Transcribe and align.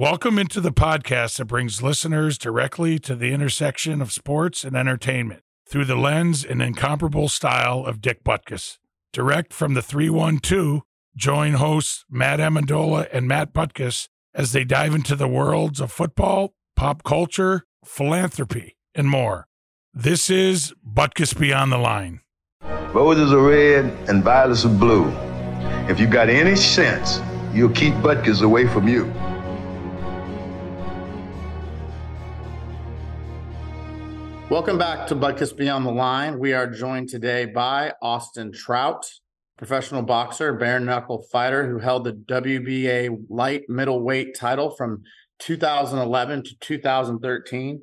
Welcome 0.00 0.38
into 0.38 0.60
the 0.60 0.70
podcast 0.70 1.38
that 1.38 1.46
brings 1.46 1.82
listeners 1.82 2.38
directly 2.38 3.00
to 3.00 3.16
the 3.16 3.32
intersection 3.32 4.00
of 4.00 4.12
sports 4.12 4.62
and 4.62 4.76
entertainment 4.76 5.42
through 5.68 5.86
the 5.86 5.96
lens 5.96 6.44
and 6.44 6.62
incomparable 6.62 7.28
style 7.28 7.84
of 7.84 8.00
Dick 8.00 8.22
Butkus. 8.22 8.78
Direct 9.12 9.52
from 9.52 9.74
the 9.74 9.82
312, 9.82 10.82
join 11.16 11.54
hosts 11.54 12.04
Matt 12.08 12.38
Amendola 12.38 13.08
and 13.12 13.26
Matt 13.26 13.52
Butkus 13.52 14.08
as 14.32 14.52
they 14.52 14.62
dive 14.62 14.94
into 14.94 15.16
the 15.16 15.26
worlds 15.26 15.80
of 15.80 15.90
football, 15.90 16.54
pop 16.76 17.02
culture, 17.02 17.64
philanthropy, 17.84 18.76
and 18.94 19.08
more. 19.08 19.48
This 19.92 20.30
is 20.30 20.72
Butkus 20.88 21.36
Beyond 21.36 21.72
the 21.72 21.78
Line. 21.78 22.20
Roses 22.92 23.32
are 23.32 23.42
red 23.42 23.86
and 24.08 24.22
violets 24.22 24.64
are 24.64 24.68
blue. 24.68 25.10
If 25.90 25.98
you've 25.98 26.12
got 26.12 26.28
any 26.28 26.54
sense, 26.54 27.20
you'll 27.52 27.70
keep 27.70 27.94
Butkus 27.94 28.42
away 28.42 28.68
from 28.68 28.86
you. 28.86 29.12
Welcome 34.50 34.78
back 34.78 35.06
to 35.08 35.14
Butkus 35.14 35.54
Beyond 35.54 35.84
the 35.84 35.90
Line. 35.90 36.38
We 36.38 36.54
are 36.54 36.66
joined 36.66 37.10
today 37.10 37.44
by 37.44 37.92
Austin 38.00 38.50
Trout, 38.50 39.04
professional 39.58 40.00
boxer, 40.00 40.54
bare 40.54 40.80
knuckle 40.80 41.22
fighter 41.30 41.68
who 41.68 41.78
held 41.78 42.04
the 42.04 42.14
WBA 42.14 43.26
light 43.28 43.64
middleweight 43.68 44.34
title 44.34 44.70
from 44.74 45.02
2011 45.40 46.44
to 46.44 46.58
2013. 46.60 47.82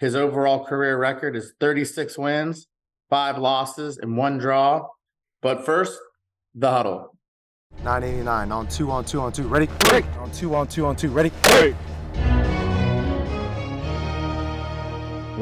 His 0.00 0.14
overall 0.14 0.66
career 0.66 0.98
record 0.98 1.34
is 1.34 1.54
36 1.60 2.18
wins, 2.18 2.66
five 3.08 3.38
losses, 3.38 3.96
and 3.96 4.14
one 4.14 4.36
draw. 4.36 4.86
But 5.40 5.64
first, 5.64 5.98
the 6.54 6.70
huddle. 6.70 7.16
989 7.84 8.52
on 8.52 8.68
two 8.68 8.90
on 8.90 9.06
two 9.06 9.18
on 9.18 9.32
two. 9.32 9.48
Ready? 9.48 9.66
Ready. 9.90 10.06
On 10.18 10.30
two 10.30 10.54
on 10.54 10.66
two 10.66 10.84
on 10.84 10.94
two. 10.94 11.08
Ready? 11.08 11.32
Ready. 11.46 11.74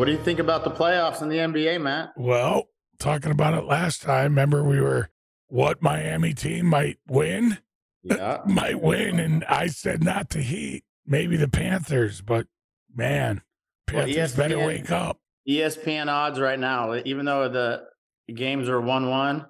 What 0.00 0.06
do 0.06 0.12
you 0.12 0.18
think 0.24 0.38
about 0.38 0.64
the 0.64 0.70
playoffs 0.70 1.20
in 1.20 1.28
the 1.28 1.36
NBA, 1.36 1.78
Matt? 1.78 2.12
Well, 2.16 2.70
talking 2.98 3.32
about 3.32 3.52
it 3.52 3.66
last 3.66 4.00
time, 4.00 4.32
remember 4.32 4.64
we 4.64 4.80
were 4.80 5.10
what 5.48 5.82
Miami 5.82 6.32
team 6.32 6.64
might 6.64 6.96
win? 7.06 7.58
Yeah. 8.02 8.38
might 8.46 8.80
win. 8.80 9.20
And 9.20 9.44
I 9.44 9.66
said 9.66 10.02
not 10.02 10.30
the 10.30 10.40
Heat, 10.40 10.84
maybe 11.04 11.36
the 11.36 11.48
Panthers, 11.48 12.22
but 12.22 12.46
man, 12.96 13.42
Well, 13.92 14.06
Panthers 14.06 14.34
better 14.34 14.58
wake 14.58 14.90
up. 14.90 15.18
ESPN 15.46 16.08
odds 16.08 16.40
right 16.40 16.58
now, 16.58 16.94
even 17.04 17.26
though 17.26 17.50
the 17.50 17.82
games 18.32 18.70
are 18.70 18.80
1 18.80 19.10
1, 19.10 19.46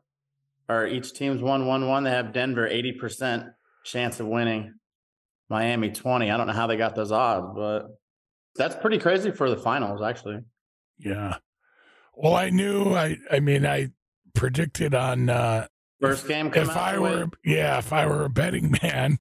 or 0.69 0.85
each 0.89 1.13
team's 1.13 1.41
1 1.41 1.65
1 1.65 1.87
1, 1.87 2.03
they 2.03 2.11
have 2.11 2.33
Denver 2.33 2.69
80% 2.69 3.53
chance 3.85 4.19
of 4.19 4.27
winning, 4.27 4.75
Miami 5.49 5.93
20. 5.93 6.29
I 6.29 6.37
don't 6.37 6.49
know 6.49 6.53
how 6.53 6.67
they 6.67 6.77
got 6.77 6.97
those 6.97 7.13
odds, 7.13 7.53
but 7.55 7.87
that's 8.61 8.77
pretty 8.77 8.99
crazy 8.99 9.31
for 9.31 9.49
the 9.51 9.57
finals, 9.57 10.03
actually. 10.03 10.41
Yeah. 10.99 11.37
Well, 12.15 12.35
I 12.35 12.51
knew 12.51 12.95
I 12.95 13.17
I 13.31 13.41
mean 13.41 13.65
I 13.67 13.89
predicted 14.35 14.95
on 14.95 15.29
uh 15.31 15.67
First 16.01 16.29
game 16.29 16.51
if 16.55 16.71
I 16.71 16.95
the 16.95 17.01
were 17.03 17.27
yeah, 17.45 17.79
if 17.79 17.93
I 17.93 18.07
were 18.07 18.25
a 18.25 18.31
betting 18.31 18.75
man, 18.83 19.19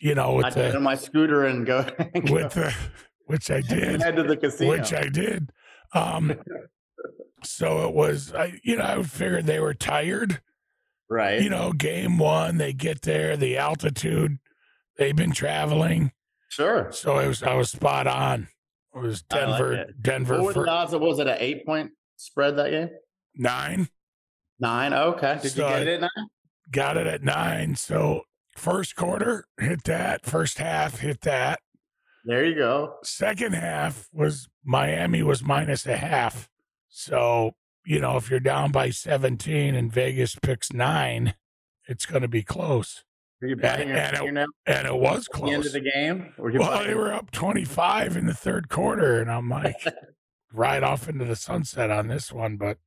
you 0.00 0.14
know, 0.14 0.34
with 0.34 0.46
I'd 0.46 0.54
get 0.54 0.76
on 0.76 0.82
my 0.82 0.94
scooter 0.94 1.44
and 1.46 1.66
go, 1.66 1.84
with 2.14 2.54
the 2.54 2.74
which 3.26 3.50
I 3.50 3.60
did. 3.68 4.02
head 4.02 4.16
to 4.16 4.22
the 4.22 4.36
casino. 4.36 4.70
which 4.70 4.92
I 4.92 5.08
did. 5.08 5.50
Um, 5.94 6.34
so 7.44 7.86
it 7.88 7.94
was, 7.94 8.32
I 8.34 8.58
you 8.62 8.76
know, 8.76 8.84
I 8.84 9.02
figured 9.02 9.46
they 9.46 9.60
were 9.60 9.74
tired. 9.74 10.40
right. 11.10 11.40
You 11.42 11.50
know, 11.50 11.72
game 11.72 12.18
one, 12.18 12.56
they 12.58 12.72
get 12.72 13.02
there, 13.02 13.36
the 13.36 13.58
altitude, 13.58 14.38
they've 14.96 15.16
been 15.16 15.32
traveling, 15.32 16.12
sure. 16.48 16.88
so 16.92 17.18
it 17.18 17.26
was 17.28 17.42
I 17.42 17.54
was 17.54 17.70
spot 17.70 18.06
on. 18.06 18.48
It 18.94 18.98
was 18.98 19.24
I 19.30 19.44
like 19.44 19.58
Denver, 19.58 19.72
it. 19.72 20.02
Denver 20.02 20.34
What 20.36 20.44
were 20.44 20.52
for 20.52 20.64
the 20.64 20.70
odds? 20.70 20.94
Was 20.94 21.18
it 21.18 21.26
an 21.26 21.36
eight 21.40 21.64
point 21.64 21.92
spread 22.16 22.56
that 22.56 22.70
game? 22.70 22.90
nine. 23.34 23.88
Nine. 24.60 24.92
Okay. 24.92 25.38
Did 25.42 25.52
So 25.52 25.66
you 25.66 25.74
get 25.74 25.88
it 25.88 25.94
at 25.94 26.00
nine? 26.02 26.26
Got 26.70 26.96
it 26.96 27.06
at 27.06 27.22
nine. 27.22 27.74
So 27.76 28.22
first 28.56 28.94
quarter 28.96 29.46
hit 29.58 29.84
that. 29.84 30.24
First 30.24 30.58
half 30.58 30.98
hit 31.00 31.22
that. 31.22 31.60
There 32.24 32.44
you 32.44 32.54
go. 32.54 32.96
Second 33.02 33.54
half 33.54 34.08
was 34.12 34.48
Miami 34.64 35.22
was 35.22 35.42
minus 35.42 35.86
a 35.86 35.96
half. 35.96 36.48
So, 36.88 37.52
you 37.84 37.98
know, 37.98 38.16
if 38.16 38.30
you're 38.30 38.38
down 38.38 38.70
by 38.70 38.90
17 38.90 39.74
and 39.74 39.92
Vegas 39.92 40.36
picks 40.36 40.72
nine, 40.72 41.34
it's 41.88 42.06
going 42.06 42.22
to 42.22 42.28
be 42.28 42.42
close. 42.42 43.02
Are 43.42 43.46
you 43.48 43.56
betting 43.56 43.88
your 43.88 43.96
and 43.98 44.38
it- 44.38 44.48
And 44.66 44.86
it 44.86 44.94
was 44.94 45.28
at 45.34 45.40
the 45.40 45.46
end 45.50 45.62
close. 45.62 45.66
of 45.66 45.72
the 45.72 45.80
game? 45.90 46.32
You 46.38 46.58
Well, 46.60 46.84
they 46.84 46.94
were 46.94 47.12
up 47.12 47.30
25 47.32 48.16
in 48.16 48.26
the 48.26 48.34
third 48.34 48.68
quarter. 48.68 49.20
And 49.20 49.30
I'm 49.30 49.48
like, 49.48 49.76
right 50.52 50.82
off 50.82 51.08
into 51.08 51.24
the 51.24 51.36
sunset 51.36 51.90
on 51.90 52.08
this 52.08 52.32
one. 52.32 52.56
But 52.56 52.78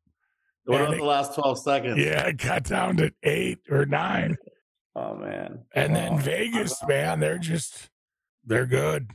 What 0.65 0.81
about 0.81 0.95
the 0.97 1.03
last 1.03 1.35
12 1.35 1.59
seconds? 1.59 1.97
yeah, 1.99 2.27
it 2.27 2.37
got 2.37 2.63
down 2.63 2.97
to 2.97 3.11
eight 3.23 3.59
or 3.69 3.85
nine. 3.85 4.37
Oh, 4.95 5.15
man. 5.15 5.65
And 5.73 5.93
then 5.95 6.13
Oh, 6.13 6.17
Vegas, 6.17 6.81
man, 6.87 7.19
they're 7.19 7.37
just, 7.37 7.89
they're 8.45 8.65
good. 8.65 9.11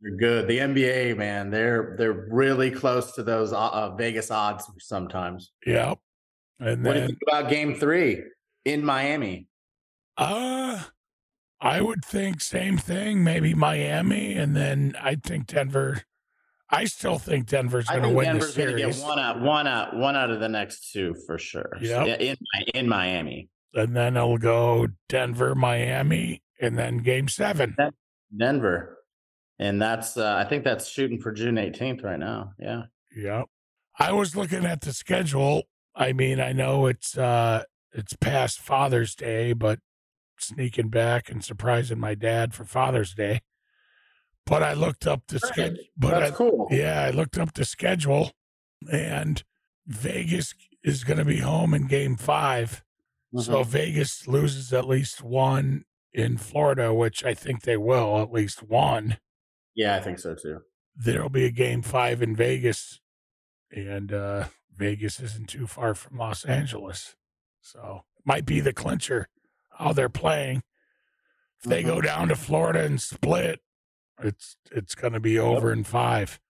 They're 0.00 0.16
good. 0.16 0.48
The 0.48 0.58
NBA, 0.58 1.16
man, 1.18 1.50
they're 1.50 1.96
they're 1.98 2.28
really 2.30 2.70
close 2.70 3.12
to 3.16 3.22
those 3.24 3.52
uh, 3.52 3.58
uh, 3.58 3.94
Vegas 3.96 4.30
odds 4.30 4.70
sometimes. 4.78 5.50
Yep. 5.66 5.98
And 6.60 6.84
What 6.84 6.92
do 6.94 7.00
you 7.00 7.00
then, 7.00 7.06
think 7.08 7.18
about 7.28 7.50
game 7.50 7.74
three 7.74 8.22
in 8.64 8.84
Miami? 8.84 9.48
Uh, 10.18 10.82
I 11.60 11.80
would 11.80 12.04
think 12.04 12.40
same 12.40 12.76
thing, 12.76 13.24
maybe 13.24 13.54
Miami, 13.54 14.34
and 14.34 14.54
then 14.54 14.94
I 15.00 15.14
think 15.14 15.46
Denver. 15.46 16.02
I 16.70 16.84
still 16.84 17.18
think 17.18 17.46
Denver's 17.46 17.86
going 17.86 18.02
to 18.02 18.10
win 18.10 18.26
Denver's 18.26 18.54
the 18.54 18.62
series, 18.62 18.98
get 18.98 19.06
one 19.06 19.18
out, 19.18 19.40
one 19.40 19.66
out, 19.66 19.96
one 19.96 20.16
out 20.16 20.30
of 20.30 20.38
the 20.38 20.50
next 20.50 20.92
two 20.92 21.14
for 21.26 21.38
sure. 21.38 21.78
Yep. 21.80 22.06
Yeah, 22.06 22.16
in 22.16 22.36
in 22.74 22.88
Miami, 22.88 23.48
and 23.72 23.96
then 23.96 24.16
it'll 24.16 24.36
go 24.36 24.88
Denver, 25.08 25.54
Miami, 25.54 26.42
and 26.60 26.78
then 26.78 26.98
Game 26.98 27.28
Seven. 27.28 27.74
Denver, 28.36 28.98
and 29.58 29.80
that's 29.80 30.16
uh, 30.16 30.34
I 30.36 30.44
think 30.44 30.64
that's 30.64 30.88
shooting 30.88 31.20
for 31.20 31.32
June 31.32 31.54
18th 31.54 32.04
right 32.04 32.18
now. 32.18 32.52
Yeah. 32.58 32.82
Yep. 33.16 33.46
I 33.98 34.12
was 34.12 34.36
looking 34.36 34.64
at 34.64 34.82
the 34.82 34.92
schedule. 34.92 35.64
I 35.94 36.12
mean, 36.12 36.38
I 36.38 36.52
know 36.52 36.86
it's 36.86 37.16
uh 37.16 37.64
it's 37.92 38.14
past 38.20 38.60
Father's 38.60 39.14
Day, 39.14 39.52
but 39.54 39.78
sneaking 40.42 40.88
back 40.88 41.30
and 41.30 41.44
surprising 41.44 41.98
my 41.98 42.14
dad 42.14 42.54
for 42.54 42.64
Father's 42.64 43.14
Day. 43.14 43.40
But 44.46 44.62
I 44.62 44.72
looked 44.72 45.06
up 45.06 45.22
the 45.28 45.38
schedule. 45.38 45.84
But 45.96 46.20
that's 46.20 46.32
I, 46.32 46.34
cool. 46.34 46.68
Yeah, 46.70 47.02
I 47.02 47.10
looked 47.10 47.36
up 47.36 47.52
the 47.52 47.64
schedule, 47.64 48.32
and 48.90 49.42
Vegas 49.86 50.54
is 50.82 51.04
going 51.04 51.18
to 51.18 51.24
be 51.24 51.38
home 51.38 51.74
in 51.74 51.86
Game 51.86 52.16
5 52.16 52.82
So 53.36 53.62
Vegas 53.62 54.26
loses 54.26 54.72
at 54.72 54.88
least 54.88 55.22
one 55.22 55.84
in 56.12 56.38
Florida, 56.38 56.94
which 56.94 57.24
I 57.24 57.34
think 57.34 57.62
they 57.62 57.76
will, 57.76 58.20
at 58.20 58.32
least 58.32 58.62
one. 58.62 59.18
yeah, 59.74 59.96
I 59.96 60.00
think 60.00 60.18
so 60.18 60.34
too. 60.34 60.60
There'll 60.96 61.28
be 61.28 61.44
a 61.44 61.50
Game 61.50 61.82
Five 61.82 62.22
in 62.22 62.34
Vegas, 62.34 63.00
and 63.70 64.12
uh, 64.12 64.46
Vegas 64.76 65.20
isn't 65.20 65.48
too 65.48 65.66
far 65.66 65.94
from 65.94 66.18
Los 66.18 66.44
Angeles, 66.44 67.14
so 67.60 68.02
might 68.24 68.44
be 68.44 68.58
the 68.60 68.72
clincher. 68.72 69.28
How 69.78 69.92
they're 69.92 70.08
playing. 70.08 70.62
If 71.62 71.70
they 71.70 71.82
go 71.82 72.00
down 72.00 72.28
to 72.28 72.36
Florida 72.36 72.84
and 72.84 73.00
split, 73.00 73.60
it's 74.22 74.56
it's 74.70 74.94
going 74.94 75.12
to 75.12 75.20
be 75.20 75.38
over 75.38 75.72
in 75.72 75.84
five. 75.84 76.40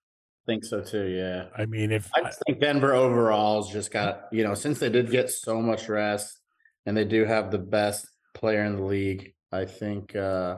think 0.45 0.63
so 0.63 0.81
too. 0.81 1.07
Yeah. 1.07 1.45
I 1.55 1.65
mean, 1.65 1.91
if 1.91 2.09
I 2.15 2.21
just 2.21 2.41
think 2.45 2.59
Denver 2.59 2.93
overall's 2.93 3.71
just 3.71 3.91
got, 3.91 4.23
you 4.31 4.43
know, 4.43 4.55
since 4.55 4.79
they 4.79 4.89
did 4.89 5.11
get 5.11 5.29
so 5.29 5.61
much 5.61 5.87
rest 5.89 6.39
and 6.85 6.97
they 6.97 7.05
do 7.05 7.25
have 7.25 7.51
the 7.51 7.59
best 7.59 8.07
player 8.33 8.63
in 8.63 8.75
the 8.75 8.83
league, 8.83 9.33
I 9.51 9.65
think 9.65 10.15
uh 10.15 10.57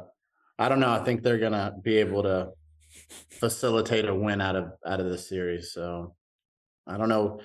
I 0.57 0.69
don't 0.69 0.79
know, 0.79 0.91
I 0.91 1.03
think 1.03 1.23
they're 1.23 1.39
gonna 1.39 1.73
be 1.81 1.97
able 1.97 2.23
to 2.23 2.51
facilitate 3.29 4.05
a 4.05 4.15
win 4.15 4.41
out 4.41 4.55
of 4.55 4.71
out 4.85 4.99
of 4.99 5.09
the 5.09 5.17
series. 5.17 5.73
So 5.73 6.15
I 6.87 6.97
don't 6.97 7.09
know. 7.09 7.41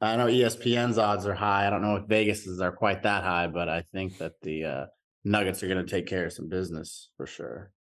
I 0.00 0.16
know 0.16 0.26
ESPN's 0.26 0.96
odds 0.98 1.26
are 1.26 1.34
high. 1.34 1.66
I 1.66 1.70
don't 1.70 1.82
know 1.82 1.96
if 1.96 2.04
Vegas's 2.06 2.60
are 2.60 2.70
quite 2.72 3.02
that 3.02 3.24
high, 3.24 3.48
but 3.48 3.68
I 3.68 3.82
think 3.92 4.18
that 4.18 4.32
the 4.42 4.64
uh 4.64 4.86
Nuggets 5.24 5.62
are 5.62 5.68
gonna 5.68 5.84
take 5.84 6.06
care 6.06 6.26
of 6.26 6.32
some 6.32 6.48
business 6.48 7.10
for 7.16 7.26
sure. 7.26 7.72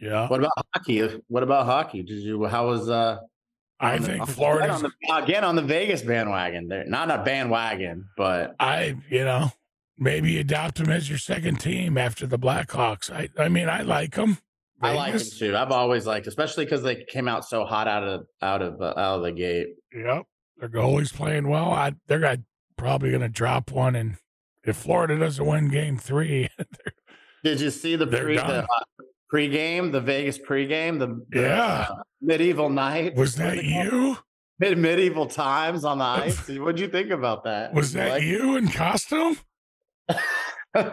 yeah, 0.00 0.28
What 0.28 0.40
about 0.40 0.52
hockey? 0.74 1.00
What 1.28 1.42
about 1.42 1.66
hockey? 1.66 2.02
Did 2.02 2.20
you 2.22 2.44
how 2.46 2.68
was 2.68 2.88
uh 2.88 3.18
I 3.80 3.98
the- 3.98 4.06
think 4.06 4.20
on- 4.22 4.26
Florida's. 4.28 4.82
on 4.84 4.90
the, 5.08 5.14
again 5.16 5.44
on 5.44 5.56
the 5.56 5.62
Vegas 5.62 6.02
bandwagon. 6.02 6.68
They're 6.68 6.84
not 6.86 7.10
a 7.10 7.22
bandwagon, 7.24 8.06
but 8.16 8.54
I 8.60 8.96
you 9.10 9.24
know 9.24 9.50
maybe 9.98 10.38
adopt 10.38 10.76
them 10.76 10.88
as 10.90 11.08
your 11.10 11.18
second 11.18 11.60
team 11.60 11.98
after 11.98 12.26
the 12.26 12.38
Blackhawks. 12.38 13.10
I 13.10 13.28
I 13.36 13.48
mean 13.48 13.68
I 13.68 13.82
like 13.82 14.14
them. 14.14 14.38
I 14.82 14.94
like 14.94 15.12
them 15.18 15.26
too. 15.36 15.54
I've 15.56 15.72
always 15.72 16.06
liked, 16.06 16.26
especially 16.26 16.64
because 16.64 16.82
they 16.82 17.04
came 17.04 17.28
out 17.28 17.44
so 17.44 17.64
hot 17.66 17.86
out 17.88 18.04
of 18.04 18.26
out 18.40 18.62
of 18.62 18.80
uh, 18.80 18.94
out 18.96 19.16
of 19.18 19.22
the 19.24 19.32
gate. 19.32 19.66
Yep, 19.92 20.22
their 20.60 20.68
goalie's 20.68 21.12
playing 21.12 21.48
well. 21.48 21.70
I, 21.72 21.94
they're 22.06 22.18
gonna, 22.20 22.42
probably 22.76 23.10
going 23.10 23.22
to 23.22 23.28
drop 23.28 23.70
one, 23.70 23.96
and 23.96 24.16
if 24.64 24.76
Florida 24.76 25.18
doesn't 25.18 25.44
win 25.44 25.68
Game 25.68 25.96
Three, 25.98 26.48
Did 27.44 27.60
you 27.60 27.70
see 27.70 27.96
the 27.96 28.06
pre 28.06 28.36
the 28.36 28.44
uh, 28.44 28.66
pregame, 29.32 29.92
the 29.92 30.00
Vegas 30.00 30.38
pregame, 30.38 30.98
the, 30.98 31.24
the, 31.30 31.40
Yeah. 31.42 31.86
uh, 31.90 32.02
medieval 32.20 32.68
night. 32.68 33.14
Was 33.16 33.36
that 33.36 33.54
do 33.54 33.62
they 33.62 33.72
call 33.72 33.80
it? 33.82 33.92
you? 33.92 34.18
Mid 34.58 34.76
medieval 34.76 35.24
times 35.26 35.86
on 35.86 35.98
the 35.98 36.04
ice. 36.04 36.46
What'd 36.48 36.78
you 36.78 36.88
think 36.88 37.10
about 37.10 37.44
that? 37.44 37.72
Was 37.72 37.94
that 37.94 38.10
Like- 38.10 38.22
you 38.24 38.56
in 38.56 38.68
costume? 38.68 39.38
no, 40.74 40.84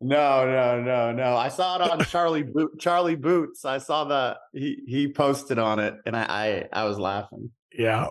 no, 0.00 0.80
no, 0.82 1.12
no. 1.12 1.36
I 1.36 1.48
saw 1.48 1.76
it 1.76 1.82
on 1.90 2.04
Charlie 2.06 2.42
Bo- 2.42 2.70
Charlie 2.78 3.14
Boots. 3.16 3.64
I 3.64 3.78
saw 3.78 4.04
that 4.04 4.38
he 4.52 4.82
he 4.86 5.12
posted 5.12 5.58
on 5.58 5.78
it, 5.78 5.94
and 6.06 6.16
I 6.16 6.24
I, 6.72 6.80
I 6.80 6.84
was 6.84 6.98
laughing. 6.98 7.50
Yeah. 7.76 8.08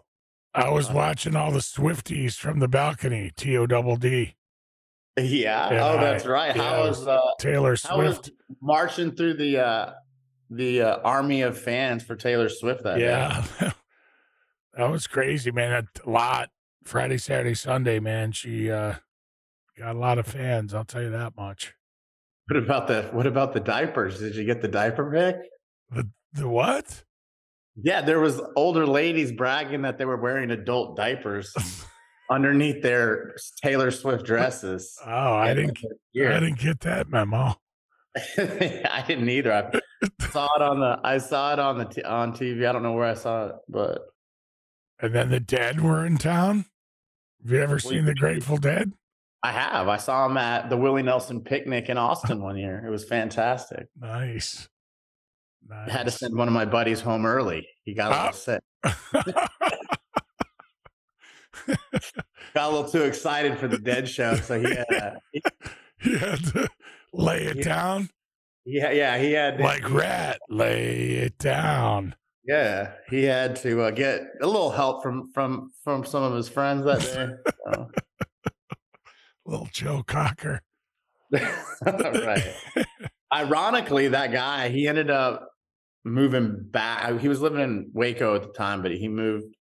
I 0.54 0.69
was 0.69 0.90
watching 0.90 1.36
all 1.36 1.51
the 1.51 1.60
Swifties 1.60 2.36
from 2.36 2.60
the 2.60 2.68
balcony, 2.68 3.31
T 3.36 3.56
O 3.57 3.68
double 3.68 3.96
D. 3.96 4.36
Yeah. 5.18 5.72
Yeah, 5.74 5.88
oh, 5.88 5.98
that's 5.98 6.25
right. 6.25 6.56
yeah, 6.56 6.62
how 6.63 6.88
was 6.88 7.07
uh, 7.07 7.19
Taylor 7.40 7.75
how 7.84 7.98
was 7.98 8.16
Swift. 8.16 8.31
marching 8.62 9.12
through 9.12 9.36
the 9.36 9.60
uh 9.60 9.94
the 10.50 10.81
uh, 10.81 10.98
army 11.04 11.44
of 11.44 11.57
fans 11.57 12.04
for 12.04 12.16
Taylor 12.16 12.50
Swift 12.50 12.84
that 12.84 12.98
day? 12.98 13.06
Yeah. 13.06 13.46
that 14.74 14.90
was 14.90 15.07
crazy, 15.07 15.51
man. 15.51 15.88
A 16.06 16.10
lot. 16.10 16.50
Friday, 16.86 17.18
Saturday, 17.18 17.54
Sunday, 17.54 18.00
man. 18.00 18.31
She 18.31 18.72
uh 18.72 18.96
got 19.78 19.96
a 19.96 20.00
lot 20.00 20.18
of 20.18 20.28
fans, 20.28 20.74
I'll 20.74 20.86
tell 20.86 21.01
you 21.01 21.12
that 21.12 21.38
much. 21.38 21.74
What 22.48 22.57
about 22.57 22.88
the 22.88 23.04
what 23.12 23.28
about 23.28 23.54
the 23.54 23.60
diapers? 23.60 24.19
Did 24.19 24.36
you 24.36 24.44
get 24.44 24.62
the 24.62 24.68
diaper 24.68 25.12
pic? 25.12 25.36
The 25.92 26.10
the 26.34 26.48
what? 26.48 27.04
Yeah, 27.83 28.01
there 28.01 28.19
was 28.19 28.41
older 28.55 28.85
ladies 28.85 29.31
bragging 29.31 29.81
that 29.83 29.97
they 29.97 30.05
were 30.05 30.17
wearing 30.17 30.51
adult 30.51 30.97
diapers 30.97 31.53
underneath 32.29 32.81
their 32.81 33.35
Taylor 33.61 33.91
Swift 33.91 34.21
oh, 34.23 34.25
dresses. 34.25 34.97
Oh, 35.05 35.33
I 35.33 35.53
didn't 35.53 35.79
I 36.15 36.39
didn't 36.39 36.59
get 36.59 36.81
that 36.81 37.09
memo. 37.09 37.55
I 38.37 39.03
didn't 39.07 39.29
either. 39.29 39.53
I 39.53 39.71
saw 40.31 40.55
it 40.55 40.61
on 40.61 40.79
the 40.79 40.99
I 41.03 41.17
saw 41.19 41.53
it 41.53 41.59
on 41.59 41.77
the 41.77 41.85
t- 41.85 42.03
on 42.03 42.33
TV. 42.33 42.67
I 42.67 42.71
don't 42.71 42.83
know 42.83 42.93
where 42.93 43.05
I 43.05 43.13
saw 43.13 43.47
it, 43.47 43.55
but 43.67 44.01
And 44.99 45.13
then 45.13 45.29
the 45.29 45.39
dead 45.39 45.81
were 45.81 46.05
in 46.05 46.17
town. 46.17 46.65
Have 47.43 47.51
you 47.51 47.61
ever 47.61 47.79
seen 47.79 48.05
the 48.05 48.15
Grateful 48.15 48.57
Dead? 48.57 48.91
I 49.41 49.53
have. 49.53 49.87
I 49.87 49.95
saw 49.95 50.27
them 50.27 50.35
at 50.37 50.69
the 50.69 50.75
Willie 50.75 51.03
Nelson 51.03 51.41
picnic 51.41 51.87
in 51.87 51.97
Austin 51.97 52.41
one 52.41 52.57
year. 52.57 52.83
It 52.85 52.89
was 52.89 53.05
fantastic. 53.05 53.87
Nice. 53.97 54.67
Nice. 55.69 55.89
I 55.89 55.92
had 55.92 56.06
to 56.06 56.12
send 56.12 56.36
one 56.36 56.48
of 56.48 56.54
my 56.54 56.66
buddies 56.66 57.00
home 57.00 57.25
early. 57.25 57.68
He 57.83 57.94
got 57.94 58.12
a 58.12 58.16
Ah. 58.16 58.25
little 58.25 58.33
sick. 58.33 58.62
Got 62.56 62.71
a 62.71 62.75
little 62.75 62.89
too 62.89 63.04
excited 63.04 63.57
for 63.60 63.68
the 63.68 63.77
Dead 63.77 64.10
show, 64.10 64.36
so 64.36 64.60
he 64.60 64.74
had, 64.74 65.18
he, 65.31 65.42
you 66.04 66.18
had 66.18 66.44
to 66.45 66.68
lay 67.13 67.44
it 67.45 67.57
Yeah. 67.57 67.63
down 67.63 68.10
Yeah, 68.66 68.92
yeah, 68.92 69.18
he 69.19 69.33
had 69.33 69.60
like 69.60 69.88
rat. 69.92 70.39
Lay 70.50 71.12
it 71.12 71.38
down. 71.38 72.15
Yeah, 72.45 72.94
he 73.10 73.24
had 73.24 73.56
to 73.57 73.83
uh, 73.83 73.92
get 73.92 74.22
a 74.42 74.48
little 74.48 74.72
help 74.72 75.04
from 75.04 75.30
from 75.33 75.72
from 75.83 76.04
some 76.06 76.24
of 76.24 76.33
his 76.33 76.50
friends 76.50 76.86
that 76.86 77.01
day. 77.01 77.30
So. 77.74 77.89
Little 79.45 79.69
Joe 79.72 80.04
Cocker. 80.07 80.62
right. 81.31 82.56
Ironically, 83.33 84.07
that 84.10 84.31
guy 84.31 84.69
he 84.69 84.88
ended 84.88 85.10
up 85.12 85.49
moving 86.04 86.57
back. 86.69 87.19
He 87.19 87.28
was 87.28 87.42
living 87.42 87.62
in 87.62 87.92
Waco 87.94 88.36
at 88.36 88.44
the 88.44 88.54
time, 88.54 88.81
but 88.81 88.92
he 88.92 89.07
moved 89.07 89.56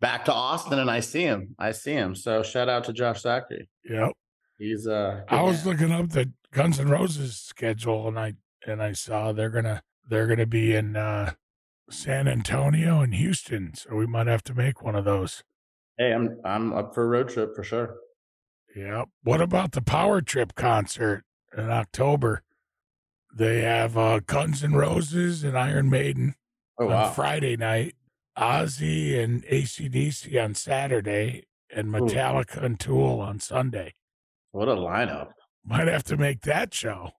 back 0.00 0.24
to 0.26 0.32
Austin, 0.32 0.78
and 0.78 0.90
I 0.90 1.00
see 1.00 1.22
him. 1.22 1.54
I 1.58 1.72
see 1.72 1.92
him. 1.92 2.14
So 2.14 2.42
shout 2.42 2.68
out 2.68 2.84
to 2.84 2.92
Josh 2.92 3.22
Zachary. 3.22 3.68
Yep. 3.84 4.12
He's 4.58 4.86
uh. 4.86 5.22
I 5.28 5.42
was 5.42 5.64
man. 5.64 5.74
looking 5.74 5.92
up 5.92 6.10
the 6.10 6.32
Guns 6.52 6.80
N' 6.80 6.88
Roses 6.88 7.36
schedule 7.38 8.08
and 8.08 8.18
I 8.18 8.34
and 8.66 8.82
I 8.82 8.92
saw 8.92 9.32
they're 9.32 9.50
gonna 9.50 9.82
they're 10.08 10.26
gonna 10.26 10.46
be 10.46 10.74
in 10.74 10.96
uh 10.96 11.32
San 11.90 12.26
Antonio 12.26 13.00
and 13.00 13.14
Houston. 13.14 13.74
So 13.74 13.94
we 13.94 14.06
might 14.06 14.26
have 14.26 14.42
to 14.44 14.54
make 14.54 14.82
one 14.82 14.94
of 14.94 15.04
those. 15.04 15.44
Hey, 15.98 16.12
I'm 16.12 16.40
I'm 16.44 16.72
up 16.72 16.94
for 16.94 17.04
a 17.04 17.06
road 17.06 17.28
trip 17.28 17.54
for 17.54 17.62
sure. 17.62 17.96
Yep. 18.74 19.08
What 19.22 19.40
about 19.40 19.72
the 19.72 19.80
Power 19.80 20.20
Trip 20.20 20.54
concert 20.54 21.24
in 21.56 21.70
October? 21.70 22.42
They 23.36 23.60
have 23.60 23.98
uh 23.98 24.20
Guns 24.20 24.64
N' 24.64 24.72
Roses 24.72 25.44
and 25.44 25.58
Iron 25.58 25.90
Maiden 25.90 26.34
Oh 26.78 26.86
on 26.86 26.90
wow. 26.90 27.10
Friday 27.10 27.56
night, 27.56 27.94
Ozzy 28.38 29.22
and 29.22 29.44
ACDC 29.44 30.42
on 30.42 30.54
Saturday, 30.54 31.44
and 31.74 31.88
Metallica 31.88 32.62
and 32.62 32.80
Tool 32.80 33.20
on 33.20 33.38
Sunday. 33.40 33.94
What 34.52 34.68
a 34.68 34.74
lineup! 34.74 35.32
Might 35.66 35.88
have 35.88 36.04
to 36.04 36.16
make 36.16 36.40
that 36.42 36.72
show 36.72 37.10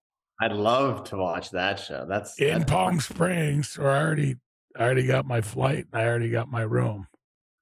I'd 0.42 0.52
love 0.54 1.04
to 1.10 1.18
watch 1.18 1.50
that 1.52 1.80
show. 1.80 2.06
That's 2.08 2.40
in 2.40 2.60
that's- 2.60 2.70
Palm 2.70 3.00
Springs. 3.00 3.70
So 3.70 3.84
I 3.84 4.00
already, 4.02 4.36
I 4.76 4.84
already 4.84 5.06
got 5.08 5.26
my 5.26 5.42
flight. 5.42 5.86
And 5.92 6.02
I 6.02 6.06
already 6.08 6.30
got 6.30 6.50
my 6.52 6.62
room. 6.62 7.08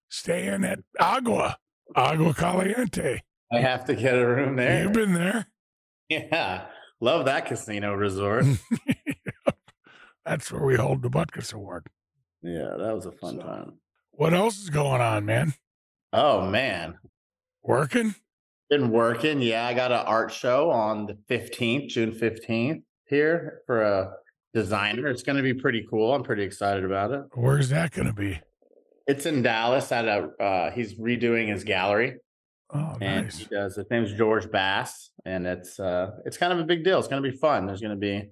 Staying 0.09 0.63
at 0.65 0.79
Agua, 0.99 1.57
Agua 1.95 2.33
Caliente. 2.33 3.21
I 3.51 3.59
have 3.59 3.85
to 3.85 3.95
get 3.95 4.17
a 4.17 4.25
room 4.27 4.55
there. 4.57 4.83
You've 4.83 4.93
been 4.93 5.13
there. 5.13 5.47
Yeah, 6.09 6.65
love 7.01 7.25
that 7.25 7.45
casino 7.45 7.93
resort. 7.93 8.45
That's 10.25 10.51
where 10.51 10.63
we 10.65 10.75
hold 10.75 11.01
the 11.01 11.09
Butkus 11.09 11.53
Award. 11.53 11.87
yeah, 12.41 12.75
that 12.77 12.95
was 12.95 13.05
a 13.05 13.11
fun 13.11 13.35
So- 13.37 13.41
time. 13.41 13.73
What 14.17 14.33
else 14.33 14.59
is 14.59 14.69
going 14.69 15.01
on, 15.01 15.25
man? 15.25 15.53
Oh 16.13 16.45
man, 16.49 16.95
Working? 17.63 18.15
been 18.69 18.89
working. 18.89 19.41
Yeah, 19.41 19.67
I 19.67 19.73
got 19.73 19.91
an 19.91 19.99
art 20.07 20.31
show 20.31 20.71
on 20.71 21.05
the 21.05 21.17
fifteenth, 21.27 21.91
June 21.91 22.13
fifteenth, 22.13 22.83
here 23.07 23.59
for 23.65 23.81
a 23.83 24.13
designer. 24.53 25.07
It's 25.07 25.21
going 25.23 25.35
to 25.35 25.43
be 25.43 25.53
pretty 25.53 25.85
cool. 25.89 26.15
I'm 26.15 26.23
pretty 26.23 26.43
excited 26.43 26.85
about 26.85 27.11
it. 27.11 27.23
Where's 27.33 27.67
that 27.69 27.91
going 27.91 28.07
to 28.07 28.13
be? 28.13 28.39
It's 29.05 29.25
in 29.25 29.41
Dallas 29.41 29.91
at 29.91 30.05
a. 30.07 30.29
Uh, 30.41 30.71
he's 30.71 30.93
redoing 30.97 31.49
his 31.49 31.65
gallery, 31.65 32.15
Oh, 32.73 32.97
and 32.99 33.25
nice. 33.25 33.37
he 33.37 33.45
does. 33.45 33.75
His 33.75 33.85
name's 33.91 34.13
George 34.13 34.49
Bass, 34.51 35.11
and 35.23 35.45
it's 35.45 35.79
uh, 35.79 36.11
it's 36.25 36.37
kind 36.37 36.51
of 36.51 36.59
a 36.59 36.63
big 36.63 36.83
deal. 36.83 36.97
It's 36.99 37.07
going 37.07 37.21
to 37.21 37.29
be 37.29 37.35
fun. 37.37 37.67
There's 37.67 37.81
going 37.81 37.91
to 37.91 37.99
be 37.99 38.29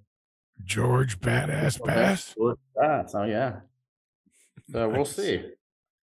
George 0.63 1.19
Badass 1.19 1.83
Bass. 1.83 2.35
Bass. 2.75 3.13
Oh 3.15 3.23
yeah. 3.23 3.53
So 4.71 4.87
we'll 4.87 5.03
see. 5.05 5.43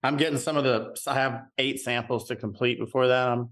I'm 0.02 0.16
getting 0.18 0.38
some 0.38 0.56
of 0.58 0.64
the. 0.64 0.94
I 1.06 1.14
have 1.14 1.44
eight 1.56 1.80
samples 1.80 2.28
to 2.28 2.36
complete 2.36 2.78
before 2.78 3.08
that. 3.08 3.28
I'm 3.28 3.48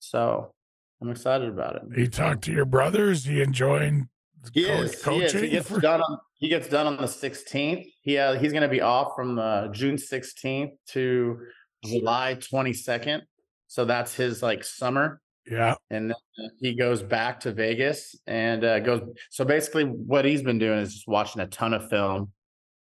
so 0.00 0.52
I'm 1.00 1.10
excited 1.10 1.48
about 1.48 1.76
it. 1.76 1.82
You 1.96 2.08
talked 2.08 2.42
to 2.44 2.52
your 2.52 2.64
brothers. 2.64 3.24
He 3.24 3.40
enjoying 3.40 4.08
He 4.52 4.64
co- 4.64 4.72
is. 4.72 5.04
He 5.04 5.10
is. 5.22 5.32
He 5.32 5.38
coaching? 5.38 5.50
gets 5.50 5.68
for- 5.68 5.80
done 5.80 6.00
on. 6.02 6.18
He 6.34 6.48
gets 6.48 6.68
done 6.68 6.86
on 6.88 6.96
the 6.96 7.04
16th. 7.04 7.84
He 8.02 8.18
uh, 8.18 8.34
he's 8.38 8.50
going 8.52 8.62
to 8.62 8.68
be 8.68 8.80
off 8.80 9.12
from 9.14 9.38
uh, 9.38 9.68
June 9.68 9.94
16th 9.96 10.70
to 10.90 11.38
July 11.84 12.36
22nd. 12.40 13.22
So 13.68 13.84
that's 13.84 14.14
his 14.14 14.42
like 14.42 14.64
summer, 14.64 15.20
Yeah. 15.48 15.74
and 15.90 16.10
then 16.10 16.50
he 16.60 16.74
goes 16.74 17.02
back 17.02 17.40
to 17.40 17.52
Vegas 17.52 18.16
and 18.26 18.64
uh, 18.64 18.80
goes. 18.80 19.02
So 19.30 19.44
basically, 19.44 19.84
what 19.84 20.24
he's 20.24 20.42
been 20.42 20.58
doing 20.58 20.80
is 20.80 20.94
just 20.94 21.08
watching 21.08 21.42
a 21.42 21.46
ton 21.46 21.74
of 21.74 21.88
film, 21.88 22.32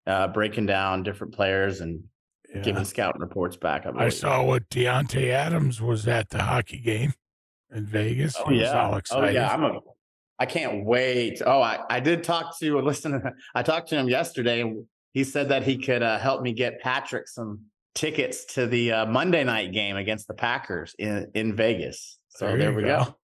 uh, 0.06 0.28
breaking 0.28 0.66
down 0.66 1.04
different 1.04 1.34
players 1.34 1.82
and 1.82 2.04
yeah. 2.54 2.62
giving 2.62 2.84
scouting 2.86 3.22
reports 3.22 3.56
back. 3.56 3.86
I, 3.86 4.06
I 4.06 4.10
saw 4.10 4.44
what 4.44 4.70
Davante 4.70 5.30
Adams 5.30 5.82
was 5.82 6.08
at 6.08 6.30
the 6.30 6.44
hockey 6.44 6.80
game 6.80 7.14
in 7.74 7.86
Vegas. 7.86 8.36
Oh 8.38 8.52
yeah. 8.52 9.00
Oh 9.12 9.28
yeah. 9.28 9.52
I'm 9.52 9.64
a. 9.64 9.80
I 10.40 10.46
can't 10.46 10.84
wait. 10.84 11.42
Oh, 11.46 11.62
I, 11.62 11.80
I 11.90 12.00
did 12.00 12.24
talk 12.24 12.58
to 12.60 12.80
listen. 12.82 13.22
I 13.56 13.64
talked 13.64 13.88
to 13.90 13.96
him 13.96 14.10
yesterday, 14.10 14.70
he 15.14 15.24
said 15.24 15.50
that 15.50 15.64
he 15.64 15.78
could 15.78 16.02
uh, 16.02 16.18
help 16.18 16.42
me 16.42 16.54
get 16.54 16.82
Patrick 16.82 17.28
some 17.28 17.62
tickets 17.96 18.46
to 18.56 18.68
the 18.68 18.92
uh, 18.92 19.06
Monday 19.06 19.44
night 19.44 19.72
game 19.72 19.96
against 19.98 20.28
the 20.28 20.34
Packers 20.34 20.96
in 20.98 21.32
in 21.36 21.56
Vegas. 21.56 22.20
So 22.30 22.48
there, 22.58 22.72
you 22.72 22.78
we 22.78 22.84
go. 22.84 23.16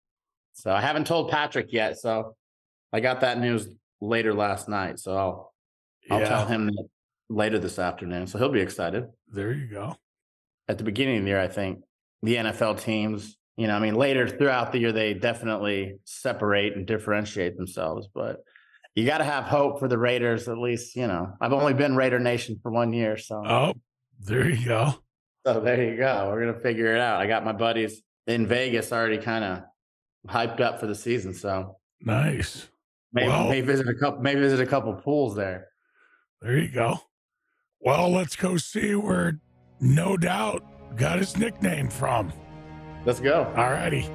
So 0.53 0.71
I 0.73 0.81
haven't 0.81 1.07
told 1.07 1.31
Patrick 1.31 1.71
yet. 1.71 1.97
So 1.97 2.35
I 2.93 2.99
got 2.99 3.21
that 3.21 3.39
news 3.39 3.67
later 4.01 4.33
last 4.33 4.67
night. 4.69 4.99
So 4.99 5.15
I'll 5.15 5.53
I'll 6.11 6.19
Yeah, 6.19 6.27
tell 6.29 6.45
him 6.45 6.67
that 6.67 6.87
later 7.29 7.59
this 7.59 7.79
afternoon. 7.79 8.27
So 8.27 8.37
he'll 8.37 8.49
be 8.51 8.61
excited. 8.61 9.05
there 9.31 9.51
you 9.51 9.67
go. 9.67 9.95
At 10.67 10.77
the 10.77 10.83
beginning 10.83 11.17
of 11.17 11.23
the 11.23 11.29
year, 11.29 11.39
I 11.41 11.47
think 11.47 11.83
the 12.21 12.35
NFL 12.35 12.81
teams, 12.81 13.37
you 13.57 13.67
know, 13.67 13.75
I 13.75 13.79
mean, 13.79 13.95
later 13.95 14.27
throughout 14.27 14.71
the 14.71 14.79
year, 14.79 14.91
they 14.91 15.13
definitely 15.13 15.95
separate 16.05 16.75
and 16.75 16.85
differentiate 16.85 17.55
themselves. 17.57 18.07
But 18.13 18.37
you 18.95 19.05
got 19.05 19.19
to 19.19 19.23
have 19.23 19.45
hope 19.45 19.79
for 19.79 19.87
the 19.87 19.97
Raiders, 19.97 20.47
at 20.47 20.57
least, 20.57 20.95
you 20.95 21.07
know. 21.07 21.33
I've 21.41 21.53
only 21.53 21.73
been 21.73 21.95
Raider 21.95 22.19
Nation 22.19 22.59
for 22.61 22.71
one 22.71 22.91
year. 22.93 23.17
So, 23.17 23.41
Oh, 23.45 23.73
there 24.19 24.49
you 24.49 24.65
go. 24.65 24.95
so 25.45 25.59
there 25.59 25.83
you 25.83 25.97
go. 25.97 26.29
We're 26.29 26.41
going 26.43 26.53
to 26.53 26.59
figure 26.61 26.93
it 26.95 26.99
out. 27.01 27.21
I 27.21 27.27
got 27.27 27.43
my 27.45 27.53
buddies 27.53 28.01
in 28.27 28.45
Vegas 28.47 28.91
already 28.91 29.17
kind 29.17 29.43
of 29.43 29.63
hyped 30.27 30.59
up 30.61 30.79
for 30.79 30.87
the 30.87 30.95
season. 30.95 31.33
So 31.33 31.77
Nice. 32.01 32.67
maybe, 33.13 33.27
Well- 33.29 33.49
maybe 33.49 33.65
visit 33.67 33.87
a 33.87 33.95
couple, 33.95 34.21
maybe 34.21 34.41
visit 34.41 34.59
a 34.59 34.65
couple 34.67 34.93
pools 34.93 35.35
there. 35.35 35.67
There 36.41 36.57
you 36.57 36.69
go. 36.71 36.97
Well, 37.79 38.09
let's 38.11 38.35
go 38.35 38.57
see 38.57 38.95
where 38.95 39.39
No 39.79 40.17
Doubt 40.17 40.63
got 40.97 41.19
his 41.19 41.37
nickname 41.37 41.89
from. 41.89 42.31
Let's 43.05 43.19
go. 43.21 43.45
All 43.55 43.71
righty. 43.71 44.09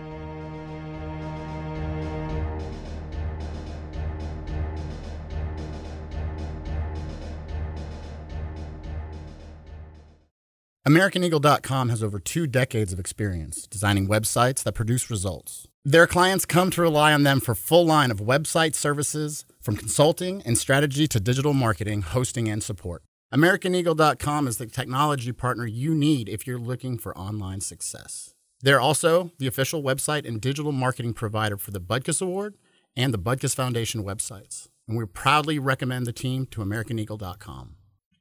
AmericanEagle.com 10.86 11.88
has 11.88 12.02
over 12.02 12.18
two 12.18 12.46
decades 12.46 12.92
of 12.92 12.98
experience 12.98 13.66
designing 13.66 14.06
websites 14.06 14.62
that 14.64 14.74
produce 14.74 15.10
results. 15.10 15.66
Their 15.82 16.06
clients 16.06 16.44
come 16.44 16.70
to 16.70 16.82
rely 16.82 17.14
on 17.14 17.22
them 17.22 17.40
for 17.40 17.54
full 17.54 17.86
line 17.86 18.10
of 18.10 18.18
website 18.18 18.74
services, 18.74 19.46
from 19.62 19.76
consulting 19.76 20.42
and 20.42 20.58
strategy 20.58 21.06
to 21.08 21.18
digital 21.18 21.54
marketing, 21.54 22.02
hosting, 22.02 22.50
and 22.50 22.62
support. 22.62 23.02
AmericanEagle.com 23.32 24.46
is 24.46 24.58
the 24.58 24.66
technology 24.66 25.32
partner 25.32 25.66
you 25.66 25.94
need 25.94 26.28
if 26.28 26.46
you're 26.46 26.58
looking 26.58 26.98
for 26.98 27.16
online 27.16 27.62
success. 27.62 28.34
They're 28.60 28.80
also 28.80 29.30
the 29.38 29.46
official 29.46 29.82
website 29.82 30.28
and 30.28 30.38
digital 30.38 30.72
marketing 30.72 31.14
provider 31.14 31.56
for 31.56 31.70
the 31.70 31.80
Butkus 31.80 32.20
Award 32.20 32.56
and 32.94 33.12
the 33.12 33.18
Butkus 33.18 33.54
Foundation 33.54 34.04
websites. 34.04 34.68
And 34.86 34.98
we 34.98 35.06
proudly 35.06 35.58
recommend 35.58 36.06
the 36.06 36.12
team 36.12 36.44
to 36.46 36.60
AmericanEagle.com. 36.60 37.76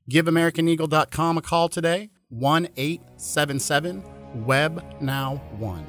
Give 0.10 0.26
AmericanEagle.com 0.26 1.38
a 1.38 1.42
call 1.42 1.70
today, 1.70 2.10
1 2.40 2.68
877 2.78 4.04
Web 4.46 4.84
Now 5.00 5.36
1. 5.60 5.86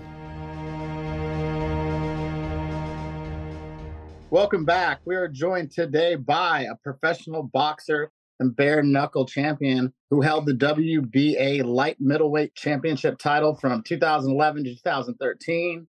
Welcome 4.29 4.67
back. 4.67 5.01
We 5.07 5.17
are 5.17 5.29
joined 5.29 5.71
today 5.71 6.17
by 6.17 6.63
a 6.63 6.75
professional 6.83 7.45
boxer 7.45 8.11
and 8.41 8.55
bare 8.55 8.83
knuckle 8.83 9.25
champion 9.25 9.93
who 10.11 10.21
held 10.21 10.45
the 10.45 10.53
WBA 10.53 11.65
light 11.65 11.97
middleweight 11.99 12.55
championship 12.55 13.19
title 13.19 13.55
from 13.55 13.83
2011 13.83 14.65
to 14.65 14.75
2013. 14.75 15.87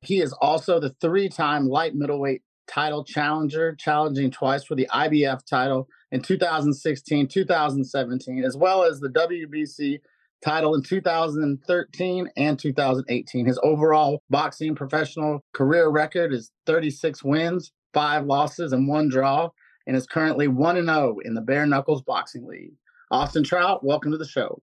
He 0.00 0.22
is 0.22 0.32
also 0.32 0.80
the 0.80 0.94
three 1.02 1.28
time 1.28 1.66
light 1.66 1.94
middleweight 1.94 2.42
title 2.68 3.04
challenger, 3.04 3.74
challenging 3.74 4.30
twice 4.30 4.64
for 4.64 4.74
the 4.74 4.88
IBF 4.92 5.44
title 5.44 5.88
in 6.12 6.20
2016, 6.20 7.28
2017, 7.28 8.44
as 8.44 8.56
well 8.56 8.84
as 8.84 9.00
the 9.00 9.08
WBC 9.08 10.00
title 10.44 10.74
in 10.74 10.82
2013 10.82 12.30
and 12.36 12.58
2018. 12.58 13.46
His 13.46 13.58
overall 13.62 14.22
boxing 14.30 14.74
professional 14.74 15.44
career 15.52 15.88
record 15.88 16.32
is 16.32 16.52
36 16.66 17.24
wins, 17.24 17.72
five 17.92 18.26
losses, 18.26 18.72
and 18.72 18.86
one 18.86 19.08
draw, 19.08 19.50
and 19.86 19.96
is 19.96 20.06
currently 20.06 20.48
1 20.48 20.84
0 20.84 21.16
in 21.24 21.34
the 21.34 21.40
Bare 21.40 21.66
Knuckles 21.66 22.02
Boxing 22.02 22.46
League. 22.46 22.74
Austin 23.10 23.42
Trout, 23.42 23.84
welcome 23.84 24.12
to 24.12 24.18
the 24.18 24.28
show. 24.28 24.60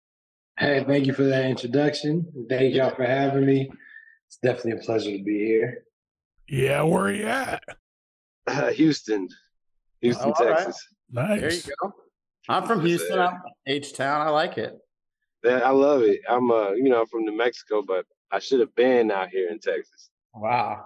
Hey, 0.57 0.83
thank 0.87 1.05
you 1.05 1.13
for 1.13 1.23
that 1.23 1.45
introduction. 1.45 2.31
Thank 2.47 2.75
y'all 2.75 2.95
for 2.95 3.05
having 3.05 3.45
me. 3.45 3.69
It's 4.27 4.37
definitely 4.37 4.73
a 4.73 4.83
pleasure 4.83 5.11
to 5.11 5.23
be 5.23 5.45
here. 5.45 5.83
Yeah, 6.47 6.83
where 6.83 7.03
are 7.03 7.11
you 7.11 7.25
at? 7.25 7.63
Uh, 8.47 8.69
Houston, 8.71 9.27
Houston, 10.01 10.29
Oh, 10.29 10.33
all 10.33 10.45
right. 10.45 10.57
Texas. 10.57 10.87
Nice. 11.11 11.39
There 11.41 11.53
you 11.53 11.61
go. 11.81 11.93
I'm 12.49 12.65
from 12.67 12.81
Houston. 12.85 13.19
I'm 13.19 13.41
H 13.65 13.93
Town. 13.93 14.25
I 14.25 14.29
like 14.29 14.57
it. 14.57 14.77
Yeah, 15.43 15.59
I 15.59 15.69
love 15.71 16.01
it. 16.03 16.21
I'm 16.29 16.51
uh, 16.51 16.71
you 16.71 16.89
know, 16.89 17.01
I'm 17.01 17.07
from 17.07 17.25
New 17.25 17.35
Mexico, 17.37 17.81
but 17.81 18.05
I 18.31 18.39
should 18.39 18.59
have 18.59 18.73
been 18.75 19.11
out 19.11 19.29
here 19.29 19.49
in 19.49 19.59
Texas. 19.59 20.09
Wow. 20.33 20.85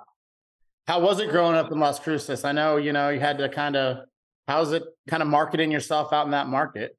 How 0.88 1.00
was 1.01 1.20
it 1.20 1.30
growing 1.30 1.56
up 1.56 1.72
in 1.72 1.80
Las 1.80 2.00
Cruces? 2.00 2.44
I 2.44 2.51
know, 2.51 2.78
you 2.78 2.94
know, 2.94 3.10
you 3.10 3.20
had 3.20 3.38
to 3.38 3.48
kind 3.50 3.75
of, 3.75 4.06
how's 4.48 4.72
it 4.74 4.84
kind 5.08 5.22
of 5.22 5.30
marketing 5.30 5.72
yourself 5.72 6.12
out 6.12 6.25
in 6.25 6.32
that 6.32 6.48
market? 6.48 6.98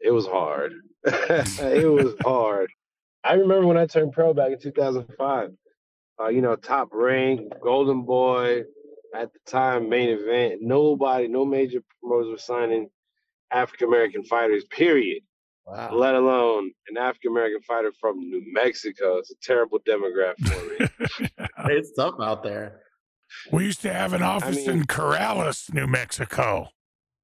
It 0.00 0.12
was 0.12 0.26
hard. 0.26 0.74
it 1.04 1.90
was 1.90 2.14
hard. 2.22 2.70
I 3.24 3.34
remember 3.34 3.66
when 3.66 3.76
I 3.76 3.86
turned 3.86 4.12
pro 4.12 4.32
back 4.32 4.52
in 4.52 4.60
2005. 4.60 5.50
Uh, 6.20 6.28
you 6.28 6.40
know, 6.40 6.54
top 6.54 6.90
rank, 6.92 7.52
Golden 7.62 8.02
Boy, 8.02 8.62
at 9.14 9.32
the 9.32 9.38
time, 9.46 9.88
main 9.88 10.08
event. 10.10 10.60
Nobody, 10.62 11.28
no 11.28 11.44
major 11.44 11.80
promoters 12.00 12.30
were 12.30 12.38
signing 12.38 12.88
African 13.50 13.88
American 13.88 14.24
fighters. 14.24 14.64
Period. 14.64 15.22
Wow. 15.66 15.92
let 15.92 16.16
alone 16.16 16.72
an 16.88 16.96
African 16.96 17.30
American 17.30 17.60
fighter 17.62 17.92
from 18.00 18.18
New 18.18 18.42
Mexico. 18.52 19.18
It's 19.18 19.30
a 19.30 19.36
terrible 19.40 19.78
demographic 19.80 20.48
for 20.48 21.22
me. 21.24 21.28
It's 21.76 21.92
tough 21.92 22.14
out 22.20 22.42
there. 22.42 22.80
We 23.52 23.66
used 23.66 23.82
to 23.82 23.92
have 23.92 24.12
an 24.12 24.22
office 24.22 24.66
mean- 24.66 24.70
in 24.80 24.84
Corrales, 24.86 25.72
New 25.72 25.86
Mexico. 25.86 26.70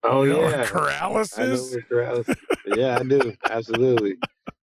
oh 0.05 0.23
you 0.23 0.35
know 0.35 0.43
yeah, 0.43 0.57
where 0.59 0.65
Corrales 0.65 1.39
is? 1.41 1.73
where 1.91 2.05
Corrales- 2.05 2.37
Yeah, 2.77 2.99
I 3.01 3.03
do 3.03 3.35
absolutely. 3.51 4.17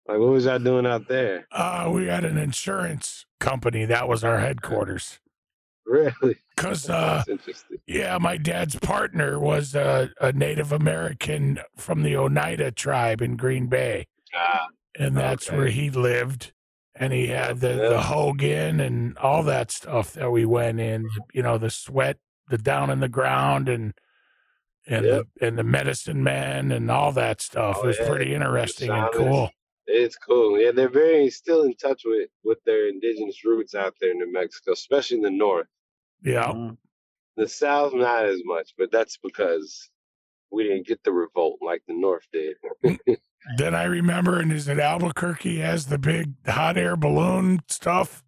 Like, 0.06 0.18
what 0.18 0.28
was 0.30 0.44
y'all 0.46 0.58
doing 0.58 0.86
out 0.86 1.06
there? 1.08 1.46
Uh, 1.52 1.90
we 1.92 2.06
had 2.06 2.24
an 2.24 2.38
insurance 2.38 3.26
company. 3.40 3.84
That 3.84 4.08
was 4.08 4.22
our 4.24 4.38
headquarters. 4.38 5.18
Really? 5.94 6.36
Because, 6.56 6.88
uh, 6.90 7.22
yeah, 7.86 8.16
my 8.18 8.36
dad's 8.38 8.76
partner 8.76 9.38
was 9.38 9.74
a, 9.74 10.10
a 10.20 10.32
Native 10.32 10.72
American 10.72 11.60
from 11.76 12.02
the 12.02 12.16
Oneida 12.16 12.70
tribe 12.70 13.20
in 13.20 13.36
Green 13.36 13.66
Bay. 13.66 14.06
Ah, 14.34 14.66
and 14.98 15.16
that's 15.16 15.48
Okay. 15.48 15.56
where 15.56 15.66
he 15.68 15.90
lived. 15.90 16.52
And 16.96 17.12
he 17.12 17.26
had 17.26 17.60
the, 17.60 17.70
Yeah. 17.74 17.88
the 17.90 18.00
Hogan 18.02 18.80
and 18.80 19.18
all 19.18 19.42
that 19.42 19.70
stuff 19.70 20.12
that 20.14 20.30
we 20.30 20.44
went 20.46 20.80
in, 20.80 21.08
you 21.32 21.42
know, 21.42 21.58
the 21.58 21.70
sweat, 21.70 22.18
the 22.48 22.56
down 22.58 22.88
in 22.90 23.00
the 23.00 23.08
ground 23.08 23.68
and 23.68 23.92
and 24.86 25.04
Yep. 25.04 25.26
the 25.38 25.46
and 25.46 25.58
the 25.58 25.64
medicine 25.64 26.22
man 26.22 26.70
and 26.70 26.90
all 26.90 27.10
that 27.12 27.40
stuff. 27.40 27.78
Oh, 27.80 27.84
it 27.84 27.86
was 27.88 27.98
yeah. 27.98 28.08
pretty 28.08 28.34
interesting 28.34 28.90
and 28.90 29.08
cool. 29.12 29.50
It's 29.86 30.16
cool. 30.16 30.58
Yeah, 30.60 30.70
they're 30.72 30.88
very 30.88 31.30
still 31.30 31.62
in 31.64 31.74
touch 31.74 32.02
with 32.04 32.30
with 32.42 32.58
their 32.64 32.88
indigenous 32.88 33.44
roots 33.44 33.74
out 33.74 33.94
there 34.00 34.10
in 34.12 34.18
New 34.18 34.32
Mexico, 34.32 34.72
especially 34.72 35.18
in 35.18 35.22
the 35.22 35.30
north. 35.30 35.68
Yeah. 36.22 36.46
Mhm. 36.52 36.76
The 37.36 37.48
south, 37.48 37.94
not 37.94 38.26
as 38.26 38.40
much, 38.44 38.74
but 38.78 38.92
that's 38.92 39.18
because 39.18 39.90
we 40.50 40.64
didn't 40.64 40.86
get 40.86 41.02
the 41.02 41.12
revolt 41.12 41.58
like 41.60 41.82
the 41.88 41.94
north 41.94 42.26
did. 42.32 42.56
Then 43.58 43.74
I 43.74 43.84
remember, 43.84 44.38
and 44.40 44.50
is 44.50 44.68
it 44.68 44.78
Albuquerque 44.78 45.58
has 45.58 45.86
the 45.86 45.98
big 45.98 46.32
hot 46.46 46.78
air 46.78 46.96
balloon 46.96 47.60
stuff? 47.68 48.22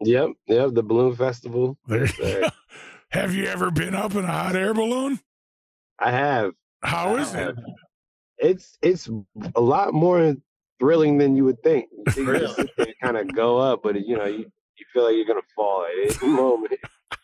yep, 0.00 0.30
yep. 0.46 0.70
The 0.72 0.82
balloon 0.82 1.14
festival. 1.14 1.76
There. 1.86 2.06
There. 2.06 2.50
Have 3.10 3.34
you 3.34 3.44
ever 3.44 3.70
been 3.70 3.94
up 3.94 4.14
in 4.14 4.24
a 4.24 4.32
hot 4.32 4.56
air 4.56 4.72
balloon? 4.72 5.20
I 5.98 6.10
have. 6.12 6.52
How 6.82 7.16
is 7.16 7.34
it? 7.34 7.54
It's 8.38 8.78
it's 8.82 9.08
a 9.54 9.60
lot 9.60 9.92
more 9.94 10.34
thrilling 10.78 11.18
than 11.18 11.36
you 11.36 11.44
would 11.44 11.62
think. 11.62 11.88
You 11.92 12.04
think 12.12 12.28
you 12.28 12.38
just 12.38 12.42
Really? 12.58 12.68
sit 12.68 12.76
there 12.76 12.86
and 12.86 12.94
kind 13.02 13.16
of 13.16 13.34
go 13.34 13.58
up, 13.58 13.80
but 13.82 13.96
you 14.06 14.16
know 14.16 14.24
you, 14.26 14.38
you 14.76 14.86
feel 14.92 15.04
like 15.04 15.14
you're 15.16 15.26
gonna 15.26 15.40
fall 15.54 15.84
at 15.86 16.22
any 16.22 16.32
moment. 16.32 16.72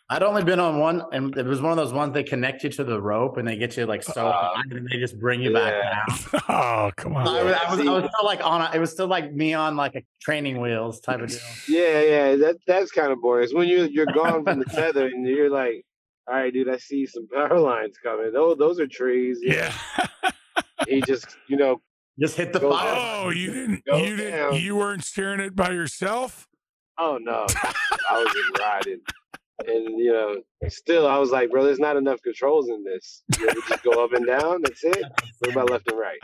I'd 0.09 0.23
only 0.23 0.43
been 0.43 0.59
on 0.59 0.77
one, 0.77 1.03
and 1.13 1.35
it 1.37 1.45
was 1.45 1.61
one 1.61 1.71
of 1.71 1.77
those 1.77 1.93
ones 1.93 2.13
they 2.13 2.23
connect 2.23 2.65
you 2.65 2.69
to 2.71 2.83
the 2.83 2.99
rope 3.01 3.37
and 3.37 3.47
they 3.47 3.55
get 3.57 3.77
you 3.77 3.85
like 3.85 4.03
so 4.03 4.27
Uh, 4.27 4.31
high, 4.55 4.61
and 4.69 4.85
they 4.91 4.97
just 4.97 5.17
bring 5.17 5.41
you 5.41 5.53
back 5.53 5.73
down. 5.73 6.41
Oh, 6.49 6.91
come 6.97 7.15
on. 7.15 7.25
I 7.27 7.43
was, 7.43 7.53
I 7.53 7.75
was, 7.75 7.79
I 7.87 7.91
was 7.93 8.09
still 8.13 8.25
like 8.25 8.45
on, 8.45 8.61
a, 8.61 8.75
it 8.75 8.79
was 8.79 8.91
still 8.91 9.07
like 9.07 9.31
me 9.33 9.53
on 9.53 9.77
like 9.77 9.95
a 9.95 10.03
training 10.21 10.59
wheels 10.59 10.99
type 10.99 11.21
of 11.21 11.29
deal. 11.29 11.39
Yeah, 11.69 12.01
yeah, 12.01 12.35
that 12.35 12.57
that's 12.67 12.91
kind 12.91 13.11
of 13.13 13.21
boring. 13.21 13.45
It's 13.45 13.53
when 13.53 13.69
you 13.69 13.83
you're 13.85 14.05
gone 14.07 14.43
from 14.43 14.59
the 14.59 14.65
tether 14.65 15.05
and 15.07 15.25
you're 15.25 15.49
like, 15.49 15.85
all 16.27 16.35
right, 16.35 16.53
dude, 16.53 16.67
I 16.69 16.75
see 16.77 17.05
some 17.05 17.27
power 17.29 17.57
lines 17.71 17.95
coming. 18.03 18.33
Those 18.33 18.57
those 18.57 18.79
are 18.81 18.87
trees. 18.87 19.39
Yeah. 19.41 19.73
He 20.87 21.01
just 21.01 21.37
you 21.47 21.55
know 21.57 21.81
Just 22.19 22.37
hit 22.37 22.53
the 22.53 22.59
Go 22.59 22.71
fire. 22.71 22.93
Oh, 22.95 23.29
you 23.29 23.53
didn't. 23.53 23.85
Go 23.85 23.97
you 23.97 24.15
didn't. 24.15 24.61
You 24.61 24.75
weren't 24.75 25.03
steering 25.03 25.39
it 25.39 25.55
by 25.55 25.71
yourself. 25.71 26.47
oh 26.97 27.17
no, 27.21 27.45
I 28.09 28.23
was 28.23 28.33
just 28.33 28.59
riding. 28.59 28.99
And 29.67 29.99
you 29.99 30.11
know, 30.11 30.41
still, 30.69 31.07
I 31.07 31.17
was 31.19 31.29
like, 31.31 31.51
bro, 31.51 31.63
there's 31.63 31.79
not 31.79 31.95
enough 31.95 32.21
controls 32.23 32.69
in 32.69 32.83
this. 32.83 33.23
You 33.39 33.45
know, 33.45 33.53
we 33.55 33.61
just 33.69 33.83
go 33.83 34.03
up 34.03 34.13
and 34.13 34.25
down. 34.25 34.61
That's 34.63 34.83
it. 34.83 35.03
What 35.39 35.51
about 35.51 35.69
left 35.69 35.89
and 35.91 35.99
right? 35.99 36.19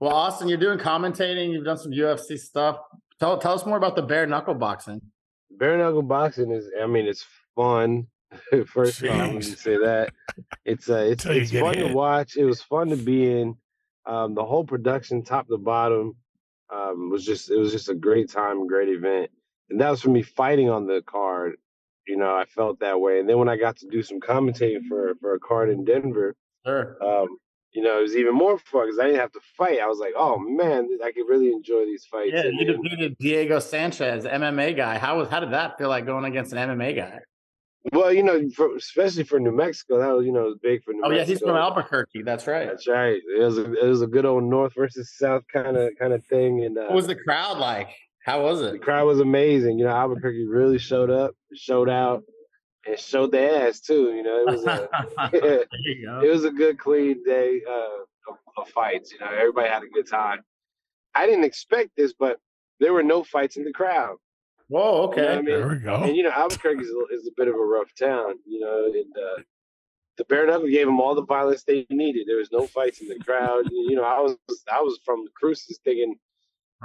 Well, 0.00 0.12
Austin, 0.14 0.48
you're 0.48 0.58
doing 0.58 0.78
commentating. 0.78 1.52
You've 1.52 1.64
done 1.64 1.78
some 1.78 1.92
UFC 1.92 2.38
stuff. 2.38 2.78
Tell 3.20 3.38
tell 3.38 3.52
us 3.54 3.64
more 3.66 3.76
about 3.76 3.96
the 3.96 4.02
bare 4.02 4.26
knuckle 4.26 4.54
boxing. 4.54 5.00
Bare 5.50 5.76
knuckle 5.78 6.02
boxing 6.02 6.50
is, 6.50 6.68
I 6.82 6.86
mean, 6.86 7.06
it's 7.06 7.24
fun. 7.54 8.08
First 8.66 9.02
of 9.02 9.10
all, 9.10 9.16
let 9.18 9.32
me 9.34 9.38
Jeez. 9.40 9.58
say 9.58 9.76
that 9.76 10.12
it's 10.64 10.88
uh, 10.88 10.96
it's 11.08 11.26
it's 11.26 11.52
fun 11.52 11.74
hit. 11.74 11.88
to 11.88 11.94
watch. 11.94 12.36
It 12.36 12.44
was 12.46 12.62
fun 12.62 12.88
to 12.88 12.96
be 12.96 13.30
in. 13.30 13.56
Um, 14.06 14.34
the 14.34 14.44
whole 14.44 14.64
production, 14.64 15.22
top 15.22 15.48
to 15.48 15.58
bottom, 15.58 16.16
um, 16.72 17.10
was 17.10 17.24
just 17.24 17.50
it 17.50 17.56
was 17.56 17.70
just 17.72 17.88
a 17.88 17.94
great 17.94 18.30
time, 18.30 18.66
great 18.66 18.88
event, 18.88 19.30
and 19.70 19.80
that 19.80 19.90
was 19.90 20.02
for 20.02 20.10
me 20.10 20.22
fighting 20.22 20.70
on 20.70 20.86
the 20.86 21.02
card. 21.06 21.54
You 22.06 22.16
know, 22.16 22.34
I 22.34 22.44
felt 22.46 22.80
that 22.80 23.00
way, 23.00 23.20
and 23.20 23.28
then 23.28 23.38
when 23.38 23.48
I 23.48 23.56
got 23.56 23.76
to 23.78 23.86
do 23.88 24.02
some 24.02 24.20
commentating 24.20 24.86
for 24.88 25.14
for 25.20 25.34
a 25.34 25.38
card 25.40 25.70
in 25.70 25.84
Denver, 25.84 26.34
Sure. 26.66 26.96
um, 27.02 27.36
you 27.72 27.82
know, 27.82 27.98
it 27.98 28.02
was 28.02 28.16
even 28.16 28.34
more 28.34 28.58
fun 28.58 28.86
because 28.86 28.98
I 28.98 29.04
didn't 29.04 29.20
have 29.20 29.32
to 29.32 29.40
fight. 29.56 29.78
I 29.80 29.86
was 29.86 29.98
like, 29.98 30.12
oh 30.16 30.38
man, 30.38 30.88
I 31.04 31.12
could 31.12 31.28
really 31.28 31.52
enjoy 31.52 31.84
these 31.84 32.04
fights. 32.04 32.32
Yeah, 32.34 32.40
And 32.46 32.58
you 32.58 32.66
defeated 32.66 33.16
Diego 33.18 33.60
Sanchez, 33.60 34.24
MMA 34.24 34.76
guy. 34.76 34.98
How 34.98 35.16
was 35.18 35.28
how 35.28 35.40
did 35.40 35.52
that 35.52 35.78
feel 35.78 35.88
like 35.88 36.06
going 36.06 36.24
against 36.24 36.52
an 36.52 36.58
MMA 36.58 36.96
guy? 36.96 37.20
Well, 37.90 38.12
you 38.12 38.22
know, 38.22 38.48
for, 38.50 38.76
especially 38.76 39.24
for 39.24 39.40
New 39.40 39.50
Mexico, 39.50 39.98
that 39.98 40.14
was 40.14 40.24
you 40.24 40.32
know 40.32 40.42
it 40.42 40.48
was 40.50 40.58
big 40.62 40.84
for 40.84 40.92
New 40.92 41.00
Mexico. 41.00 41.14
Oh 41.14 41.18
yeah, 41.18 41.24
he's 41.24 41.40
from 41.40 41.56
Albuquerque. 41.56 42.22
That's 42.22 42.46
right. 42.46 42.66
That's 42.68 42.86
right. 42.86 43.16
It 43.16 43.42
was 43.42 43.58
a, 43.58 43.72
it 43.72 43.88
was 43.88 44.02
a 44.02 44.06
good 44.06 44.24
old 44.24 44.44
North 44.44 44.74
versus 44.74 45.12
South 45.16 45.42
kind 45.52 45.76
of 45.76 45.90
kind 45.98 46.12
of 46.12 46.24
thing, 46.26 46.64
and 46.64 46.78
uh, 46.78 46.82
What 46.82 46.94
was 46.94 47.06
the 47.08 47.16
crowd 47.16 47.58
like? 47.58 47.88
How 48.24 48.42
was 48.44 48.60
it? 48.62 48.72
the 48.72 48.78
crowd 48.78 49.06
was 49.06 49.18
amazing. 49.18 49.78
You 49.78 49.86
know, 49.86 49.90
Albuquerque 49.90 50.46
really 50.46 50.78
showed 50.78 51.10
up, 51.10 51.32
showed 51.54 51.88
out, 51.88 52.22
and 52.86 52.96
showed 52.98 53.32
their 53.32 53.66
ass 53.68 53.80
too. 53.80 54.12
You 54.14 54.22
know, 54.22 54.44
it 54.46 54.46
was 54.46 54.64
a 54.64 54.88
there 55.32 55.64
you 55.84 56.06
go. 56.06 56.20
it 56.20 56.30
was 56.30 56.44
a 56.44 56.50
good 56.50 56.78
clean 56.78 57.24
day 57.24 57.62
uh, 57.68 58.30
of, 58.32 58.38
of 58.56 58.68
fights. 58.68 59.12
You 59.12 59.18
know, 59.18 59.26
everybody 59.26 59.68
had 59.68 59.82
a 59.82 59.88
good 59.88 60.08
time. 60.08 60.38
I 61.14 61.26
didn't 61.26 61.44
expect 61.44 61.90
this, 61.96 62.12
but 62.12 62.38
there 62.78 62.92
were 62.92 63.02
no 63.02 63.24
fights 63.24 63.56
in 63.56 63.64
the 63.64 63.72
crowd. 63.72 64.16
Whoa, 64.72 65.02
okay. 65.08 65.20
You 65.20 65.26
know 65.26 65.32
I 65.32 65.36
mean? 65.36 65.44
There 65.44 65.68
we 65.68 65.78
go. 65.80 65.94
And 65.96 66.16
you 66.16 66.22
know, 66.22 66.30
Albuquerque 66.30 66.82
is 66.82 66.88
a, 66.88 67.14
is 67.14 67.26
a 67.26 67.30
bit 67.36 67.46
of 67.48 67.54
a 67.54 67.58
rough 67.58 67.94
town. 67.94 68.36
You 68.46 68.60
know, 68.60 68.86
and 68.86 69.14
uh, 69.16 69.42
the 70.16 70.24
bare 70.24 70.46
knuckle 70.46 70.66
gave 70.68 70.86
them 70.86 70.98
all 70.98 71.14
the 71.14 71.26
violence 71.26 71.62
they 71.64 71.86
needed. 71.90 72.26
There 72.26 72.38
was 72.38 72.50
no 72.50 72.66
fights 72.66 73.02
in 73.02 73.08
the 73.08 73.18
crowd. 73.18 73.64
you 73.70 73.94
know, 73.94 74.02
I 74.02 74.18
was 74.20 74.36
I 74.72 74.80
was 74.80 74.98
from 75.04 75.24
the 75.26 75.30
Cruces 75.34 75.78
thinking 75.84 76.14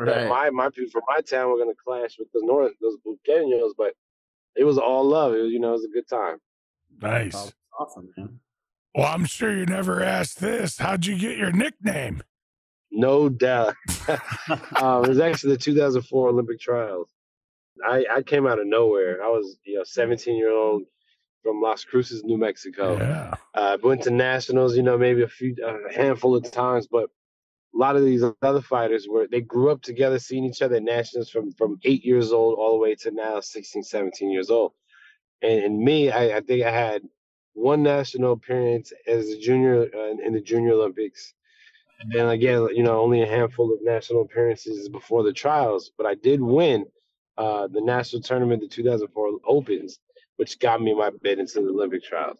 that 0.03 0.27
my 0.27 0.49
my 0.49 0.69
people 0.69 0.91
from 0.91 1.03
my 1.07 1.21
town 1.21 1.49
were 1.49 1.55
going 1.55 1.73
to 1.73 1.81
clash 1.81 2.17
with 2.19 2.27
the 2.33 2.41
North 2.43 2.73
those 2.81 2.97
Burqueños, 3.07 3.71
but 3.77 3.93
it 4.57 4.65
was 4.65 4.77
all 4.77 5.05
love. 5.05 5.33
It 5.33 5.43
was, 5.43 5.51
you 5.53 5.59
know, 5.59 5.69
it 5.69 5.79
was 5.79 5.85
a 5.85 5.93
good 5.93 6.09
time. 6.09 6.39
Nice. 7.01 7.35
Oh, 7.37 7.51
awesome, 7.79 8.09
man. 8.17 8.41
Well, 8.95 9.07
I'm 9.07 9.23
sure 9.23 9.55
you 9.55 9.65
never 9.65 10.03
asked 10.03 10.41
this. 10.41 10.77
How'd 10.77 11.05
you 11.05 11.17
get 11.17 11.37
your 11.37 11.53
nickname? 11.53 12.21
No 12.91 13.29
doubt. 13.29 13.75
um, 14.75 15.05
it 15.05 15.07
was 15.07 15.19
actually 15.19 15.53
the 15.53 15.61
2004 15.61 16.29
Olympic 16.29 16.59
trials. 16.59 17.07
I, 17.85 18.05
I 18.11 18.21
came 18.21 18.47
out 18.47 18.59
of 18.59 18.67
nowhere. 18.67 19.23
I 19.23 19.27
was, 19.27 19.57
you 19.65 19.75
know, 19.75 19.83
17 19.83 20.35
year 20.35 20.51
old 20.51 20.83
from 21.43 21.61
Las 21.61 21.83
Cruces, 21.83 22.23
New 22.23 22.37
Mexico. 22.37 22.97
Yeah. 22.97 23.33
Uh, 23.53 23.77
went 23.81 24.03
to 24.03 24.11
nationals, 24.11 24.75
you 24.75 24.83
know, 24.83 24.97
maybe 24.97 25.23
a 25.23 25.27
few, 25.27 25.55
a 25.63 25.93
handful 25.93 26.35
of 26.35 26.49
times, 26.51 26.87
but 26.87 27.09
a 27.73 27.77
lot 27.77 27.95
of 27.95 28.03
these 28.03 28.23
other 28.41 28.61
fighters 28.61 29.07
were 29.07 29.27
they 29.29 29.41
grew 29.41 29.71
up 29.71 29.81
together, 29.81 30.19
seeing 30.19 30.45
each 30.45 30.61
other 30.61 30.77
at 30.77 30.83
nationals 30.83 31.29
from 31.29 31.51
from 31.51 31.79
eight 31.83 32.03
years 32.03 32.31
old 32.31 32.57
all 32.57 32.71
the 32.71 32.79
way 32.79 32.95
to 32.95 33.11
now 33.11 33.39
16, 33.39 33.83
17 33.83 34.31
years 34.31 34.49
old. 34.49 34.73
And, 35.41 35.63
and 35.63 35.79
me, 35.79 36.09
I, 36.09 36.37
I 36.37 36.41
think 36.41 36.65
I 36.65 36.71
had 36.71 37.03
one 37.53 37.83
national 37.83 38.33
appearance 38.33 38.93
as 39.07 39.29
a 39.29 39.39
junior 39.39 39.83
uh, 39.83 40.25
in 40.25 40.33
the 40.33 40.41
Junior 40.41 40.73
Olympics. 40.73 41.33
And 41.99 42.11
then 42.11 42.29
again, 42.29 42.67
you 42.75 42.83
know, 42.83 43.01
only 43.01 43.21
a 43.21 43.27
handful 43.27 43.73
of 43.73 43.79
national 43.81 44.21
appearances 44.21 44.87
before 44.89 45.23
the 45.23 45.33
trials, 45.33 45.91
but 45.97 46.05
I 46.05 46.13
did 46.13 46.41
win 46.41 46.85
uh, 47.37 47.67
the 47.67 47.81
national 47.81 48.21
tournament, 48.21 48.61
the 48.61 48.67
2004 48.67 49.39
Opens, 49.45 49.99
which 50.37 50.59
got 50.59 50.81
me 50.81 50.93
my 50.93 51.11
bid 51.21 51.39
into 51.39 51.61
the 51.61 51.69
Olympic 51.69 52.03
trials. 52.03 52.39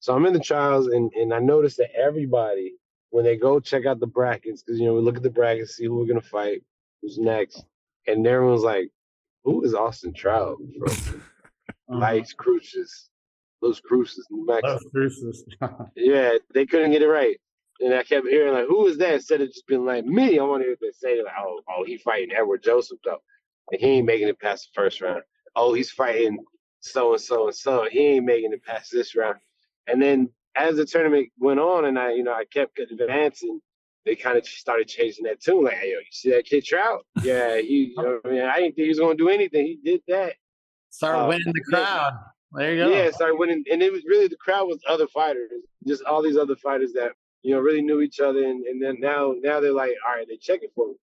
So 0.00 0.14
I'm 0.14 0.26
in 0.26 0.32
the 0.32 0.40
trials, 0.40 0.86
and, 0.88 1.12
and 1.14 1.34
I 1.34 1.38
noticed 1.40 1.78
that 1.78 1.94
everybody, 1.94 2.74
when 3.10 3.24
they 3.24 3.36
go 3.36 3.58
check 3.60 3.84
out 3.86 4.00
the 4.00 4.06
brackets, 4.06 4.62
because, 4.62 4.78
you 4.78 4.86
know, 4.86 4.94
we 4.94 5.00
look 5.00 5.16
at 5.16 5.22
the 5.22 5.30
brackets, 5.30 5.76
see 5.76 5.86
who 5.86 5.96
we're 5.98 6.06
going 6.06 6.20
to 6.20 6.26
fight, 6.28 6.62
who's 7.02 7.18
next. 7.18 7.64
And 8.06 8.26
everyone's 8.26 8.62
like, 8.62 8.90
who 9.44 9.64
is 9.64 9.74
Austin 9.74 10.12
Trout 10.12 10.58
from 10.78 11.22
Uh-huh. 11.90 12.00
Lights 12.00 12.34
Cruces? 12.34 13.08
Those 13.62 13.80
Cruces, 13.80 14.26
New 14.30 14.44
Mexico. 14.44 14.72
Those 14.74 14.90
Cruces. 14.92 15.44
Yeah, 15.96 16.34
they 16.52 16.66
couldn't 16.66 16.92
get 16.92 17.00
it 17.02 17.08
right. 17.08 17.38
And 17.80 17.94
I 17.94 18.02
kept 18.02 18.26
hearing 18.26 18.52
like, 18.52 18.66
"Who 18.66 18.86
is 18.88 18.98
that?" 18.98 19.14
Instead 19.14 19.40
of 19.40 19.48
just 19.48 19.66
being 19.66 19.86
like, 19.86 20.04
"Me," 20.04 20.38
I 20.38 20.42
want 20.42 20.62
to 20.62 20.66
hear 20.66 20.76
them 20.80 20.90
say 20.92 21.22
like, 21.22 21.32
"Oh, 21.38 21.60
oh, 21.68 21.84
he 21.84 21.96
fighting 21.96 22.34
Edward 22.36 22.62
Joseph 22.62 22.98
though, 23.04 23.22
and 23.72 23.80
he 23.80 23.86
ain't 23.86 24.06
making 24.06 24.28
it 24.28 24.40
past 24.40 24.70
the 24.74 24.80
first 24.80 25.00
round. 25.00 25.22
Oh, 25.56 25.72
he's 25.74 25.90
fighting 25.90 26.38
so 26.80 27.12
and 27.12 27.20
so 27.20 27.46
and 27.46 27.54
so, 27.56 27.86
he 27.90 28.00
ain't 28.00 28.24
making 28.26 28.52
it 28.52 28.64
past 28.64 28.90
this 28.92 29.14
round." 29.16 29.38
And 29.86 30.00
then 30.00 30.30
as 30.56 30.76
the 30.76 30.84
tournament 30.84 31.28
went 31.38 31.60
on, 31.60 31.84
and 31.86 31.98
I, 31.98 32.12
you 32.12 32.22
know, 32.22 32.32
I 32.32 32.44
kept 32.44 32.78
advancing, 32.78 33.60
they 34.04 34.16
kind 34.16 34.36
of 34.38 34.46
started 34.46 34.88
changing 34.88 35.24
that 35.24 35.40
tune. 35.40 35.64
Like, 35.64 35.74
"Hey, 35.74 35.92
yo, 35.92 35.98
you 35.98 36.04
see 36.10 36.30
that 36.30 36.44
kid 36.46 36.64
Trout? 36.64 37.04
Yeah, 37.22 37.58
he. 37.60 37.94
You 37.96 38.02
know, 38.02 38.20
what 38.22 38.30
I 38.30 38.34
mean, 38.34 38.42
I 38.42 38.56
didn't 38.56 38.76
think 38.76 38.84
he 38.84 38.88
was 38.88 38.98
gonna 39.00 39.14
do 39.16 39.28
anything. 39.28 39.66
He 39.66 39.78
did 39.84 40.02
that. 40.08 40.34
Start 40.90 41.16
Uh, 41.16 41.28
winning 41.28 41.52
the 41.52 41.62
yeah. 41.70 41.84
crowd. 41.84 42.12
There 42.52 42.74
you 42.74 42.84
go. 42.84 42.90
Yeah, 42.90 43.10
started 43.10 43.36
winning, 43.36 43.64
and 43.70 43.82
it 43.82 43.92
was 43.92 44.04
really 44.06 44.26
the 44.28 44.36
crowd 44.36 44.68
was 44.68 44.78
other 44.88 45.06
fighters, 45.08 45.50
just 45.86 46.02
all 46.04 46.22
these 46.22 46.36
other 46.38 46.56
fighters 46.56 46.92
that 46.94 47.12
you 47.42 47.54
know 47.54 47.60
really 47.60 47.82
knew 47.82 48.00
each 48.00 48.20
other, 48.20 48.42
and, 48.42 48.64
and 48.64 48.82
then 48.82 48.98
now 49.00 49.34
now 49.42 49.60
they're 49.60 49.72
like, 49.72 49.94
all 50.06 50.14
right, 50.14 50.26
they're 50.26 50.38
checking 50.40 50.70
for 50.74 50.88
me. 50.88 50.94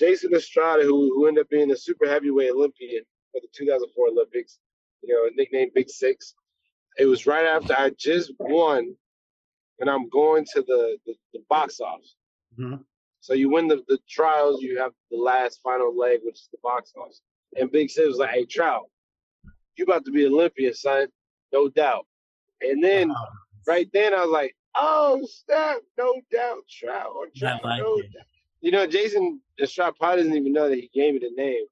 Jason 0.00 0.34
Estrada, 0.34 0.82
who 0.82 1.12
who 1.14 1.28
ended 1.28 1.42
up 1.42 1.50
being 1.50 1.70
a 1.70 1.76
super 1.76 2.08
heavyweight 2.08 2.50
Olympian 2.50 3.04
for 3.32 3.40
the 3.40 3.48
2004 3.54 4.08
Olympics, 4.08 4.58
you 5.02 5.14
know, 5.14 5.28
nicknamed 5.36 5.72
Big 5.74 5.90
Six. 5.90 6.34
It 6.98 7.04
was 7.04 7.26
right 7.26 7.44
after 7.46 7.74
I 7.74 7.90
just 7.98 8.32
won, 8.40 8.94
and 9.78 9.90
I'm 9.90 10.08
going 10.08 10.44
to 10.54 10.62
the 10.62 10.96
the, 11.06 11.14
the 11.34 11.40
box-off. 11.50 12.00
Mhm. 12.58 12.82
So 13.20 13.34
you 13.34 13.50
win 13.50 13.68
the, 13.68 13.82
the 13.86 13.98
trials, 14.08 14.62
you 14.62 14.78
have 14.78 14.92
the 15.10 15.18
last 15.18 15.60
final 15.62 15.94
leg, 15.96 16.20
which 16.24 16.36
is 16.36 16.48
the 16.50 16.58
box-off. 16.62 17.12
And 17.58 17.70
Big 17.70 17.90
Six 17.90 18.08
was 18.08 18.16
like, 18.16 18.30
"Hey, 18.30 18.46
Trout, 18.46 18.86
you 19.76 19.84
about 19.84 20.06
to 20.06 20.10
be 20.12 20.26
Olympian, 20.26 20.72
son, 20.74 21.08
no 21.52 21.68
doubt." 21.68 22.06
And 22.62 22.82
then 22.82 23.12
right 23.66 23.88
then 23.92 24.14
I 24.14 24.22
was 24.24 24.30
like, 24.30 24.56
"Oh 24.74 25.26
snap, 25.30 25.80
no 25.98 26.14
doubt, 26.32 26.62
Trout, 26.70 27.12
Trout, 27.36 27.62
like 27.62 27.80
no 27.82 27.98
it. 27.98 28.12
doubt." 28.14 28.26
You 28.60 28.70
know, 28.72 28.86
Jason 28.86 29.40
Estrada 29.60 29.92
probably 29.98 30.22
doesn't 30.24 30.36
even 30.36 30.52
know 30.52 30.68
that 30.68 30.78
he 30.78 30.90
gave 30.92 31.14
me 31.14 31.20
the 31.20 31.30
name. 31.34 31.64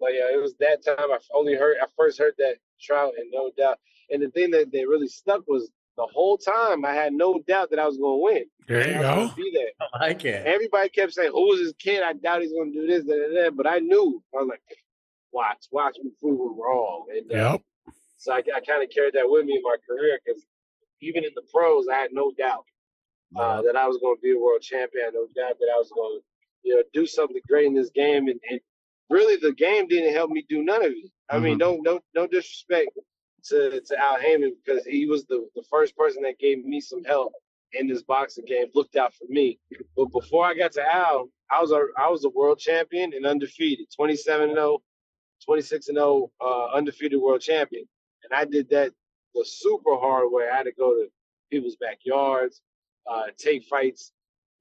But 0.00 0.14
yeah, 0.14 0.32
it 0.32 0.40
was 0.40 0.54
that 0.60 0.84
time 0.84 0.96
I 0.98 1.18
only 1.34 1.54
heard 1.54 1.76
I 1.82 1.86
first 1.96 2.18
heard 2.18 2.34
that 2.38 2.56
Trout 2.80 3.12
and 3.18 3.30
no 3.30 3.50
doubt. 3.56 3.78
And 4.10 4.22
the 4.22 4.30
thing 4.30 4.50
that, 4.52 4.70
that 4.72 4.88
really 4.88 5.08
stuck 5.08 5.42
was 5.46 5.70
the 5.96 6.06
whole 6.06 6.38
time 6.38 6.84
I 6.84 6.92
had 6.94 7.12
no 7.12 7.40
doubt 7.46 7.70
that 7.70 7.78
I 7.78 7.86
was 7.86 7.98
going 7.98 8.18
to 8.18 8.24
win. 8.24 8.44
There 8.66 8.88
you 8.88 8.94
I 8.94 8.98
was 8.98 9.06
gonna 9.06 9.28
go. 9.28 9.34
Be 9.36 9.52
there. 9.54 9.88
I 9.94 10.06
like 10.06 10.24
it. 10.24 10.46
Everybody 10.46 10.88
kept 10.88 11.12
saying, 11.12 11.32
"Who 11.32 11.52
is 11.52 11.60
this 11.60 11.72
kid? 11.78 12.02
I 12.02 12.14
doubt 12.14 12.42
he's 12.42 12.52
going 12.52 12.72
to 12.72 12.80
do 12.80 12.86
this, 12.86 13.04
da, 13.04 13.14
da, 13.14 13.44
da." 13.44 13.50
But 13.50 13.66
I 13.66 13.78
knew. 13.78 14.22
I 14.34 14.38
was 14.38 14.48
like, 14.48 14.62
"Watch, 15.32 15.66
watch 15.70 15.96
me 16.02 16.10
prove 16.20 16.40
him 16.40 16.58
wrong." 16.60 17.06
And 17.10 17.30
uh, 17.30 17.52
Yep. 17.52 17.62
so 18.16 18.32
I, 18.32 18.38
I 18.38 18.60
kind 18.60 18.82
of 18.82 18.90
carried 18.90 19.14
that 19.14 19.28
with 19.28 19.44
me 19.44 19.56
in 19.56 19.62
my 19.62 19.76
career 19.86 20.18
because 20.24 20.42
even 21.00 21.24
in 21.24 21.30
the 21.34 21.42
pros, 21.52 21.86
I 21.88 21.96
had 21.96 22.10
no 22.12 22.32
doubt 22.36 22.64
uh, 23.36 23.62
that 23.62 23.76
I 23.76 23.86
was 23.86 23.98
going 23.98 24.16
to 24.16 24.22
be 24.22 24.32
a 24.32 24.38
world 24.38 24.62
champion. 24.62 25.10
No 25.12 25.26
doubt 25.34 25.58
that 25.58 25.70
I 25.74 25.78
was 25.78 25.90
going 25.94 26.18
to, 26.18 26.24
you 26.62 26.76
know, 26.76 26.82
do 26.92 27.06
something 27.06 27.40
great 27.48 27.66
in 27.66 27.74
this 27.74 27.90
game. 27.90 28.28
And, 28.28 28.40
and 28.50 28.60
really, 29.10 29.36
the 29.36 29.52
game 29.52 29.88
didn't 29.88 30.14
help 30.14 30.30
me 30.30 30.44
do 30.48 30.62
none 30.62 30.84
of 30.84 30.92
it. 30.92 31.10
I 31.30 31.38
mean, 31.38 31.58
no, 31.58 31.78
no, 31.82 32.00
no 32.14 32.26
disrespect 32.26 32.90
to 33.46 33.80
to 33.80 33.98
Al 33.98 34.20
Haymon 34.20 34.56
because 34.64 34.84
he 34.84 35.06
was 35.06 35.24
the 35.26 35.48
the 35.54 35.64
first 35.70 35.96
person 35.96 36.22
that 36.22 36.38
gave 36.38 36.64
me 36.64 36.80
some 36.80 37.04
help 37.04 37.32
in 37.72 37.88
this 37.88 38.02
boxing 38.02 38.44
game. 38.44 38.66
Looked 38.74 38.96
out 38.96 39.14
for 39.14 39.26
me. 39.28 39.58
But 39.96 40.06
before 40.06 40.44
I 40.44 40.54
got 40.54 40.72
to 40.72 40.82
Al, 40.82 41.28
I 41.50 41.60
was 41.60 41.72
a 41.72 41.80
I 41.98 42.08
was 42.08 42.24
a 42.24 42.30
world 42.30 42.58
champion 42.58 43.12
and 43.14 43.26
undefeated, 43.26 43.86
27 43.94 44.50
and 44.50 44.56
0, 44.56 44.82
26 45.44 45.88
and 45.88 45.96
0, 45.96 46.30
uh, 46.40 46.66
undefeated 46.74 47.20
world 47.20 47.40
champion. 47.40 47.84
And 48.24 48.38
I 48.38 48.44
did 48.44 48.70
that 48.70 48.92
the 49.34 49.44
super 49.44 49.96
hard 49.96 50.26
way. 50.30 50.48
I 50.52 50.56
had 50.56 50.64
to 50.64 50.72
go 50.72 50.94
to 50.94 51.08
people's 51.50 51.76
backyards, 51.76 52.60
uh, 53.10 53.24
take 53.36 53.64
fights 53.64 54.12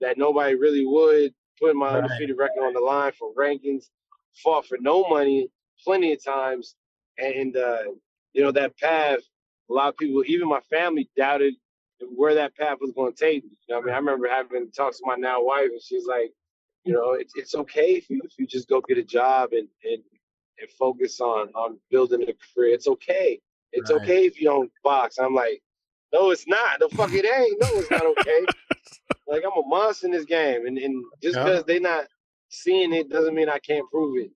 that 0.02 0.18
nobody 0.18 0.56
really 0.56 0.86
would, 0.86 1.34
put 1.60 1.76
my 1.76 1.90
Right. 1.94 1.98
undefeated 1.98 2.38
record 2.38 2.64
on 2.64 2.74
the 2.74 2.80
line 2.80 3.12
for 3.14 3.34
rankings, 3.34 3.90
fought 4.36 4.66
for 4.66 4.78
no 4.80 5.08
money 5.08 5.50
plenty 5.84 6.14
of 6.14 6.24
times. 6.24 6.76
And, 7.18 7.56
uh, 7.56 7.84
you 8.34 8.44
know, 8.44 8.52
that 8.52 8.78
path, 8.78 9.20
a 9.70 9.74
lot 9.74 9.90
of 9.90 9.98
people, 9.98 10.24
even 10.28 10.50
my 10.50 10.62
family, 10.62 11.10
doubted 11.16 11.56
where 12.16 12.36
that 12.36 12.56
path 12.56 12.80
was 12.82 12.92
going 12.92 13.14
to 13.14 13.20
take 13.20 13.44
me. 13.46 13.58
You 13.68 13.76
know, 13.76 13.82
I 13.82 13.84
mean, 13.84 13.94
I 13.94 13.98
remember 13.98 14.28
having 14.28 14.72
talks 14.72 15.00
with 15.00 15.08
my 15.08 15.16
now 15.16 15.44
wife, 15.44 15.70
and 15.72 15.82
she's 15.82 16.06
like, 16.06 16.34
you 16.84 16.94
know, 16.94 17.14
it's 17.14 17.34
it's 17.36 17.56
okay 17.56 17.94
if 17.96 18.10
you 18.10 18.22
if 18.26 18.34
you 18.38 18.46
just 18.46 18.68
go 18.68 18.82
get 18.82 18.98
a 18.98 19.04
job 19.04 19.54
and 19.54 19.68
and 19.86 20.04
and 20.60 20.70
focus 20.72 21.22
on 21.22 21.50
on 21.56 21.80
building 21.90 22.24
a 22.24 22.34
career. 22.56 22.74
It's 22.74 22.88
okay. 22.88 23.40
It's 23.72 23.90
Right. 23.90 24.02
okay 24.02 24.26
if 24.26 24.40
you 24.40 24.48
don't 24.48 24.72
box. 24.84 25.18
I'm 25.18 25.34
like, 25.34 25.62
no, 26.14 26.32
it's 26.32 26.48
not. 26.48 26.80
The 26.80 26.90
fuck 26.90 27.12
it 27.14 27.26
ain't. 27.26 27.60
No, 27.62 27.68
it's 27.80 27.92
not 27.92 28.06
okay. 28.06 28.46
like 29.28 29.44
I'm 29.46 29.64
a 29.64 29.68
monster 29.68 30.06
in 30.08 30.12
this 30.14 30.26
game, 30.26 30.66
and 30.68 30.78
and 30.78 31.04
just 31.22 31.36
Yeah. 31.36 31.44
because 31.44 31.64
they're 31.66 31.80
not 31.80 32.06
seeing 32.50 32.94
it 32.94 33.10
doesn't 33.10 33.34
mean 33.36 33.50
I 33.50 33.60
can't 33.60 33.90
prove 33.92 34.18
it. 34.24 34.32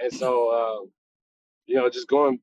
And 0.00 0.12
so, 0.12 0.48
uh, 0.48 0.86
you 1.66 1.76
know, 1.76 1.88
just 1.90 2.08
going 2.08 2.40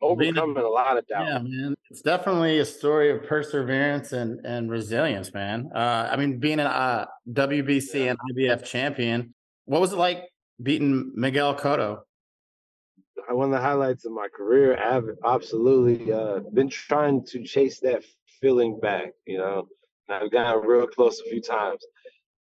Being 0.00 0.36
a- 0.36 0.40
overcoming 0.42 0.62
a 0.64 0.68
lot 0.68 0.96
of 0.98 1.06
doubt. 1.06 1.26
Yeah, 1.26 1.38
man. 1.38 1.74
It's 1.90 2.02
definitely 2.02 2.58
a 2.58 2.64
story 2.64 3.10
of 3.10 3.24
perseverance 3.24 4.12
and, 4.12 4.44
and 4.46 4.70
resilience, 4.70 5.32
man. 5.34 5.70
Uh, 5.74 6.08
I 6.12 6.16
mean, 6.16 6.38
being 6.38 6.60
a 6.60 6.64
uh, 6.64 7.06
WBC 7.32 8.10
and 8.10 8.18
IBF 8.36 8.64
champion, 8.64 9.34
what 9.64 9.80
was 9.80 9.92
it 9.92 9.96
like 9.96 10.24
beating 10.62 11.10
Miguel 11.16 11.54
Cotto? 11.56 12.02
One 13.32 13.46
of 13.46 13.52
the 13.52 13.60
highlights 13.60 14.04
of 14.04 14.12
my 14.12 14.28
career. 14.28 14.78
I've 14.78 15.08
absolutely 15.24 16.12
uh, 16.12 16.40
been 16.52 16.68
trying 16.68 17.24
to 17.26 17.42
chase 17.42 17.80
that 17.80 18.02
feeling 18.40 18.78
back. 18.80 19.12
You 19.26 19.38
know, 19.38 19.68
I've 20.08 20.30
gotten 20.30 20.66
real 20.66 20.86
close 20.86 21.20
a 21.20 21.30
few 21.30 21.40
times. 21.40 21.84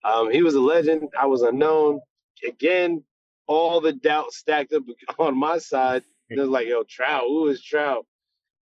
Um, 0.04 0.32
he 0.32 0.42
was 0.42 0.56
a 0.56 0.60
legend. 0.60 1.10
I 1.20 1.26
was 1.26 1.42
unknown. 1.42 2.00
Again, 2.48 3.04
all 3.48 3.82
the 3.82 3.94
doubt 3.94 4.32
stacked 4.32 4.74
up 4.74 4.84
on 5.20 5.38
my 5.38 5.58
side. 5.58 6.04
It 6.30 6.40
was 6.40 6.50
like, 6.50 6.68
yo, 6.68 6.84
Trout, 6.84 7.24
who 7.28 7.48
is 7.48 7.64
Trout? 7.64 8.06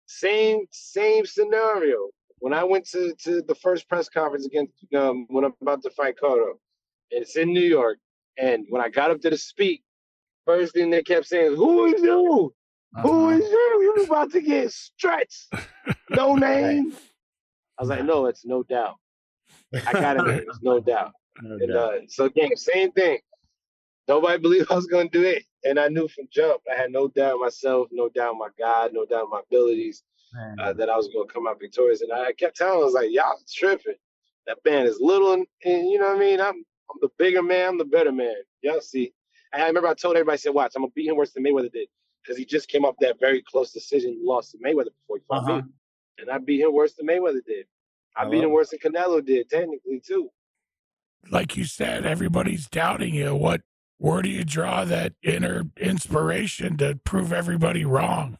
Same, 0.07 0.65
same 0.71 1.25
scenario. 1.25 2.09
When 2.39 2.53
I 2.53 2.63
went 2.63 2.87
to, 2.89 3.13
to 3.23 3.41
the 3.43 3.55
first 3.55 3.87
press 3.87 4.09
conference 4.09 4.47
against 4.47 4.73
um, 4.95 5.27
when 5.29 5.45
I'm 5.45 5.53
about 5.61 5.83
to 5.83 5.91
fight 5.91 6.15
Cotto, 6.21 6.53
it's 7.11 7.37
in 7.37 7.53
New 7.53 7.61
York. 7.61 7.99
And 8.37 8.65
when 8.69 8.81
I 8.81 8.89
got 8.89 9.11
up 9.11 9.21
to 9.21 9.29
the 9.29 9.37
speak, 9.37 9.83
first 10.51 10.73
thing 10.73 10.89
they 10.89 11.03
kept 11.03 11.27
saying, 11.27 11.55
"Who 11.55 11.85
is 11.85 12.01
you? 12.01 12.53
Who 13.03 13.29
Uh-huh. 13.29 13.37
is 13.37 13.49
you? 13.49 13.79
You 13.83 14.05
about 14.05 14.31
to 14.31 14.41
get 14.41 14.71
stretched? 14.71 15.47
No 16.09 16.35
name." 16.35 16.97
I 17.77 17.83
was 17.83 17.89
like, 17.89 18.03
"No, 18.05 18.25
it's 18.25 18.45
no 18.45 18.63
doubt. 18.63 18.95
I 19.87 19.93
got 19.93 20.17
it. 20.17 20.43
It's 20.47 20.61
no 20.61 20.79
doubt." 20.91 21.13
No 21.41 21.57
And 21.57 21.71
doubt. 21.73 21.93
uh, 21.93 21.99
so 22.07 22.25
again, 22.25 22.55
same 22.57 22.91
thing. 22.91 23.19
Nobody 24.07 24.37
believed 24.39 24.71
I 24.71 24.75
was 24.75 24.87
going 24.87 25.09
to 25.09 25.19
do 25.21 25.25
it. 25.25 25.43
And 25.63 25.79
I 25.79 25.87
knew 25.87 26.07
from 26.07 26.27
jump, 26.31 26.61
I 26.71 26.75
had 26.75 26.91
no 26.91 27.07
doubt 27.07 27.39
myself, 27.39 27.87
no 27.91 28.09
doubt 28.09 28.35
my 28.37 28.49
God, 28.59 28.91
no 28.93 29.05
doubt 29.05 29.29
my 29.31 29.41
abilities 29.47 30.03
uh, 30.59 30.73
that 30.73 30.89
I 30.89 30.97
was 30.97 31.07
going 31.09 31.27
to 31.27 31.33
come 31.33 31.47
out 31.47 31.59
victorious. 31.59 32.01
And 32.01 32.11
I 32.11 32.33
kept 32.33 32.57
telling, 32.57 32.81
I 32.81 32.83
was 32.83 32.93
like, 32.93 33.09
y'all 33.11 33.37
tripping. 33.53 33.95
That 34.47 34.61
band 34.63 34.87
is 34.87 34.97
little, 34.99 35.33
and, 35.33 35.45
and, 35.63 35.87
you 35.89 35.99
know 35.99 36.07
what 36.09 36.17
I 36.17 36.19
mean. 36.19 36.41
I'm 36.41 36.55
I'm 36.91 36.97
the 37.01 37.09
bigger 37.17 37.43
man. 37.43 37.69
I'm 37.69 37.77
the 37.77 37.85
better 37.85 38.11
man. 38.11 38.35
Y'all 38.63 38.81
see. 38.81 39.13
And 39.53 39.63
I 39.63 39.67
remember 39.67 39.89
I 39.89 39.93
told 39.95 40.15
everybody, 40.17 40.35
I 40.35 40.37
said, 40.37 40.53
watch, 40.53 40.73
I'm 40.75 40.83
gonna 40.83 40.93
beat 40.95 41.07
him 41.09 41.17
worse 41.17 41.31
than 41.31 41.43
Mayweather 41.43 41.71
did 41.71 41.89
because 42.23 42.37
he 42.37 42.45
just 42.45 42.69
came 42.69 42.85
up 42.85 42.95
that 43.01 43.19
very 43.19 43.41
close 43.43 43.71
decision. 43.71 44.13
He 44.13 44.21
lost 44.23 44.51
to 44.51 44.57
Mayweather 44.59 44.93
before 45.01 45.17
he 45.17 45.23
fought 45.27 45.43
Uh-huh. 45.43 45.47
me, 45.47 45.65
and 46.19 46.29
I 46.31 46.39
beat 46.39 46.61
him 46.61 46.73
worse 46.73 46.93
than 46.93 47.07
Mayweather 47.07 47.45
did. 47.45 47.67
I 48.15 48.25
beat 48.25 48.43
him 48.43 48.51
worse 48.51 48.71
than 48.71 48.79
Canelo 48.79 49.25
did, 49.25 49.49
technically 49.49 50.01
too. 50.05 50.29
Like 51.31 51.57
you 51.57 51.65
said, 51.65 52.05
everybody's 52.05 52.67
doubting 52.67 53.15
you. 53.15 53.35
What 53.35 53.61
where 53.99 54.21
do 54.21 54.29
you 54.29 54.43
draw 54.43 54.85
that 54.85 55.13
inner 55.23 55.65
inspiration 55.77 56.77
to 56.77 56.95
prove 57.05 57.33
everybody 57.33 57.85
wrong? 57.85 58.37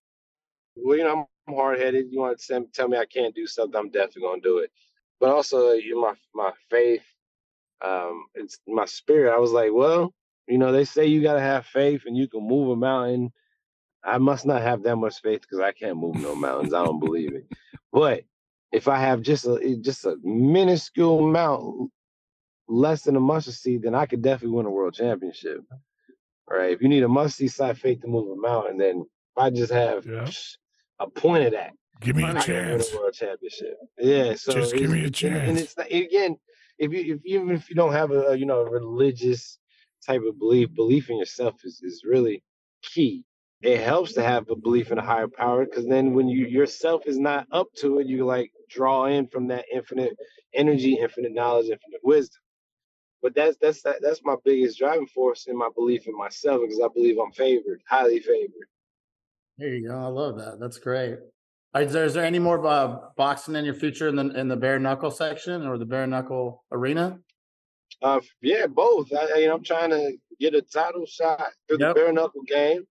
Well, 0.76 0.98
you 0.98 1.04
know, 1.04 1.28
I'm 1.48 1.56
hard 1.56 1.80
headed. 1.80 2.08
You 2.12 2.20
want 2.20 2.40
to 2.40 2.66
tell 2.74 2.88
me 2.88 2.98
I 2.98 3.06
can't 3.06 3.36
do 3.36 3.48
something, 3.48 3.80
I'm 3.80 3.90
definitely 3.92 4.24
gonna 4.24 4.42
do 4.42 4.60
it. 4.60 4.72
But 5.20 5.30
also, 5.32 5.72
you 5.74 5.96
know, 5.96 6.02
my 6.02 6.16
my 6.34 6.52
faith, 6.70 7.04
um, 7.84 8.26
it's 8.36 8.60
my 8.68 8.86
spirit. 8.86 9.34
I 9.36 9.40
was 9.40 9.52
like, 9.52 9.72
well, 9.74 10.14
you 10.52 10.58
know, 10.58 10.72
they 10.72 10.86
say 10.86 11.06
you 11.06 11.22
gotta 11.22 11.40
have 11.42 11.66
faith 11.66 12.04
and 12.06 12.18
you 12.18 12.28
can 12.28 12.48
move 12.48 12.70
a 12.70 12.76
mountain. 12.76 13.32
I 14.04 14.18
must 14.18 14.46
not 14.46 14.62
have 14.62 14.84
that 14.84 14.96
much 14.98 15.22
faith 15.22 15.42
because 15.42 15.60
I 15.60 15.72
can't 15.72 15.98
move 15.98 16.16
no 16.16 16.36
mountains. 16.36 16.74
I 16.74 16.84
don't 16.84 17.00
believe 17.00 17.34
it. 17.34 17.46
But 17.92 18.24
if 18.72 18.88
I 18.88 18.98
have 19.00 19.22
just 19.22 19.46
a 19.46 19.60
eh, 19.64 19.76
just 19.82 20.06
a 20.06 20.18
minuscule 20.24 21.26
amount, 21.28 21.92
less 22.68 23.04
than 23.04 23.16
a 23.16 23.20
mustard 23.20 23.54
seed, 23.54 23.84
then 23.84 23.96
I 23.96 24.06
could 24.06 24.22
definitely 24.22 24.56
win 24.58 24.66
a 24.66 24.72
world 24.72 24.94
championship. 24.94 25.60
All 26.50 26.58
right. 26.58 26.72
If 26.72 26.82
you 26.82 26.90
need 26.90 27.04
a 27.04 27.08
mustard 27.08 27.34
seed 27.38 27.52
size 27.52 27.78
faith 27.78 28.02
to 28.02 28.08
move 28.08 28.38
a 28.38 28.42
mountain, 28.42 28.78
then 28.78 29.02
if 29.02 29.38
I 29.44 29.50
just 29.50 29.72
have 29.72 30.06
Yeah. 30.06 30.30
a 31.00 31.08
point 31.10 31.46
of 31.46 31.52
that, 31.54 31.72
Give 32.02 32.16
me 32.16 32.24
a 32.24 32.28
I 32.28 32.42
can 32.42 32.56
win 32.56 32.80
chance. 32.80 32.94
a 32.94 32.98
world 32.98 33.14
championship. 33.14 33.78
Yeah. 34.00 34.34
So 34.36 34.54
Just 34.54 34.74
give 34.76 34.90
me 34.90 35.06
a 35.06 35.10
chance. 35.12 35.36
and- 35.42 35.50
And 35.50 35.58
it's 35.60 35.78
not, 35.78 35.88
again, 35.92 36.38
if 36.80 36.92
you 36.92 37.16
if 37.16 37.22
even 37.26 37.52
if 37.52 37.70
you 37.70 37.76
don't 37.76 37.94
have 37.94 38.12
a 38.12 38.36
you 38.38 38.46
know 38.48 38.62
a 38.62 38.70
religious 38.70 39.60
type 40.06 40.22
of 40.28 40.40
belief, 40.40 40.74
belief 40.74 41.10
in 41.10 41.18
yourself 41.18 41.56
is 41.64 41.82
is 41.84 42.04
really 42.06 42.44
key. 42.82 43.24
It 43.62 43.80
helps 43.80 44.14
to 44.14 44.24
have 44.24 44.50
a 44.50 44.56
belief 44.56 44.92
in 44.92 44.98
a 44.98 45.06
higher 45.06 45.28
power 45.28 45.66
because 45.66 45.86
then 45.88 46.14
when 46.14 46.28
you 46.28 46.48
yourself 46.48 47.04
is 47.06 47.20
not 47.20 47.48
up 47.52 47.68
to 47.78 48.00
it, 48.00 48.08
you 48.08 48.26
like 48.26 48.52
draw 48.70 49.06
in 49.06 49.28
from 49.28 49.48
that 49.48 49.66
infinite 49.74 50.18
energy, 50.54 50.98
infinite 51.00 51.34
knowledge, 51.34 51.66
infinite 51.66 52.02
wisdom. 52.04 52.42
But 53.22 53.36
that's 53.36 53.58
that's 53.62 53.84
that, 53.84 53.98
that's 54.02 54.22
my 54.24 54.36
biggest 54.44 54.80
driving 54.80 55.08
force 55.08 55.46
in 55.48 55.56
my 55.56 55.70
belief 55.76 56.08
in 56.08 56.18
myself 56.18 56.62
because 56.62 56.82
I 56.84 56.88
believe 56.94 57.18
I'm 57.20 57.32
favored, 57.32 57.82
highly 57.88 58.20
favored. 58.20 58.68
There 59.58 59.70
you 59.70 59.88
go. 59.88 59.96
I 59.96 60.08
love 60.08 60.38
that. 60.40 60.60
That's 60.60 60.80
great. 60.80 61.20
Is 61.78 61.94
there, 61.94 62.04
is 62.04 62.16
there 62.16 62.26
any 62.26 62.40
more 62.40 62.66
uh, 62.66 62.98
boxing 63.16 63.56
in 63.56 63.64
your 63.64 63.76
future 63.76 64.10
in 64.10 64.16
the 64.16 64.28
in 64.38 64.48
the 64.48 64.58
bare 64.58 64.80
knuckle 64.80 65.12
section 65.12 65.66
or 65.66 65.78
the 65.78 65.86
bare 65.86 66.08
knuckle 66.08 66.66
arena? 66.72 67.20
Uh, 68.02 68.20
yeah, 68.42 68.68
both. 68.68 69.12
I, 69.14 69.40
you 69.40 69.48
know, 69.48 69.56
I'm 69.56 69.64
trying 69.64 69.92
to 69.92 70.14
get 70.40 70.56
a 70.56 70.62
title 70.62 71.06
shot 71.06 71.42
through 71.68 71.78
Yep. 71.80 71.96
the 71.96 72.02
bare 72.02 72.14
knuckle 72.14 72.42
game. 72.44 72.84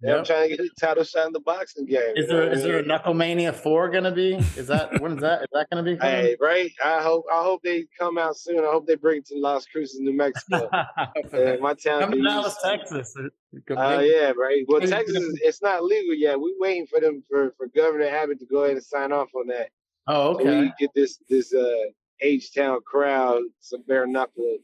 And 0.00 0.12
I'm 0.12 0.24
trying 0.24 0.48
to 0.48 0.56
get 0.56 0.64
a 0.64 0.70
title 0.78 1.02
shot 1.02 1.26
in 1.26 1.32
the 1.32 1.40
boxing 1.40 1.84
game. 1.84 2.12
Is 2.14 2.28
there 2.28 2.52
is 2.52 2.62
there 2.62 2.76
a 2.78 2.82
mean? 2.82 2.88
Knuckle 2.88 3.52
four 3.52 3.88
gonna 3.90 4.12
be? 4.12 4.34
Is 4.56 4.68
that 4.68 5.00
when 5.00 5.14
is 5.14 5.20
that 5.22 5.40
is 5.42 5.48
that 5.52 5.66
gonna 5.70 5.82
be? 5.82 5.96
coming? 5.96 6.12
Hey, 6.14 6.36
right? 6.40 6.70
I 6.84 7.02
hope 7.02 7.24
I 7.34 7.42
hope 7.42 7.62
they 7.64 7.84
come 7.98 8.16
out 8.16 8.36
soon. 8.36 8.60
I 8.60 8.70
hope 8.70 8.86
they 8.86 8.94
bring 8.94 9.18
it 9.18 9.26
to 9.26 9.38
Las 9.40 9.66
Cruces, 9.66 9.98
New 9.98 10.12
Mexico. 10.12 10.68
uh, 10.72 11.56
my 11.60 11.74
town. 11.74 12.00
Come 12.00 12.12
to 12.12 12.22
Dallas, 12.22 12.56
Texas. 12.62 13.12
Uh, 13.18 13.98
yeah, 14.04 14.30
right. 14.38 14.64
Well, 14.68 14.80
Texas, 14.82 15.24
it's 15.42 15.62
not 15.62 15.82
legal 15.82 16.14
yet. 16.14 16.38
We're 16.38 16.54
waiting 16.60 16.86
for 16.86 17.00
them 17.00 17.24
for, 17.28 17.52
for 17.56 17.66
Governor 17.66 18.06
Abbott 18.06 18.38
to 18.38 18.46
go 18.46 18.62
ahead 18.64 18.76
and 18.76 18.84
sign 18.84 19.10
off 19.10 19.30
on 19.34 19.48
that. 19.48 19.70
Oh, 20.06 20.38
So 20.38 20.44
we 20.44 20.50
okay. 20.50 20.72
get 20.78 20.90
this 20.94 21.18
this 21.28 21.52
uh 21.52 21.74
H 22.20 22.54
Town 22.54 22.80
crowd 22.86 23.42
some 23.60 23.82
bare 23.86 24.06
knuckle. 24.06 24.58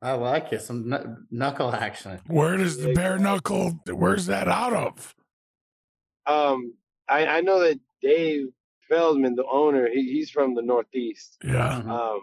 I 0.00 0.12
like 0.14 0.52
it. 0.52 0.62
Some 0.62 0.88
kn- 0.90 1.26
knuckle 1.30 1.72
action. 1.72 2.20
Where 2.26 2.56
does 2.56 2.76
the 2.78 2.92
bare 2.92 3.18
knuckle? 3.18 3.78
Where's 3.88 4.26
that 4.26 4.48
out 4.48 4.72
of? 4.72 5.14
Um, 6.26 6.74
I 7.08 7.26
I 7.26 7.40
know 7.40 7.60
that 7.60 7.78
Dave 8.00 8.48
Feldman, 8.88 9.34
the 9.36 9.44
owner, 9.46 9.88
he, 9.88 10.12
he's 10.12 10.30
from 10.30 10.54
the 10.54 10.62
Northeast. 10.62 11.38
Yeah, 11.44 11.82
Mhm. 11.84 11.88
Um, 11.88 12.20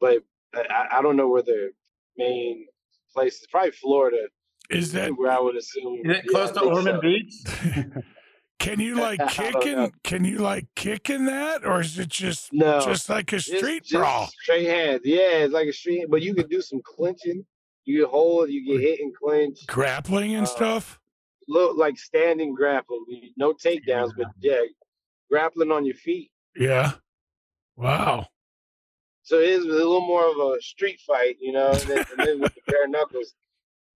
but 0.00 0.18
I, 0.54 0.86
I 0.98 1.02
don't 1.02 1.16
know 1.16 1.28
where 1.28 1.42
the 1.42 1.70
main 2.16 2.66
place 3.12 3.40
is. 3.40 3.46
Probably 3.48 3.72
Florida, 3.72 4.28
is 4.70 4.92
that? 4.92 5.10
where 5.16 5.30
I 5.32 5.40
would 5.40 5.56
assume. 5.56 6.00
Is 6.04 6.18
it 6.18 6.26
close 6.28 6.50
I 6.50 6.60
to 6.60 6.66
Ormond 6.66 6.86
so. 6.86 7.00
Beach? 7.00 7.84
Can 8.58 8.80
you 8.80 8.96
like 8.96 9.20
I 9.22 9.26
don't 9.26 9.52
know. 9.54 9.60
kicking? 9.60 9.92
Can 10.02 10.24
you 10.24 10.38
like 10.38 10.66
kicking 10.74 11.26
that, 11.26 11.64
or 11.64 11.80
is 11.80 11.98
it 11.98 12.08
just 12.08 12.52
No, 12.52 12.80
just 12.80 13.08
like 13.08 13.32
a 13.32 13.40
street 13.40 13.84
just 13.84 13.92
brawl? 13.94 14.26
straight 14.42 14.66
hands. 14.68 15.02
Yeah, 15.04 15.44
it's 15.44 15.54
like 15.54 15.68
a 15.68 15.72
street, 15.72 16.06
but 16.10 16.22
you 16.22 16.34
can 16.34 16.48
do 16.48 16.60
some 16.60 16.80
clinching. 16.84 17.44
You 17.84 18.02
can 18.02 18.10
hold, 18.10 18.50
you 18.50 18.64
get 18.66 18.80
hit 18.82 19.00
and 19.00 19.14
clinch. 19.14 19.66
Grappling 19.66 20.34
and 20.34 20.44
Uh, 20.46 20.50
stuff? 20.50 20.98
Look 21.46 21.78
like 21.78 21.98
standing 21.98 22.54
grapple. 22.54 23.02
No 23.36 23.54
takedowns, 23.54 24.12
but 24.16 24.26
yeah, 24.40 24.60
grappling 25.30 25.72
on 25.72 25.86
your 25.86 25.94
feet. 25.94 26.30
Yeah. 26.56 26.92
Wow. 27.76 28.26
So 29.22 29.38
it 29.38 29.48
is 29.50 29.64
a 29.64 29.68
little 29.68 30.00
more 30.00 30.30
of 30.30 30.36
a 30.36 30.60
street 30.60 31.00
fight, 31.06 31.36
you 31.40 31.52
know. 31.52 31.70
And 31.70 31.80
then, 31.82 32.04
and 32.16 32.26
then 32.26 32.40
with 32.40 32.54
the 32.54 32.60
bare 32.66 32.88
knuckles, 32.88 33.32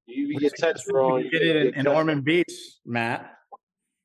you, 0.07 0.27
you 0.29 0.39
get 0.41 0.57
touched 0.59 0.89
wrong. 0.93 1.21
You 1.25 1.31
get 1.31 1.43
it 1.43 1.75
in, 1.75 1.81
in. 1.81 1.87
Ormond 1.87 2.25
Beach, 2.25 2.53
Matt. 2.87 3.31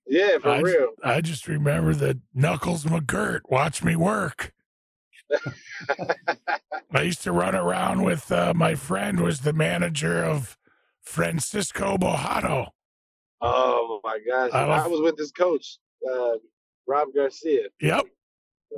Yeah, 0.10 0.38
for 0.40 0.50
I, 0.50 0.60
real. 0.60 0.90
I 1.04 1.22
just 1.22 1.48
remember 1.48 1.94
that 1.96 2.18
Knuckles 2.34 2.86
McGirt. 2.86 3.42
Watch 3.50 3.84
me 3.84 3.96
work. 3.96 4.54
I 6.94 7.02
used 7.02 7.24
to 7.24 7.32
run 7.32 7.56
around 7.56 8.04
with 8.04 8.32
uh, 8.32 8.54
my 8.56 8.76
friend 8.76 9.20
was 9.20 9.42
the 9.42 9.54
manager 9.54 10.24
of 10.24 10.58
Francisco 11.02 11.98
Bojado. 11.98 12.70
Oh 13.42 14.00
my 14.04 14.20
gosh, 14.26 14.52
I 14.54 14.64
I, 14.64 14.88
was 14.88 15.02
with 15.02 15.18
this 15.18 15.32
coach, 15.32 15.78
uh, 16.10 16.34
Rob 16.88 17.10
Garcia. 17.14 17.68
Yep. 17.82 18.06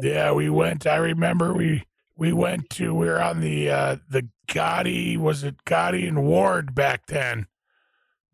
Yeah, 0.01 0.31
we 0.31 0.49
went. 0.49 0.85
I 0.85 0.97
remember 0.97 1.53
we 1.53 1.83
we 2.17 2.33
went 2.33 2.69
to 2.71 2.93
we 2.93 3.07
were 3.07 3.21
on 3.21 3.39
the 3.39 3.69
uh 3.69 3.95
the 4.09 4.27
Gatti 4.47 5.15
was 5.17 5.43
it 5.43 5.63
Gatti 5.65 6.07
and 6.07 6.23
Ward 6.23 6.75
back 6.75 7.07
then. 7.07 7.47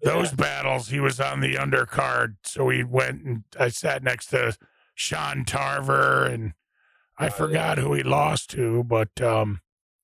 Those 0.05 0.31
battles 0.31 0.89
he 0.89 0.99
was 0.99 1.19
on 1.19 1.39
the 1.41 1.55
undercard, 1.55 2.35
so 2.43 2.65
we 2.65 2.83
went 2.83 3.23
and 3.23 3.43
I 3.59 3.69
sat 3.69 4.03
next 4.03 4.27
to 4.27 4.55
Sean 4.93 5.43
Tarver 5.45 6.25
and 6.25 6.53
I 7.17 7.27
Oh, 7.27 7.31
forgot 7.31 7.77
who 7.77 7.93
he 7.93 8.03
lost 8.03 8.49
to, 8.51 8.83
but 8.83 9.19
um 9.21 9.61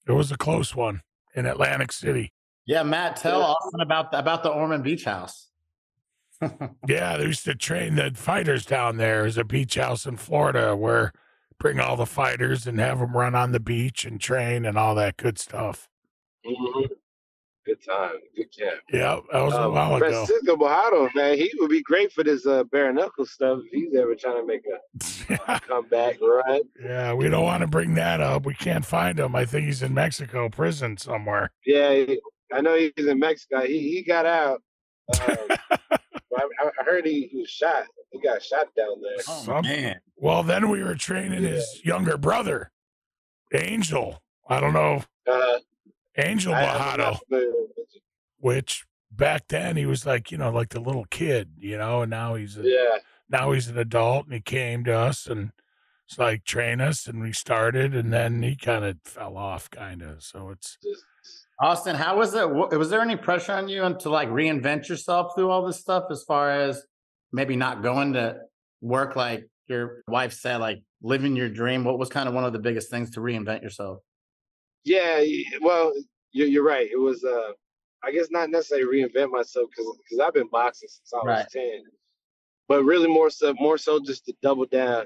it 0.08 0.12
was 0.14 0.32
a 0.32 0.38
close 0.38 0.76
one 0.76 1.02
in 1.36 1.46
Atlantic 1.46 1.92
City. 1.92 2.34
Yeah, 2.66 2.84
Matt, 2.84 3.16
tell 3.18 3.40
Yeah. 3.40 3.46
Austin 3.46 3.82
about 3.82 4.08
about 4.14 4.44
the 4.44 4.50
Ormond 4.50 4.84
Beach 4.84 5.06
House. 5.06 5.48
Yeah, 6.88 7.18
they 7.18 7.26
used 7.26 7.46
to 7.46 7.54
train 7.56 7.96
the 7.96 8.12
fighters 8.16 8.66
down 8.66 8.98
there. 8.98 9.22
There's 9.22 9.38
a 9.38 9.44
beach 9.44 9.76
house 9.76 10.08
in 10.08 10.18
Florida 10.18 10.76
where 10.76 11.14
bring 11.60 11.80
all 11.80 11.96
the 11.96 12.08
fighters 12.08 12.66
and 12.66 12.80
have 12.80 12.98
them 13.00 13.16
run 13.16 13.36
on 13.36 13.52
the 13.52 13.60
beach 13.60 14.04
and 14.06 14.20
train 14.20 14.66
and 14.66 14.76
all 14.78 14.96
that 14.96 15.18
good 15.18 15.38
stuff. 15.38 15.88
hmm 16.44 16.86
Good 17.64 17.78
time, 17.88 18.16
good 18.36 18.48
camp. 18.58 18.80
Yeah, 18.92 19.20
that 19.32 19.42
was 19.42 19.54
a 19.54 19.62
Um, 19.64 19.74
while 19.76 19.96
ago. 19.96 20.10
Francisco 20.26 20.56
Bojado, 20.56 21.14
man, 21.14 21.38
he 21.38 21.52
would 21.60 21.70
be 21.70 21.84
great 21.84 22.12
for 22.12 22.24
this 22.24 22.48
uh, 22.48 22.64
bare 22.66 22.92
knuckle 22.92 23.26
stuff 23.26 23.60
if 23.66 23.72
he's 23.72 23.96
ever 23.96 24.16
trying 24.16 24.42
to 24.42 24.46
make 24.48 24.64
a 25.30 25.60
comeback 25.68 26.18
run. 26.22 26.62
yeah, 26.84 27.14
we 27.14 27.30
don't 27.30 27.44
want 27.44 27.62
to 27.62 27.68
bring 27.68 27.94
that 27.96 28.20
up. 28.20 28.46
We 28.48 28.56
can't 28.56 28.84
find 28.84 29.20
him. 29.20 29.36
I 29.36 29.46
think 29.46 29.68
he's 29.68 29.84
in 29.84 29.94
Mexico 29.94 30.50
prison 30.50 30.98
somewhere. 30.98 31.52
Yeah, 31.66 32.06
I 32.52 32.62
know 32.62 32.76
he's 32.76 33.06
in 33.06 33.20
Mexico. 33.20 33.62
He 33.62 33.80
he 33.96 34.02
got 34.04 34.26
out. 34.26 34.64
Um, 35.28 35.38
I, 35.92 36.46
I 36.80 36.84
heard 36.84 37.06
he, 37.06 37.28
he 37.32 37.42
was 37.42 37.50
shot. 37.50 37.84
He 38.12 38.20
got 38.20 38.42
shot 38.42 38.68
down 38.76 39.02
there. 39.02 39.24
Oh 39.28 39.44
Some- 39.44 39.64
man. 39.66 40.00
Well, 40.16 40.42
then 40.42 40.70
we 40.70 40.84
were 40.84 40.96
training 40.96 41.44
his 41.44 41.82
younger 41.84 42.18
brother, 42.18 42.72
Angel. 43.54 44.22
I 44.50 44.60
don't 44.60 44.74
know, 44.74 45.04
Uh, 45.32 45.58
Angel 46.18 46.54
I, 46.54 46.66
I'm 46.66 46.68
Bojado, 46.68 46.98
not 46.98 47.24
familiar 47.28 47.52
with 47.52 47.72
it. 47.78 48.02
which 48.40 48.86
back 49.12 49.48
then 49.48 49.78
he 49.78 49.86
was 49.86 50.06
like, 50.06 50.32
you 50.32 50.38
know, 50.38 50.52
like 50.52 50.70
the 50.70 50.80
little 50.80 51.06
kid, 51.06 51.52
you 51.58 51.78
know, 51.78 52.02
and 52.02 52.10
now 52.10 52.36
he's 52.36 52.58
a, 52.58 52.64
Yeah, 52.64 52.98
now 53.30 53.52
he's 53.52 53.68
an 53.68 53.78
adult 53.78 54.26
and 54.26 54.34
he 54.34 54.42
came 54.42 54.84
to 54.86 54.94
us 54.94 55.28
and 55.28 55.52
it's 56.08 56.18
like 56.18 56.44
train 56.44 56.82
us 56.82 57.08
and 57.08 57.22
we 57.22 57.32
started 57.32 57.96
and 57.96 58.12
then 58.12 58.44
he 58.44 58.56
kind 58.56 58.84
of 58.84 58.98
fell 59.06 59.38
off 59.38 59.70
kind 59.70 60.02
of. 60.02 60.24
So 60.24 60.50
it's 60.50 60.78
Austin, 61.60 61.96
how 61.96 62.18
was 62.18 62.34
it? 62.34 62.50
Was 62.50 62.90
there 62.90 63.02
any 63.02 63.16
pressure 63.16 63.54
on 63.54 63.70
you 63.70 63.82
to 64.00 64.10
like 64.10 64.30
reinvent 64.30 64.90
yourself 64.90 65.34
through 65.36 65.50
all 65.50 65.66
this 65.66 65.80
stuff 65.80 66.06
as 66.10 66.24
far 66.24 66.52
as 66.52 66.84
maybe 67.32 67.56
not 67.56 67.84
going 67.84 68.14
to 68.14 68.38
work 68.82 69.16
like 69.16 69.48
your 69.68 70.04
wife 70.08 70.34
said, 70.34 70.58
like 70.58 70.82
living 71.02 71.36
your 71.36 71.50
dream? 71.50 71.84
What 71.84 72.00
was 72.00 72.10
kind 72.10 72.28
of 72.28 72.34
one 72.34 72.44
of 72.44 72.52
the 72.52 72.60
biggest 72.60 72.90
things 72.90 73.12
to 73.12 73.20
reinvent 73.20 73.62
yourself? 73.62 74.00
Yeah. 74.84 75.24
Well, 75.62 75.94
you're, 76.32 76.48
you're 76.48 76.64
right. 76.64 76.90
It 76.92 77.00
was. 77.00 77.24
Uh, 77.24 77.52
I 78.04 78.12
guess 78.12 78.30
not 78.32 78.50
necessarily 78.50 79.04
reinvent 79.04 79.32
myself 79.32 79.70
because 79.70 79.96
because 80.04 80.20
I've 80.20 80.34
been 80.34 80.50
boxing 80.52 80.90
since 80.90 81.12
I 81.14 81.18
was 81.18 81.26
Right. 81.26 81.48
ten, 81.50 81.84
but 82.68 82.84
really 82.84 83.08
more 83.08 83.30
so 83.30 83.54
more 83.60 83.78
so 83.78 84.00
just 84.00 84.26
to 84.26 84.34
double 84.42 84.66
down, 84.66 85.06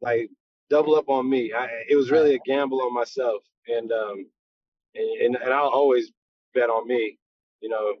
like 0.00 0.30
double 0.68 0.96
up 0.96 1.08
on 1.08 1.30
me. 1.30 1.52
I, 1.52 1.68
it 1.88 1.94
was 1.94 2.10
really 2.10 2.34
a 2.34 2.38
gamble 2.44 2.82
on 2.82 2.92
myself, 2.92 3.42
and 3.68 3.92
um, 3.92 4.26
and, 4.94 5.22
and 5.22 5.36
and 5.36 5.52
I'll 5.52 5.68
always 5.68 6.10
bet 6.54 6.70
on 6.70 6.88
me, 6.88 7.18
you 7.60 7.68
know, 7.68 7.94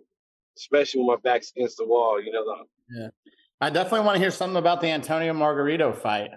especially 0.56 1.00
when 1.00 1.08
my 1.08 1.16
back's 1.22 1.52
against 1.56 1.76
the 1.76 1.86
wall. 1.86 2.20
You 2.20 2.32
know, 2.32 2.44
the, 2.44 2.96
yeah. 2.96 3.08
I 3.60 3.70
definitely 3.70 4.04
want 4.04 4.16
to 4.16 4.20
hear 4.20 4.32
something 4.32 4.56
about 4.56 4.80
the 4.80 4.88
Antonio 4.88 5.32
Margarito 5.32 5.94
fight. 5.96 6.30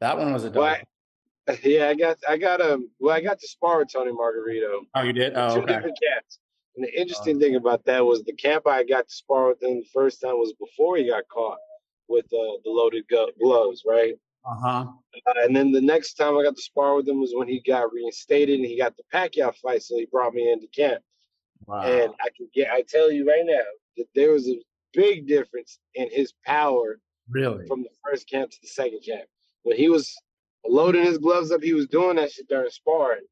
That 0.00 0.16
one 0.16 0.32
was 0.32 0.44
a. 0.46 0.50
Well, 0.50 0.76
yeah, 1.64 1.88
I 1.88 1.94
got 1.94 2.18
I 2.28 2.36
got 2.36 2.60
um 2.60 2.90
well 2.98 3.14
I 3.14 3.20
got 3.20 3.40
to 3.40 3.48
spar 3.48 3.78
with 3.78 3.92
Tony 3.92 4.12
Margarito. 4.12 4.80
Oh, 4.94 5.02
you 5.02 5.12
did? 5.12 5.32
Oh, 5.34 5.54
two 5.54 5.62
okay. 5.62 5.74
different 5.74 5.98
camps. 6.00 6.38
And 6.76 6.84
the 6.84 7.00
interesting 7.00 7.40
thing 7.40 7.56
about 7.56 7.84
that 7.86 8.04
was 8.04 8.22
the 8.22 8.32
camp 8.34 8.66
I 8.66 8.84
got 8.84 9.08
to 9.08 9.14
spar 9.14 9.48
with 9.48 9.62
him 9.62 9.80
the 9.80 9.88
first 9.92 10.20
time 10.20 10.34
was 10.34 10.54
before 10.58 10.96
he 10.96 11.08
got 11.08 11.28
caught 11.28 11.58
with 12.08 12.26
uh, 12.26 12.58
the 12.64 12.70
loaded 12.70 13.04
gloves, 13.40 13.82
right? 13.86 14.14
Uh 14.44 14.54
huh. 14.54 14.86
Uh, 15.26 15.32
and 15.42 15.54
then 15.54 15.72
the 15.72 15.80
next 15.80 16.14
time 16.14 16.36
I 16.38 16.42
got 16.42 16.56
to 16.56 16.62
spar 16.62 16.94
with 16.96 17.08
him 17.08 17.20
was 17.20 17.32
when 17.34 17.48
he 17.48 17.60
got 17.60 17.92
reinstated 17.92 18.58
and 18.58 18.66
he 18.66 18.78
got 18.78 18.96
the 18.96 19.02
Pacquiao 19.12 19.54
fight, 19.56 19.82
so 19.82 19.96
he 19.96 20.06
brought 20.06 20.34
me 20.34 20.50
into 20.50 20.66
camp. 20.68 21.02
Wow. 21.66 21.82
And 21.82 22.12
I 22.20 22.28
can 22.36 22.48
get 22.54 22.70
I 22.70 22.82
tell 22.88 23.10
you 23.10 23.28
right 23.28 23.44
now 23.44 23.58
that 23.96 24.06
there 24.14 24.32
was 24.32 24.48
a 24.48 24.60
big 24.92 25.26
difference 25.26 25.78
in 25.94 26.08
his 26.10 26.32
power 26.44 26.98
really? 27.28 27.66
from 27.66 27.82
the 27.82 27.90
first 28.04 28.28
camp 28.28 28.50
to 28.50 28.56
the 28.62 28.68
second 28.68 29.00
camp. 29.06 29.28
When 29.62 29.76
he 29.76 29.88
was 29.88 30.16
loading 30.66 31.04
his 31.04 31.18
gloves 31.18 31.50
up, 31.52 31.62
he 31.62 31.72
was 31.74 31.86
doing 31.86 32.16
that 32.16 32.32
shit 32.32 32.48
during 32.48 32.70
sparring. 32.70 33.24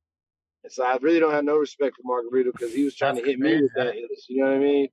And 0.65 0.73
so 0.73 0.85
I 0.85 0.97
really 1.01 1.21
don't 1.21 1.33
have 1.33 1.45
no 1.45 1.57
respect 1.57 1.97
for 1.97 2.03
Margarito 2.03 2.53
because 2.53 2.75
he 2.75 2.85
was 2.85 2.97
trying 2.97 3.15
That's 3.15 3.25
to 3.27 3.31
hit 3.31 3.41
me 3.41 3.63
with 3.63 3.73
that. 3.77 3.95
You 4.29 4.43
know 4.43 4.49
what 4.51 4.57
I 4.57 4.59
mean? 4.59 4.89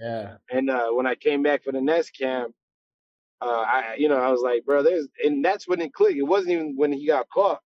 Yeah. 0.00 0.36
And 0.50 0.70
uh, 0.70 0.88
when 0.90 1.06
I 1.06 1.14
came 1.14 1.42
back 1.42 1.64
for 1.64 1.72
the 1.72 1.80
next 1.80 2.10
camp, 2.18 2.54
uh, 3.40 3.46
I 3.66 3.96
you 3.98 4.08
know 4.08 4.16
I 4.16 4.30
was 4.30 4.40
like, 4.40 4.64
bro, 4.64 4.82
there's 4.82 5.08
and 5.24 5.44
that's 5.44 5.66
when 5.68 5.80
it 5.80 5.92
clicked. 5.92 6.16
It 6.18 6.22
wasn't 6.22 6.52
even 6.52 6.76
when 6.76 6.92
he 6.92 7.06
got 7.06 7.28
caught. 7.28 7.60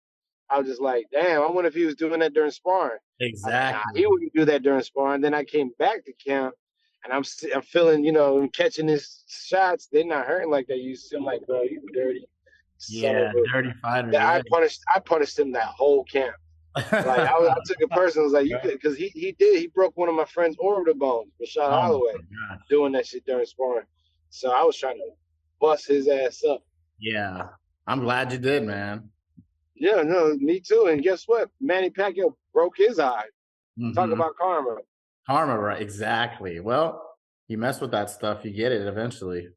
I 0.50 0.60
was 0.60 0.68
just 0.68 0.82
like, 0.82 1.06
damn, 1.12 1.42
I 1.42 1.48
wonder 1.52 1.68
if 1.68 1.74
he 1.74 1.86
was 1.86 1.96
doing 1.96 2.20
that 2.20 2.34
during 2.34 2.52
sparring. 2.52 2.98
I 3.22 3.26
was 3.32 3.44
like, 3.44 3.54
nah, 3.54 3.60
Exactly. 3.60 4.02
he 4.02 4.08
wouldn't 4.08 4.34
do 4.34 4.46
that 4.46 4.64
during 4.64 4.82
sparring. 4.84 5.22
Then 5.22 5.34
I 5.34 5.44
came 5.44 5.72
back 5.80 6.06
to 6.06 6.14
camp, 6.14 6.56
and 7.04 7.12
I'm 7.14 7.24
I'm 7.54 7.62
feeling, 7.62 8.06
you 8.06 8.12
know, 8.12 8.40
I'm 8.40 8.50
catching 8.50 8.88
his 8.88 9.24
shots. 9.28 9.88
They're 9.92 10.06
not 10.06 10.26
hurting 10.28 10.50
like 10.50 10.68
they 10.68 10.76
used 10.76 11.10
to. 11.12 11.18
I'm 11.18 11.24
like, 11.26 11.46
bro, 11.46 11.64
you 11.64 11.82
dirty. 11.94 12.26
Yeah, 12.90 13.32
dirty 13.52 13.72
fighter. 13.82 14.12
That 14.12 14.22
I 14.26 14.42
punished. 14.50 14.82
I 14.94 15.00
punished 15.00 15.38
him 15.40 15.52
that 15.54 15.66
whole 15.68 16.04
camp. 16.06 16.36
Like 16.76 16.94
I, 16.94 17.40
was, 17.40 17.50
I 17.50 17.56
took 17.66 17.78
it 17.80 17.90
personal. 17.92 18.24
I 18.24 18.26
was 18.26 18.34
like, 18.34 18.48
you 18.48 18.58
could, 18.62 18.74
because 18.74 18.98
he 18.98 19.08
he 19.10 19.32
did. 19.40 19.60
He 19.60 19.68
broke 19.68 19.96
one 19.96 20.10
of 20.10 20.16
my 20.16 20.26
friend's 20.26 20.58
orbital 20.60 20.94
bones, 20.96 21.32
Rashad 21.42 21.68
Oh, 21.68 21.70
Holloway, 21.70 22.14
doing 22.70 22.92
that 22.94 23.08
shit 23.08 23.26
during 23.26 23.46
sparring. 23.46 23.86
So 24.30 24.52
I 24.52 24.64
was 24.64 24.76
trying 24.78 24.98
to 24.98 25.10
bust 25.62 25.88
his 25.88 26.08
ass 26.10 26.44
up. 26.44 26.62
Yeah. 27.00 27.48
I'm 27.88 28.02
glad 28.02 28.32
you 28.32 28.38
did, 28.40 28.64
man. 28.64 29.10
Yeah, 29.76 30.02
no, 30.02 30.36
me 30.36 30.60
too. 30.60 30.88
And 30.90 31.02
guess 31.02 31.24
what? 31.28 31.50
Manny 31.62 31.90
Pacquiao 31.90 32.34
broke 32.54 32.78
his 32.78 33.00
eye. 33.00 33.26
Talk 33.94 34.10
Mhm. 34.10 34.14
about 34.14 34.36
karma. 34.38 34.78
karma, 35.28 35.58
right? 35.60 35.82
Exactly. 35.82 36.60
Well, 36.60 37.02
you 37.48 37.58
mess 37.58 37.80
with 37.80 37.92
that 37.92 38.10
stuff, 38.10 38.44
you 38.44 38.52
get 38.52 38.72
it 38.72 38.86
eventually. 38.88 39.48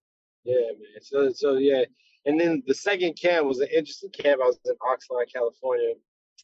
Yeah, 0.44 0.54
man. 0.56 1.00
So 1.02 1.30
so 1.32 1.56
yeah. 1.56 1.84
And 2.28 2.38
then 2.38 2.62
the 2.66 2.74
second 2.74 3.14
camp 3.14 3.46
was 3.46 3.58
an 3.60 3.68
interesting 3.74 4.10
camp. 4.10 4.40
I 4.40 4.46
was 4.46 4.58
in 4.64 4.74
Oxnard, 4.74 5.32
California, 5.34 5.94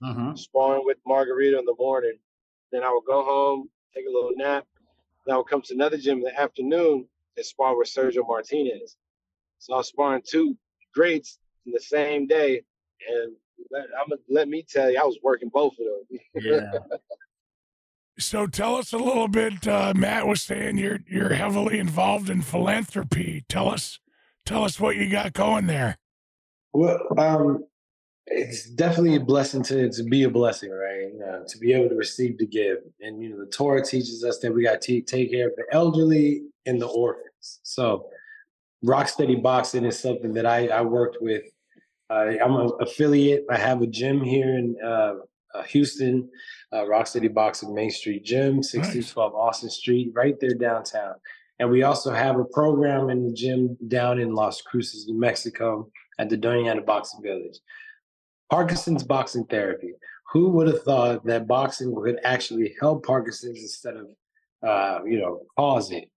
Mm-hmm. 0.03 0.35
sparring 0.35 0.83
with 0.85 0.97
Margarito 1.07 1.57
in 1.61 1.65
the 1.65 1.75
morning. 1.79 2.19
Then 2.73 2.83
I 2.83 2.91
would 2.91 3.05
go 3.07 3.23
home, 3.23 3.69
take 3.95 4.07
a 4.09 4.11
little 4.11 4.33
nap. 4.35 4.65
Then 5.25 5.35
I 5.35 5.39
would 5.39 5.47
come 5.47 5.63
to 5.63 5.73
another 5.75 5.97
gym 5.97 6.19
in 6.19 6.25
the 6.25 6.41
afternoon 6.41 7.07
and 7.37 7.47
spar 7.47 7.79
with 7.79 7.87
Sergio 7.89 8.27
Martinez. 8.27 8.97
So 9.61 9.75
I 9.75 9.77
was 9.77 9.87
sparring 9.89 10.23
two 10.29 10.57
greats 10.93 11.39
in 11.65 11.71
the 11.73 11.79
same 11.81 12.27
day. 12.27 12.63
And 13.09 13.37
let, 13.71 13.85
I'm 13.97 14.19
let 14.29 14.49
me 14.49 14.65
tell 14.69 14.91
you, 14.91 14.99
I 14.99 15.05
was 15.05 15.19
working 15.23 15.49
both 15.49 15.75
of 15.79 15.87
them. 15.87 16.19
Yeah. 16.45 16.73
So 18.19 18.47
tell 18.49 18.75
us 18.77 18.93
a 18.93 18.99
little 18.99 19.29
bit. 19.29 19.67
Uh, 19.69 19.93
Matt 19.95 20.27
was 20.27 20.43
saying 20.43 20.77
you're 20.79 21.01
you're 21.09 21.35
heavily 21.35 21.79
involved 21.79 22.29
in 22.31 22.43
philanthropy. 22.43 23.45
Tell 23.49 23.69
us, 23.71 24.01
tell 24.45 24.65
us 24.65 24.79
what 24.79 24.97
you 24.97 25.09
got 25.09 25.33
going 25.33 25.67
there. 25.67 25.99
Well, 26.73 26.99
um, 27.19 27.65
it's 28.27 28.69
definitely 28.71 29.17
a 29.17 29.21
blessing 29.21 29.63
to 29.65 29.91
to 29.91 30.03
be 30.03 30.25
a 30.25 30.31
blessing, 30.31 30.71
right? 30.71 31.11
Uh, 31.23 31.45
to 31.47 31.59
be 31.59 31.73
able 31.73 31.91
to 31.91 31.95
receive 31.95 32.39
to 32.39 32.47
give, 32.47 32.79
and 33.01 33.23
you 33.23 33.31
know, 33.31 33.45
the 33.45 33.51
Torah 33.51 33.85
teaches 33.85 34.25
us 34.25 34.39
that 34.41 34.53
we 34.53 34.65
got 34.65 34.81
to 34.83 35.01
take 35.03 35.31
care 35.31 35.49
of 35.49 35.57
the 35.57 35.65
elderly 35.73 36.43
and 36.67 36.81
the 36.81 36.87
orphans. 36.87 37.61
So, 37.63 38.09
Rocksteady 38.85 39.43
Boxing 39.43 39.85
is 39.85 39.99
something 39.99 40.33
that 40.35 40.47
I 40.47 40.69
I 40.69 40.81
worked 40.81 41.19
with. 41.21 41.45
Uh, 42.11 42.33
I'm 42.43 42.57
an 42.57 42.71
affiliate. 42.81 43.45
I 43.51 43.57
have 43.57 43.83
a 43.83 43.87
gym 43.87 44.23
here 44.23 44.59
in 44.59 44.77
uh, 44.85 45.15
uh, 45.55 45.63
Houston, 45.65 46.29
uh, 46.73 46.85
Rocksteady 46.85 47.33
Boxing 47.33 47.75
Main 47.75 47.91
Street 47.91 48.25
Gym, 48.25 48.57
1612 48.57 49.35
Austin 49.35 49.71
Street, 49.71 50.13
right 50.15 50.39
there 50.41 50.55
downtown. 50.55 51.15
And 51.59 51.71
we 51.71 51.83
also 51.83 52.13
have 52.13 52.39
a 52.39 52.45
program 52.45 53.11
in 53.11 53.27
the 53.27 53.33
gym 53.33 53.77
down 53.89 54.19
in 54.19 54.35
Las 54.35 54.61
Cruces, 54.61 55.07
New 55.07 55.19
Mexico, 55.19 55.91
at 56.19 56.29
the 56.29 56.37
Doña 56.37 56.71
Ana 56.71 56.83
Boxing 56.83 57.23
Village. 57.23 57.59
Parkinson's 58.51 59.05
boxing 59.05 59.45
therapy. 59.47 59.93
Who 60.33 60.49
would 60.51 60.67
have 60.67 60.83
thought 60.83 61.25
that 61.27 61.47
boxing 61.47 61.95
would 61.95 62.19
actually 62.25 62.75
help 62.81 63.07
Parkinson's 63.07 63.61
instead 63.61 63.95
of, 63.97 64.07
uh, 64.67 65.05
you 65.05 65.19
know, 65.19 65.43
cause 65.57 65.91
it? 65.93 66.11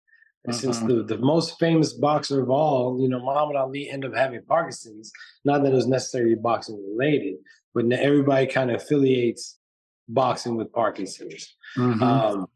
And 0.45 0.55
Since 0.55 0.79
the, 0.79 1.03
the 1.03 1.17
most 1.17 1.59
famous 1.59 1.93
boxer 1.93 2.41
of 2.41 2.49
all, 2.49 3.01
you 3.01 3.09
know, 3.09 3.19
Muhammad 3.19 3.57
Ali 3.57 3.89
ended 3.89 4.11
up 4.11 4.17
having 4.17 4.41
Parkinson's, 4.43 5.11
not 5.43 5.61
that 5.63 5.73
it 5.73 5.75
was 5.75 5.87
necessarily 5.87 6.35
boxing 6.35 6.81
related, 6.89 7.35
but 7.73 7.91
everybody 7.91 8.47
kind 8.47 8.71
of 8.71 8.77
affiliates 8.77 9.59
boxing 10.07 10.55
with 10.55 10.71
Parkinson's. 10.71 11.53
Mhm. 11.75 12.01
Um, 12.01 12.47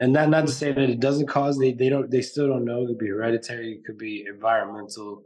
and 0.00 0.12
not 0.12 0.28
not 0.28 0.46
to 0.46 0.52
say 0.52 0.72
that 0.72 0.90
it 0.90 1.00
doesn't 1.00 1.26
cause 1.26 1.58
they 1.58 1.72
they 1.72 1.88
don't 1.88 2.10
they 2.10 2.22
still 2.22 2.48
don't 2.48 2.64
know. 2.64 2.82
It 2.82 2.86
could 2.88 2.98
be 2.98 3.08
hereditary. 3.08 3.72
It 3.74 3.84
could 3.84 3.98
be 3.98 4.24
environmental. 4.28 5.22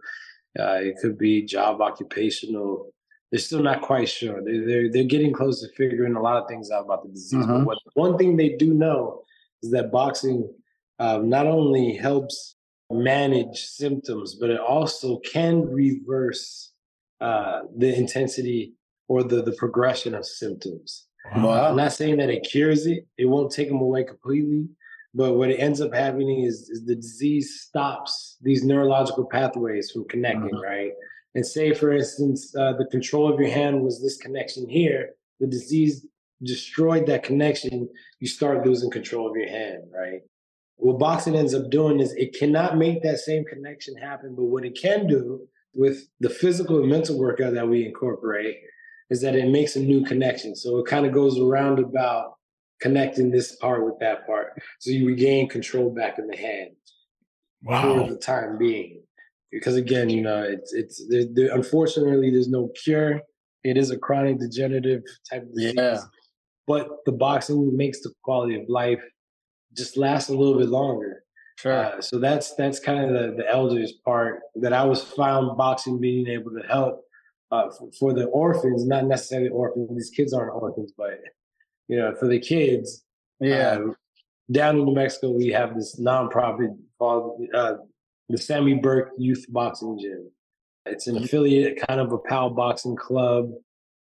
Uh, 0.58 0.78
it 0.82 0.96
could 1.00 1.16
be 1.18 1.42
job 1.44 1.80
occupational. 1.80 2.92
They're 3.30 3.38
still 3.40 3.62
not 3.62 3.80
quite 3.80 4.08
sure. 4.08 4.42
They're, 4.44 4.66
they're 4.66 4.92
they're 4.92 5.04
getting 5.04 5.32
close 5.32 5.60
to 5.62 5.68
figuring 5.76 6.14
a 6.16 6.22
lot 6.22 6.36
of 6.42 6.48
things 6.48 6.70
out 6.70 6.84
about 6.84 7.02
the 7.02 7.10
disease. 7.10 7.44
But 7.46 7.48
Mhm. 7.60 7.64
what 7.64 7.78
one 7.94 8.18
thing 8.18 8.36
they 8.36 8.50
do 8.50 8.74
know 8.74 9.22
is 9.62 9.70
that 9.70 9.90
boxing 9.92 10.52
uh, 10.98 11.18
not 11.18 11.46
only 11.46 11.94
helps 11.96 12.56
manage 12.90 13.58
symptoms, 13.64 14.34
but 14.34 14.50
it 14.50 14.60
also 14.60 15.18
can 15.20 15.62
reverse 15.66 16.72
uh, 17.20 17.62
the 17.78 17.94
intensity 17.96 18.74
or 19.08 19.22
the 19.22 19.42
the 19.42 19.52
progression 19.52 20.14
of 20.14 20.26
symptoms. 20.26 21.06
I'm 21.30 21.76
not 21.76 21.92
saying 21.92 22.18
that 22.18 22.30
it 22.30 22.48
cures 22.50 22.86
it. 22.86 23.06
It 23.16 23.26
won't 23.26 23.52
take 23.52 23.68
them 23.68 23.80
away 23.80 24.04
completely. 24.04 24.68
But 25.14 25.34
what 25.34 25.50
it 25.50 25.58
ends 25.58 25.80
up 25.80 25.94
happening 25.94 26.44
is, 26.44 26.70
is 26.70 26.84
the 26.84 26.94
disease 26.94 27.60
stops 27.60 28.38
these 28.40 28.64
neurological 28.64 29.26
pathways 29.26 29.90
from 29.90 30.08
connecting, 30.08 30.58
right? 30.58 30.92
And 31.34 31.46
say, 31.46 31.74
for 31.74 31.92
instance, 31.92 32.54
uh, 32.56 32.74
the 32.74 32.86
control 32.86 33.32
of 33.32 33.38
your 33.38 33.50
hand 33.50 33.82
was 33.82 34.00
this 34.00 34.16
connection 34.16 34.68
here. 34.68 35.10
The 35.40 35.46
disease 35.46 36.06
destroyed 36.42 37.06
that 37.06 37.22
connection. 37.22 37.88
You 38.20 38.26
start 38.26 38.66
losing 38.66 38.90
control 38.90 39.30
of 39.30 39.36
your 39.36 39.48
hand, 39.48 39.84
right? 39.94 40.20
What 40.76 40.98
boxing 40.98 41.36
ends 41.36 41.54
up 41.54 41.70
doing 41.70 42.00
is 42.00 42.12
it 42.14 42.36
cannot 42.36 42.76
make 42.76 43.02
that 43.02 43.18
same 43.18 43.44
connection 43.44 43.96
happen. 43.96 44.34
But 44.34 44.44
what 44.44 44.64
it 44.64 44.78
can 44.80 45.06
do 45.06 45.46
with 45.74 46.08
the 46.20 46.30
physical 46.30 46.80
and 46.80 46.88
mental 46.88 47.18
workout 47.18 47.54
that 47.54 47.68
we 47.68 47.86
incorporate 47.86 48.56
is 49.12 49.20
that 49.20 49.36
it 49.36 49.50
makes 49.50 49.76
a 49.76 49.80
new 49.80 50.02
connection. 50.02 50.56
So 50.56 50.78
it 50.78 50.86
kind 50.86 51.04
of 51.04 51.12
goes 51.12 51.38
around 51.38 51.78
about 51.78 52.36
connecting 52.80 53.30
this 53.30 53.54
part 53.56 53.84
with 53.84 53.98
that 54.00 54.26
part. 54.26 54.58
So 54.80 54.90
you 54.90 55.06
regain 55.06 55.50
control 55.50 55.90
back 55.90 56.18
in 56.18 56.26
the 56.26 56.36
hand 56.36 56.70
for 57.62 58.08
the 58.08 58.16
time 58.16 58.56
being. 58.56 59.02
Because 59.50 59.76
again, 59.76 60.08
you 60.08 60.22
know, 60.22 60.42
it's 60.42 60.72
it's 60.72 61.06
there, 61.10 61.26
there, 61.30 61.54
unfortunately 61.54 62.30
there's 62.30 62.48
no 62.48 62.70
cure. 62.82 63.20
It 63.64 63.76
is 63.76 63.90
a 63.90 63.98
chronic 63.98 64.38
degenerative 64.40 65.02
type 65.30 65.42
of 65.42 65.54
disease. 65.54 65.74
Yeah. 65.76 66.00
But 66.66 66.88
the 67.04 67.12
boxing 67.12 67.76
makes 67.76 68.00
the 68.00 68.12
quality 68.24 68.54
of 68.58 68.66
life 68.70 69.02
just 69.76 69.98
last 69.98 70.30
a 70.30 70.34
little 70.34 70.58
bit 70.58 70.70
longer. 70.70 71.22
Sure. 71.58 71.84
Uh, 71.84 72.00
so 72.00 72.18
that's 72.18 72.54
that's 72.54 72.80
kind 72.80 73.04
of 73.04 73.10
the, 73.12 73.36
the 73.36 73.50
elders 73.50 73.92
part 74.06 74.40
that 74.54 74.72
I 74.72 74.84
was 74.84 75.02
found 75.02 75.58
boxing 75.58 76.00
being 76.00 76.28
able 76.28 76.52
to 76.52 76.66
help 76.66 77.04
uh, 77.52 77.70
for, 77.70 77.90
for 77.92 78.12
the 78.14 78.24
orphans, 78.26 78.86
not 78.86 79.04
necessarily 79.04 79.50
orphans. 79.50 79.90
These 79.94 80.10
kids 80.10 80.32
aren't 80.32 80.54
orphans, 80.54 80.92
but 80.96 81.20
you 81.86 81.98
know, 81.98 82.14
for 82.18 82.26
the 82.26 82.40
kids. 82.40 83.04
yeah. 83.40 83.78
uh, 83.78 83.92
down 84.50 84.78
in 84.78 84.84
New 84.84 84.94
Mexico, 84.94 85.30
we 85.30 85.48
have 85.48 85.74
this 85.74 86.00
nonprofit 86.00 86.76
called 86.98 87.40
uh, 87.54 87.74
the 88.28 88.38
Sammy 88.38 88.74
Burke 88.74 89.10
Youth 89.18 89.44
Boxing 89.48 89.98
Gym. 90.00 90.30
It's 90.86 91.06
an 91.06 91.16
affiliate, 91.16 91.80
kind 91.86 92.00
of 92.00 92.12
a 92.12 92.18
PAL 92.18 92.50
boxing 92.50 92.96
club, 92.96 93.50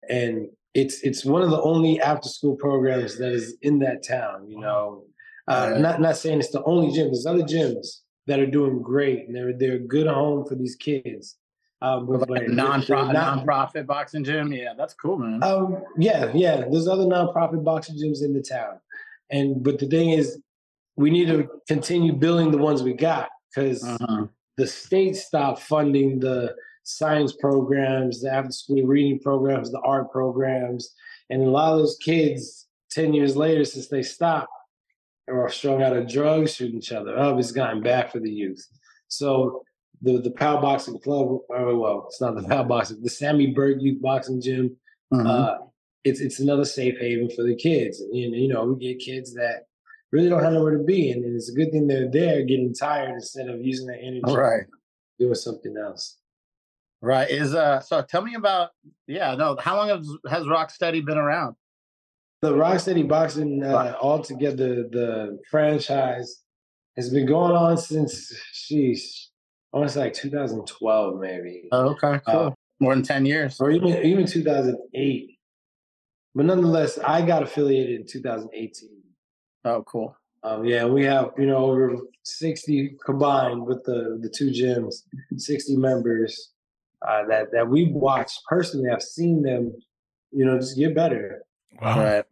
and 0.09 0.47
it's 0.73 1.01
it's 1.01 1.23
one 1.23 1.43
of 1.43 1.51
the 1.51 1.61
only 1.61 2.01
after 2.01 2.27
school 2.29 2.55
programs 2.55 3.17
that 3.19 3.31
is 3.31 3.57
in 3.61 3.79
that 3.79 4.05
town. 4.05 4.49
You 4.49 4.59
know, 4.59 5.03
Uh, 5.47 5.69
Right. 5.71 5.81
Not 5.81 6.01
not 6.01 6.17
saying 6.17 6.39
it's 6.39 6.51
the 6.51 6.63
only 6.63 6.91
gym. 6.95 7.07
There's 7.07 7.25
other 7.25 7.43
gyms 7.43 7.99
that 8.27 8.39
are 8.39 8.47
doing 8.47 8.81
great, 8.81 9.27
and 9.27 9.35
they're 9.35 9.53
they're 9.53 9.75
a 9.75 9.79
good 9.79 10.07
home 10.07 10.45
for 10.45 10.55
these 10.55 10.75
kids. 10.75 11.37
Um, 11.83 12.07
with, 12.07 12.29
Like 12.29 12.47
non-profit, 12.47 13.13
non-profit 13.13 13.85
boxing 13.85 14.23
gym. 14.23 14.53
Yeah, 14.53 14.73
that's 14.77 14.93
cool, 14.93 15.17
man. 15.17 15.43
Um, 15.43 15.83
yeah, 15.97 16.31
yeah. 16.33 16.63
There's 16.71 16.87
other 16.87 17.03
nonprofit 17.03 17.61
boxing 17.63 17.97
gyms 17.97 18.23
in 18.23 18.33
the 18.33 18.41
town, 18.41 18.79
and 19.29 19.61
but 19.61 19.79
the 19.79 19.87
thing 19.87 20.11
is, 20.11 20.39
we 20.95 21.09
need 21.09 21.27
to 21.27 21.49
continue 21.67 22.13
building 22.13 22.51
the 22.51 22.57
ones 22.57 22.81
we 22.83 22.93
got 22.93 23.27
because 23.49 23.83
Uh-huh. 23.83 24.27
the 24.57 24.65
state 24.65 25.15
stopped 25.17 25.61
funding 25.61 26.19
the 26.19 26.55
science 26.83 27.33
programs, 27.33 28.21
the 28.21 28.31
after-school 28.31 28.83
reading 28.83 29.19
programs, 29.19 29.69
the 29.71 29.79
art 29.81 30.11
programs, 30.11 30.93
and 31.29 31.41
a 31.41 31.49
lot 31.49 31.73
of 31.73 31.79
those 31.79 31.97
kids, 31.97 32.67
ten 32.91 33.13
years 33.13 33.35
later, 33.35 33.65
since 33.65 33.87
they 33.89 34.03
stopped, 34.03 34.51
are 35.29 35.49
strung 35.49 35.81
out 35.83 35.95
of 35.97 36.07
drugs, 36.07 36.55
shooting 36.55 36.77
each 36.77 36.91
other 36.93 37.17
up. 37.17 37.37
It's 37.39 37.51
gotten 37.51 37.81
bad 37.81 38.09
for 38.11 38.19
the 38.19 38.31
youth. 38.31 38.65
So 39.09 39.63
the 40.03 40.19
the 40.21 40.31
Pow 40.31 40.61
Boxing 40.61 40.99
Club, 40.99 41.39
oh, 41.49 41.77
well, 41.79 42.05
it's 42.07 42.21
not 42.21 42.35
the 42.35 42.43
Power 42.47 42.65
Boxing, 42.65 43.01
the 43.01 43.09
Sammy 43.09 43.47
Berg 43.47 43.81
Youth 43.81 44.01
Boxing 44.01 44.39
Gym 44.39 44.77
Mhm. 45.13 45.27
uh, 45.27 45.57
it's 46.03 46.19
it's 46.19 46.39
another 46.39 46.65
safe 46.65 46.97
haven 46.99 47.29
for 47.29 47.43
the 47.43 47.55
kids. 47.55 47.99
And 48.01 48.11
you 48.13 48.47
know, 48.47 48.65
we 48.65 48.79
get 48.79 48.99
kids 48.99 49.33
that 49.35 49.65
really 50.11 50.29
don't 50.29 50.43
have 50.43 50.53
nowhere 50.53 50.77
to 50.77 50.83
be, 50.83 51.11
and, 51.11 51.23
and 51.23 51.35
it's 51.35 51.49
a 51.49 51.55
good 51.55 51.71
thing 51.71 51.87
they're 51.87 52.09
there, 52.09 52.43
getting 52.43 52.73
tired 52.73 53.11
instead 53.11 53.49
of 53.49 53.61
using 53.61 53.87
their 53.87 53.99
energy 53.99 54.21
right. 54.27 54.63
doing 55.19 55.35
something 55.35 55.75
else. 55.77 56.17
Right. 57.01 57.29
Is 57.29 57.53
uh 57.53 57.79
so 57.79 58.01
tell 58.01 58.21
me 58.21 58.35
about 58.35 58.71
yeah, 59.07 59.35
no, 59.35 59.55
how 59.59 59.77
long 59.77 59.89
has 59.89 60.09
has 60.29 60.43
Rocksteady 60.45 61.05
been 61.05 61.17
around? 61.17 61.55
The 62.41 62.53
Rocksteady 62.53 63.07
Boxing 63.07 63.63
uh, 63.63 63.95
altogether, 64.01 64.83
the 64.89 65.39
franchise 65.49 66.41
has 66.97 67.09
been 67.09 67.25
going 67.25 67.53
on 67.53 67.77
since 67.77 68.33
sheesh, 68.53 69.22
I 69.73 69.77
want 69.77 69.89
to 69.89 69.93
say 69.93 70.01
like 70.01 70.13
2012 70.13 71.19
maybe, 71.19 71.67
Oh, 71.71 71.89
okay, 71.89 72.19
cool. 72.27 72.39
Uh, 72.47 72.51
More 72.79 72.93
than 72.93 73.03
10 73.03 73.25
years. 73.25 73.59
or 73.59 73.71
even 73.71 73.89
even 74.05 74.25
2008. 74.25 75.29
But 76.35 76.45
nonetheless, 76.45 76.97
I 76.99 77.21
got 77.25 77.43
affiliated 77.43 78.01
in 78.01 78.07
2018. 78.07 78.89
Oh, 79.65 79.83
cool. 79.83 80.15
Um, 80.43 80.65
yeah, 80.65 80.85
we 80.85 81.05
have 81.05 81.31
you 81.37 81.45
know 81.45 81.57
over 81.57 81.95
sixty 82.23 82.97
combined 83.05 83.65
with 83.65 83.83
the 83.85 84.19
the 84.21 84.27
two 84.29 84.49
gyms, 84.51 84.95
sixty 85.37 85.77
members 85.77 86.51
uh, 87.07 87.23
that 87.29 87.51
that 87.53 87.69
we've 87.69 87.93
watched 87.93 88.41
personally. 88.49 88.89
I've 88.89 89.01
seen 89.01 89.41
them, 89.41 89.71
you 90.31 90.43
know, 90.45 90.59
just 90.59 90.77
get 90.77 90.93
better. 90.93 91.43
Wow. 91.81 92.03
Right. 92.03 92.25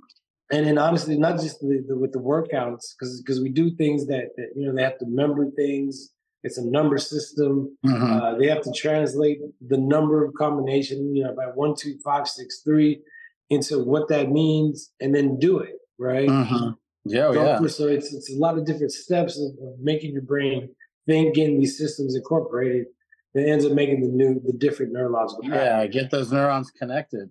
And 0.52 0.68
then 0.68 0.78
honestly, 0.78 1.18
not 1.18 1.40
just 1.40 1.62
the, 1.62 1.86
the, 1.88 1.96
with 1.98 2.12
the 2.12 2.20
workouts, 2.20 2.94
because 2.94 3.22
because 3.22 3.40
we 3.40 3.48
do 3.50 3.74
things 3.76 4.08
that, 4.08 4.32
that 4.36 4.50
you 4.58 4.66
know 4.66 4.76
they 4.76 4.84
have 4.84 4.98
to 5.00 5.06
remember 5.06 5.50
things. 5.52 6.10
It's 6.44 6.58
a 6.58 6.66
number 6.66 6.98
system. 6.98 7.78
Mhm. 7.86 8.02
Uh, 8.22 8.38
they 8.38 8.48
have 8.48 8.62
to 8.62 8.72
translate 8.72 9.40
the 9.68 9.78
number 9.78 10.26
of 10.26 10.34
combination, 10.34 11.16
you 11.16 11.24
know, 11.24 11.36
by 11.36 11.46
one, 11.46 11.76
two, 11.76 11.98
five, 12.04 12.28
six, 12.28 12.62
three, 12.64 13.02
into 13.50 13.84
what 13.84 14.08
that 14.08 14.32
means, 14.32 14.92
and 15.02 15.14
then 15.14 15.38
do 15.38 15.60
it 15.60 15.76
right. 16.00 16.28
Mhm. 16.28 16.76
Yeah, 17.06 17.28
oh, 17.28 17.34
So, 17.34 17.44
yeah. 17.44 17.68
so 17.68 17.88
it's 17.88 18.14
it's 18.14 18.32
a 18.34 18.38
lot 18.38 18.58
of 18.58 18.66
different 18.66 18.92
steps 18.92 19.40
of, 19.40 19.52
of 19.68 19.80
making 19.80 20.14
your 20.14 20.22
brain 20.22 20.70
think, 21.08 21.36
getting 21.36 21.60
these 21.60 21.78
systems 21.78 22.16
incorporated, 22.16 22.86
that 23.34 23.48
ends 23.48 23.66
up 23.66 23.74
making 23.74 24.02
the 24.02 24.08
new 24.08 24.40
the 24.44 24.54
different 24.54 24.94
neurological 24.94 25.44
Yeah, 25.46 25.86
get 25.88 26.12
those 26.12 26.32
neurons 26.32 26.72
connected. 26.72 27.30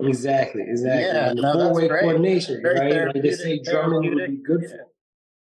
Exactly, 0.00 0.62
exactly. 0.66 1.04
Yeah, 1.04 1.32
no, 1.34 1.42
that's 1.42 1.68
four 1.68 1.74
way 1.74 1.88
great. 1.88 2.00
coordination, 2.02 2.62
right? 2.62 3.06
Like 3.14 3.22
they 3.22 3.30
say 3.30 3.60
drumming 3.60 4.14
would 4.14 4.30
be 4.30 4.36
good 4.42 4.62
yeah. 4.62 4.68
for. 4.68 4.86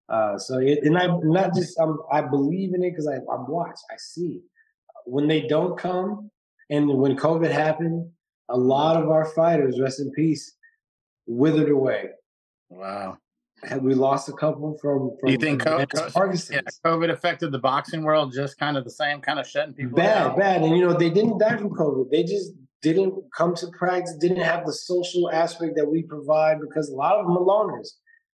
Uh, 0.10 0.38
so 0.38 0.60
it, 0.60 0.80
and 0.84 0.98
I 0.98 1.08
not 1.24 1.54
just 1.54 1.80
I'm, 1.80 1.98
I 2.12 2.22
believe 2.22 2.74
in 2.74 2.84
it 2.84 2.92
because 2.92 3.08
I 3.08 3.16
I'm 3.16 3.48
watched, 3.48 3.84
I 3.92 3.96
see. 3.98 4.42
When 5.06 5.28
they 5.28 5.48
don't 5.48 5.78
come, 5.78 6.30
and 6.70 6.88
when 6.88 7.16
COVID 7.18 7.52
happened, 7.52 8.10
a 8.50 8.58
lot 8.58 9.02
of 9.02 9.10
our 9.10 9.26
fighters, 9.26 9.80
rest 9.80 10.00
in 10.00 10.12
peace, 10.12 10.56
withered 11.26 11.70
away. 11.70 12.10
Wow. 12.70 13.18
Had 13.64 13.84
we 13.84 13.96
lost 13.96 14.30
a 14.30 14.34
couple 14.34 14.78
from 14.80 15.18
from 15.20 15.30
you 15.30 15.38
think 15.38 15.64
co- 15.64 15.78
advanced 15.78 16.14
co- 16.14 16.32
yeah, 16.54 16.62
COVID 16.86 17.10
affected 17.10 17.52
the 17.52 17.60
boxing 17.60 18.04
world 18.04 18.32
just 18.32 18.58
kind 18.60 18.78
of 18.78 18.84
the 18.84 18.92
same, 18.92 19.20
kind 19.20 19.40
of 19.40 19.48
shutting 19.48 19.74
people 19.74 19.98
bad, 19.98 20.24
down? 20.24 20.40
bad. 20.40 20.62
And 20.62 20.78
you 20.78 20.86
know, 20.86 20.94
they 20.94 21.10
didn't 21.10 21.40
die 21.40 21.58
from 21.58 21.72
COVID. 21.72 22.12
They 22.12 22.24
just 22.24 22.52
didn't 22.84 23.16
come 23.36 23.56
to 23.56 23.68
practice, 23.78 24.16
didn't 24.20 24.42
have 24.42 24.66
the 24.66 24.74
social 24.74 25.32
aspect 25.32 25.76
that 25.76 25.90
we 25.90 26.04
provide 26.04 26.62
because 26.62 26.90
a 26.90 26.96
lot 26.96 27.16
of 27.16 27.26
them 27.26 27.36
are 27.36 27.44
loners. 27.44 27.88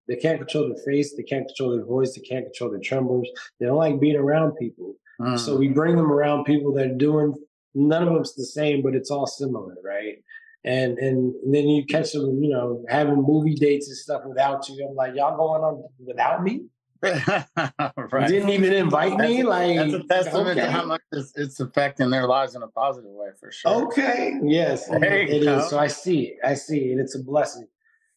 They 0.09 0.17
can't 0.17 0.39
control 0.39 0.69
their 0.69 0.83
face, 0.85 1.15
they 1.15 1.23
can't 1.23 1.47
control 1.47 1.77
their 1.77 1.85
voice, 1.85 2.15
they 2.15 2.23
can't 2.23 2.47
control 2.47 2.71
their 2.71 2.81
trembles. 2.81 3.29
They 3.59 3.67
don't 3.67 3.77
like 3.77 4.01
being 4.01 4.17
around 4.17 4.53
people. 4.57 4.95
Mm. 5.21 5.39
So 5.39 5.57
we 5.57 5.69
bring 5.69 5.97
them 5.97 6.11
around 6.11 6.45
people 6.45 6.73
that 6.75 6.87
are 6.87 6.95
doing 6.95 7.35
none 7.75 8.07
of 8.07 8.15
them's 8.15 8.35
the 8.35 8.45
same, 8.45 8.83
but 8.83 8.95
it's 8.95 9.11
all 9.11 9.27
similar, 9.27 9.77
right? 9.85 10.17
And 10.65 10.99
and 10.99 11.35
then 11.47 11.69
you 11.69 11.87
catch 11.87 12.13
them, 12.13 12.43
you 12.43 12.51
know, 12.51 12.85
having 12.89 13.23
movie 13.23 13.55
dates 13.55 13.89
and 13.89 13.97
stuff 13.97 14.23
without 14.27 14.69
you. 14.69 14.87
I'm 14.89 14.95
like, 14.95 15.15
y'all 15.15 15.37
going 15.37 15.63
on 15.63 15.85
without 16.05 16.43
me? 16.43 16.63
You 17.03 18.05
right. 18.13 18.29
didn't 18.29 18.51
even 18.51 18.75
invite 18.75 19.17
me? 19.17 19.43
Like 19.43 19.77
That's 19.77 19.95
a 19.95 20.03
testament 20.03 20.59
okay. 20.59 20.67
to 20.67 20.71
how 20.71 20.85
much 20.85 21.01
it's, 21.13 21.33
it's 21.35 21.61
affecting 21.61 22.11
their 22.11 22.27
lives 22.27 22.55
in 22.55 22.63
a 22.63 22.69
positive 22.69 23.11
way, 23.11 23.29
for 23.39 23.51
sure. 23.51 23.87
Okay. 23.87 24.35
Yes. 24.43 24.87
There 24.87 25.21
it 25.21 25.43
you 25.43 25.51
is. 25.51 25.71
So 25.71 25.79
I 25.79 25.87
see 25.87 26.25
it. 26.25 26.39
I 26.45 26.55
see 26.55 26.89
it. 26.89 26.93
And 26.93 27.01
it's 27.01 27.15
a 27.15 27.23
blessing. 27.23 27.67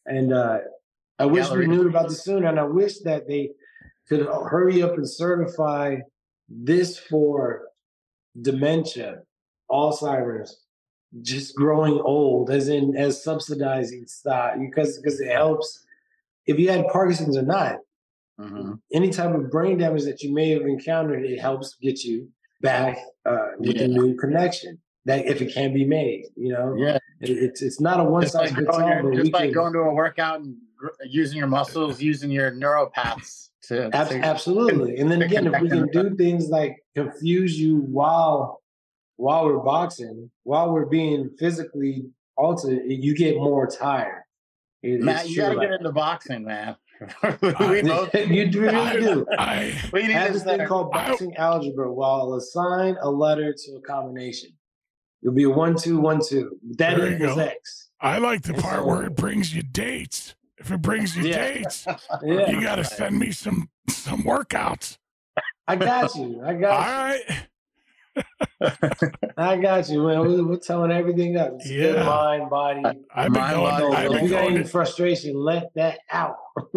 And 0.04 0.34
uh 0.34 0.58
I 1.18 1.26
wish 1.26 1.50
we 1.50 1.66
knew 1.66 1.88
about 1.88 2.08
this 2.08 2.24
sooner. 2.24 2.48
And 2.48 2.58
I 2.58 2.64
wish 2.64 2.98
that 3.00 3.28
they 3.28 3.50
could 4.08 4.26
hurry 4.26 4.82
up 4.82 4.94
and 4.94 5.08
certify 5.08 5.96
this 6.48 6.98
for 6.98 7.68
dementia, 8.40 9.22
Alzheimer's, 9.70 10.60
just 11.22 11.54
growing 11.56 12.00
old, 12.00 12.50
as 12.50 12.68
in 12.68 12.96
as 12.96 13.22
subsidizing 13.22 14.06
stuff, 14.06 14.54
because 14.58 14.98
because 14.98 15.20
it 15.20 15.30
helps 15.30 15.84
if 16.46 16.58
you 16.58 16.70
had 16.70 16.86
Parkinson's 16.88 17.36
or 17.36 17.42
not. 17.42 17.76
Mhm. 18.40 18.80
Any 18.92 19.10
type 19.10 19.32
of 19.32 19.48
brain 19.48 19.78
damage 19.78 20.02
that 20.04 20.20
you 20.22 20.34
may 20.34 20.50
have 20.50 20.62
encountered, 20.62 21.24
it 21.24 21.38
helps 21.38 21.76
get 21.80 22.02
you 22.02 22.28
back 22.60 22.98
uh, 23.24 23.50
with 23.58 23.76
Yeah. 23.76 23.84
a 23.84 23.88
new 23.88 24.16
connection. 24.16 24.78
That 25.06 25.26
if 25.26 25.40
it 25.40 25.52
can 25.54 25.72
be 25.72 25.84
made, 25.84 26.24
you 26.34 26.52
know, 26.52 26.74
Yeah, 26.76 26.98
It- 27.20 27.30
it's 27.30 27.62
it's 27.62 27.80
not 27.80 28.00
a 28.00 28.04
one 28.04 28.26
size 28.26 28.50
fits 28.52 28.66
all. 28.68 28.80
going, 28.80 28.88
but 28.96 29.02
your- 29.02 29.10
we 29.12 29.16
just 29.18 29.32
like 29.32 29.42
can- 29.44 29.52
going 29.52 29.72
to 29.74 29.80
a 29.80 29.94
workout 29.94 30.40
and 30.40 30.56
using 31.06 31.38
your 31.38 31.46
muscles, 31.46 32.00
using 32.00 32.30
your 32.30 32.50
neuropaths 32.52 33.50
to, 33.68 33.90
Ab- 33.94 34.08
to- 34.08 34.18
absolutely. 34.20 34.98
And 34.98 35.10
then 35.10 35.22
again, 35.22 35.46
if 35.46 35.60
we 35.60 35.68
can 35.68 35.88
do 35.88 36.14
things 36.16 36.48
like 36.48 36.76
confuse 36.94 37.58
you 37.58 37.78
while 37.78 38.60
while 39.16 39.44
we're 39.46 39.58
boxing, 39.58 40.30
while 40.42 40.72
we're 40.72 40.86
being 40.86 41.30
physically 41.38 42.04
altered, 42.36 42.80
you 42.86 43.14
get 43.16 43.36
more 43.36 43.66
tired. 43.66 44.22
It- 44.82 45.00
Matt, 45.00 45.28
you 45.28 45.36
true 45.36 45.44
got 45.44 45.50
to 45.52 45.56
like 45.58 45.68
get 45.70 45.78
into 45.80 45.92
boxing, 45.92 46.44
man. 46.44 46.76
we 47.22 47.82
both 47.82 48.14
you 48.14 48.50
really 48.60 49.00
do. 49.00 49.26
I, 49.38 49.74
we 49.92 50.02
need 50.02 50.12
have 50.12 50.32
this 50.32 50.42
thing 50.44 50.54
start- 50.54 50.68
called 50.68 50.90
I- 50.94 51.08
boxing 51.08 51.36
algebra. 51.36 51.92
While 51.92 52.20
I'll 52.22 52.34
assign 52.34 52.96
a 53.00 53.10
letter 53.10 53.52
to 53.52 53.72
a 53.76 53.80
combination, 53.80 54.50
it'll 55.22 55.34
be 55.34 55.44
a 55.44 55.50
one 55.50 55.76
two 55.76 55.98
one 55.98 56.20
two. 56.24 56.58
That 56.78 56.96
There 56.96 57.08
you 57.10 57.16
equals 57.16 57.36
go. 57.36 57.42
X. 57.42 57.88
I 58.00 58.18
like 58.18 58.42
the 58.42 58.54
part 58.54 58.84
where 58.86 59.02
it 59.04 59.16
brings 59.16 59.54
you 59.54 59.62
dates. 59.62 60.34
If 60.64 60.70
it 60.72 60.80
brings 60.80 61.14
you 61.14 61.24
Yeah. 61.24 61.52
dates, 61.52 61.86
Yeah, 62.22 62.50
you 62.50 62.62
got 62.62 62.76
to 62.76 62.84
send 62.84 63.18
me 63.18 63.32
some 63.32 63.68
some 63.88 64.22
workouts. 64.22 64.96
I 65.68 65.76
got 65.76 66.14
you. 66.14 66.40
I 66.42 66.54
All 66.54 66.60
got 66.60 66.78
right. 66.86 67.22
you. 67.28 68.24
I 69.36 69.56
got 69.58 69.88
you. 69.90 70.06
Man, 70.06 70.20
we're, 70.20 70.42
we're 70.46 70.56
telling 70.56 70.90
everything 70.90 71.36
up. 71.36 71.52
It's 71.56 71.68
good 71.68 71.96
Yeah. 71.96 72.04
mind, 72.04 72.48
body. 72.48 72.82
I've 73.14 73.32
been 73.32 73.42
My 73.42 73.50
going. 73.52 73.64
body- 73.64 73.96
I've 73.96 74.06
if 74.06 74.12
been 74.12 74.24
you 74.24 74.30
got 74.30 74.44
any 74.44 74.62
To, 74.62 74.64
frustration, 74.64 75.34
let 75.36 75.74
that 75.74 75.98
out. 76.10 76.36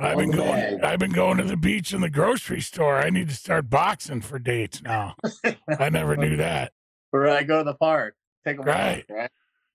I've 0.00 0.18
been 0.18 0.30
going. 0.30 0.38
bag. 0.52 0.84
I've 0.84 0.98
been 1.00 1.12
going 1.12 1.38
to 1.38 1.44
the 1.44 1.56
beach 1.56 1.92
and 1.92 2.02
the 2.04 2.10
grocery 2.10 2.60
store. 2.60 2.98
I 2.98 3.10
need 3.10 3.28
to 3.28 3.34
start 3.34 3.68
boxing 3.70 4.20
for 4.20 4.38
dates 4.38 4.82
now. 4.82 5.16
I 5.78 5.88
never 5.88 6.16
knew 6.16 6.36
that. 6.36 6.72
Right, 7.12 7.44
go 7.46 7.58
to 7.58 7.64
the 7.64 7.74
park. 7.74 8.14
Take 8.46 8.58
a 8.58 8.62
Right. 8.62 9.04
walk, 9.08 9.18
right? 9.18 9.30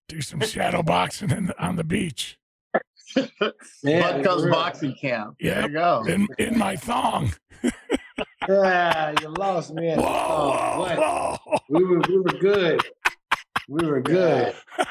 Do 0.07 0.21
some 0.21 0.39
shadow 0.41 0.83
boxing 0.83 1.31
in 1.31 1.47
the, 1.47 1.61
on 1.63 1.75
the 1.75 1.83
beach. 1.83 2.37
Yeah, 3.15 3.23
Butko's 4.23 4.49
boxing 4.49 4.95
camp. 4.95 5.35
Yeah. 5.39 5.61
There 5.61 5.67
you 5.69 5.73
go. 5.73 6.03
In 6.07 6.27
in 6.39 6.57
my 6.57 6.75
thong. 6.75 7.33
Yeah, 8.47 9.13
you 9.21 9.29
lost 9.29 9.73
me. 9.73 9.89
at 9.89 9.95
the 9.97 10.03
Whoa, 10.03 10.85
thong. 10.95 10.97
whoa, 10.97 11.57
We 11.67 11.83
were 11.83 11.99
we 12.07 12.17
were 12.19 12.39
good. 12.39 12.81
We 13.67 13.87
were 13.87 14.01
good. 14.01 14.53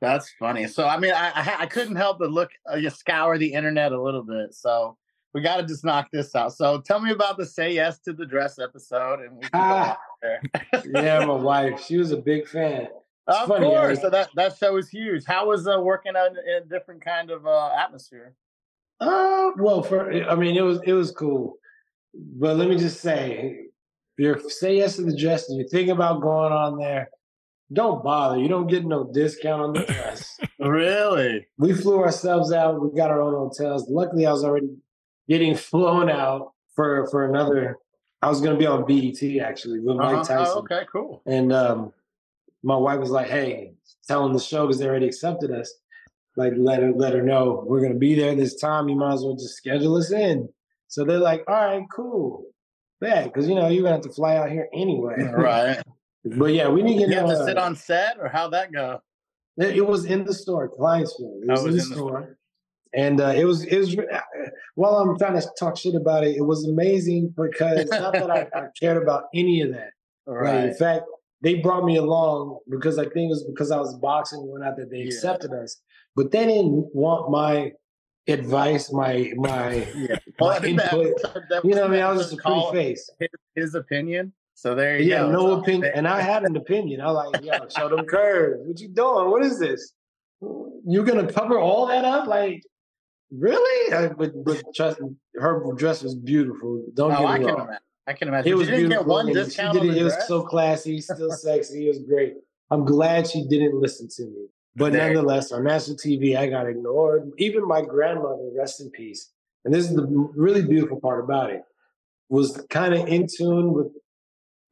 That's 0.00 0.30
funny. 0.38 0.68
So, 0.68 0.86
I 0.86 0.96
mean, 0.98 1.12
I 1.12 1.32
I, 1.34 1.56
I 1.62 1.66
couldn't 1.66 1.96
help 1.96 2.20
but 2.20 2.30
look, 2.30 2.50
uh, 2.72 2.76
you 2.76 2.88
scour 2.90 3.36
the 3.38 3.52
internet 3.52 3.90
a 3.92 4.00
little 4.00 4.22
bit. 4.22 4.54
So, 4.54 4.96
we 5.34 5.42
got 5.42 5.56
to 5.56 5.64
just 5.66 5.84
knock 5.84 6.06
this 6.12 6.34
out. 6.36 6.52
So, 6.54 6.80
tell 6.80 7.00
me 7.00 7.10
about 7.10 7.36
the 7.36 7.44
"Say 7.46 7.74
Yes 7.74 7.98
to 8.00 8.12
the 8.12 8.24
Dress" 8.24 8.60
episode, 8.60 9.20
and 9.20 9.38
we 9.38 9.48
Ah. 9.52 9.98
Yeah, 10.86 11.24
my 11.26 11.34
wife. 11.34 11.84
She 11.84 11.96
was 11.96 12.12
a 12.12 12.16
big 12.16 12.46
fan. 12.46 12.86
It's 13.28 13.38
Of 13.38 13.48
funny, 13.48 13.66
course. 13.66 13.98
I- 13.98 14.02
So 14.02 14.10
that 14.10 14.28
that 14.36 14.56
show 14.56 14.76
is 14.76 14.88
huge. 14.88 15.24
How 15.24 15.46
was 15.48 15.68
uh, 15.68 15.78
working 15.80 16.16
on 16.16 16.30
in 16.38 16.62
a 16.62 16.64
different 16.66 17.04
kind 17.04 17.30
of 17.30 17.46
uh, 17.46 17.70
atmosphere? 17.78 18.34
Uh, 19.00 19.50
well, 19.58 19.82
for 19.82 20.10
I 20.28 20.34
mean, 20.34 20.56
it 20.56 20.62
was 20.62 20.80
it 20.84 20.92
was 20.92 21.10
cool, 21.12 21.56
but 22.14 22.56
let 22.56 22.68
me 22.68 22.76
just 22.76 23.00
say, 23.00 23.66
if 24.16 24.42
you 24.42 24.50
say 24.50 24.76
yes 24.78 24.96
to 24.96 25.02
the 25.02 25.16
dress 25.16 25.48
and 25.48 25.58
you 25.58 25.68
think 25.68 25.88
about 25.90 26.20
going 26.22 26.52
on 26.52 26.78
there, 26.78 27.10
don't 27.72 28.02
bother. 28.02 28.38
You 28.38 28.48
don't 28.48 28.66
get 28.66 28.84
no 28.86 29.04
discount 29.12 29.62
on 29.62 29.72
the 29.74 29.84
dress. 29.84 30.38
Really? 30.60 31.46
we 31.58 31.72
flew 31.72 32.00
ourselves 32.00 32.50
out. 32.52 32.80
We 32.82 32.90
got 32.96 33.10
our 33.10 33.22
own 33.22 33.32
hotels. 33.34 33.88
Luckily, 33.88 34.26
I 34.26 34.32
was 34.32 34.42
already 34.42 34.70
getting 35.28 35.54
flown 35.70 36.10
out 36.10 36.52
for 36.74 37.06
for 37.10 37.24
another. 37.26 37.76
I 38.22 38.28
was 38.28 38.40
going 38.40 38.54
to 38.54 38.58
be 38.58 38.66
on 38.66 38.84
BET 38.84 39.22
actually 39.40 39.78
with 39.78 39.96
Mike 39.96 40.14
Uh-huh. 40.16 40.24
Tyson, 40.24 40.54
Oh, 40.56 40.58
okay, 40.60 40.84
cool. 40.90 41.22
and 41.26 41.52
um, 41.52 41.92
my 42.62 42.76
wife 42.76 42.98
was 43.00 43.10
like, 43.10 43.28
"Hey, 43.28 43.72
telling 44.06 44.32
the 44.32 44.40
show 44.40 44.66
because 44.66 44.78
they 44.80 44.86
already 44.86 45.06
accepted 45.06 45.50
us. 45.50 45.72
Like, 46.36 46.52
let 46.56 46.82
her 46.82 46.92
let 46.92 47.12
her 47.14 47.22
know 47.22 47.64
we're 47.66 47.80
going 47.80 47.92
to 47.92 47.98
be 47.98 48.14
there 48.14 48.34
this 48.34 48.56
time. 48.60 48.88
You 48.88 48.96
might 48.96 49.14
as 49.14 49.22
well 49.22 49.34
just 49.36 49.56
schedule 49.56 49.96
us 49.96 50.10
in." 50.12 50.48
So 50.88 51.04
they're 51.04 51.18
like, 51.18 51.44
"All 51.48 51.54
right, 51.54 51.82
cool." 51.94 52.44
Yeah, 53.00 53.24
because 53.24 53.48
you 53.48 53.54
know 53.54 53.68
you're 53.68 53.82
gonna 53.84 53.94
have 53.96 54.02
to 54.04 54.10
fly 54.12 54.36
out 54.36 54.50
here 54.50 54.68
anyway, 54.74 55.14
Right. 55.32 55.80
But 56.24 56.52
yeah, 56.52 56.68
we 56.68 56.82
need 56.82 56.96
to 56.96 57.02
You 57.02 57.08
get 57.08 57.18
have 57.26 57.38
to 57.38 57.44
sit 57.44 57.56
on 57.56 57.76
set, 57.76 58.16
or 58.20 58.28
how'd 58.28 58.52
that 58.52 58.72
go? 58.72 59.00
it, 59.56 59.76
it 59.76 59.86
was 59.86 60.04
in 60.04 60.24
the 60.24 60.34
store, 60.34 60.68
Kleinfeld. 60.68 61.42
It 61.42 61.48
Oh, 61.48 61.52
was, 61.52 61.66
in 61.66 61.72
the 61.76 61.80
store. 61.80 62.38
And 62.94 63.20
uh, 63.20 63.28
it 63.36 63.44
was 63.44 63.64
it 63.64 63.78
was 63.78 63.96
while 64.74 64.96
I'm 64.96 65.16
trying 65.18 65.40
to 65.40 65.46
talk 65.58 65.76
shit 65.76 65.94
about 65.94 66.24
it, 66.24 66.36
it 66.36 66.42
was 66.42 66.66
amazing 66.66 67.34
because 67.36 67.88
not 67.90 68.14
that 68.14 68.30
I, 68.30 68.48
I 68.58 68.66
cared 68.80 69.00
about 69.00 69.24
any 69.34 69.60
of 69.60 69.70
that. 69.72 69.90
Right. 70.26 70.64
In 70.64 70.74
fact, 70.74 71.04
they 71.40 71.54
brought 71.56 71.84
me 71.84 71.96
along 71.96 72.58
because 72.68 72.98
I 72.98 73.04
think 73.04 73.26
it 73.26 73.28
was 73.28 73.44
because 73.44 73.70
I 73.70 73.78
was 73.78 73.94
boxing 73.98 74.40
and 74.40 74.48
whatnot 74.48 74.76
that 74.76 74.90
they 74.90 74.98
Yeah. 74.98 75.04
accepted 75.06 75.52
us. 75.52 75.80
But 76.16 76.30
they 76.32 76.46
didn't 76.46 76.94
want 76.94 77.30
my 77.30 77.72
advice, 78.26 78.92
my 78.92 79.32
my 79.36 79.86
Yeah. 79.96 80.16
my 80.40 80.56
I 80.56 80.60
think 80.60 80.78
that 80.78 80.92
input. 80.92 81.22
that 81.48 81.64
You 81.64 81.74
know 81.74 81.82
what 81.82 81.90
I 81.90 81.94
mean? 81.94 82.02
I 82.02 82.12
was 82.12 82.22
just 82.30 82.32
a 82.34 82.42
pretty 82.42 82.66
face. 82.72 83.08
His, 83.20 83.28
his 83.54 83.74
opinion. 83.74 84.32
So 84.54 84.74
there 84.74 84.98
you 84.98 85.08
Yeah, 85.10 85.20
go. 85.22 85.30
no 85.30 85.60
opinion. 85.60 85.92
And 85.94 86.08
I 86.08 86.20
had 86.20 86.42
an 86.42 86.56
opinion. 86.56 87.00
I 87.00 87.06
was 87.12 87.32
like, 87.32 87.44
yo, 87.44 87.68
show 87.68 87.88
them 87.88 88.04
curves. 88.06 88.60
What 88.66 88.80
you 88.80 88.88
doing? 88.88 89.30
What 89.30 89.44
is 89.44 89.58
this? 89.60 89.92
You're 90.40 91.04
gonna 91.04 91.32
cover 91.32 91.58
all 91.60 91.86
that 91.86 92.04
up? 92.04 92.26
Like, 92.26 92.62
really? 93.30 93.92
I, 93.94 94.08
but 94.08 94.32
but 94.44 94.62
trust 94.74 95.00
me, 95.00 95.10
her 95.36 95.72
dress 95.76 96.02
was 96.02 96.14
beautiful. 96.16 96.84
Don't 96.94 97.12
Oh, 97.12 97.18
get 97.18 97.24
I 97.26 97.38
me 97.38 97.44
can 97.44 97.54
wrong. 97.54 97.76
I 98.08 98.14
can 98.14 98.28
imagine. 98.28 98.50
It 98.50 98.56
was 98.56 98.68
didn't 98.68 98.88
get 98.88 99.06
one 99.06 99.26
discount 99.26 99.74
she 99.74 99.80
on 99.80 99.86
did 99.86 99.94
the 99.94 99.98
it. 99.98 100.00
It 100.00 100.04
was 100.04 100.26
so 100.26 100.42
classy, 100.42 101.00
still 101.02 101.30
sexy. 101.30 101.86
It 101.86 101.88
was 101.88 101.98
great. 101.98 102.34
I'm 102.70 102.86
glad 102.86 103.26
she 103.26 103.46
didn't 103.46 103.78
listen 103.78 104.08
to 104.16 104.22
me. 104.24 104.46
But 104.76 104.92
There 104.92 105.12
nonetheless, 105.12 105.52
on 105.52 105.64
national 105.64 105.98
TV, 105.98 106.36
I 106.36 106.46
got 106.48 106.66
ignored. 106.66 107.30
Even 107.36 107.66
my 107.68 107.82
grandmother, 107.82 108.50
rest 108.56 108.80
in 108.80 108.90
peace. 108.90 109.30
And 109.64 109.74
this 109.74 109.90
is 109.90 109.94
the 109.94 110.06
really 110.06 110.62
beautiful 110.62 111.00
part 111.00 111.22
about 111.22 111.50
it, 111.50 111.62
was 112.30 112.64
kind 112.70 112.94
of 112.94 113.06
in 113.08 113.26
tune 113.26 113.74
with 113.74 113.88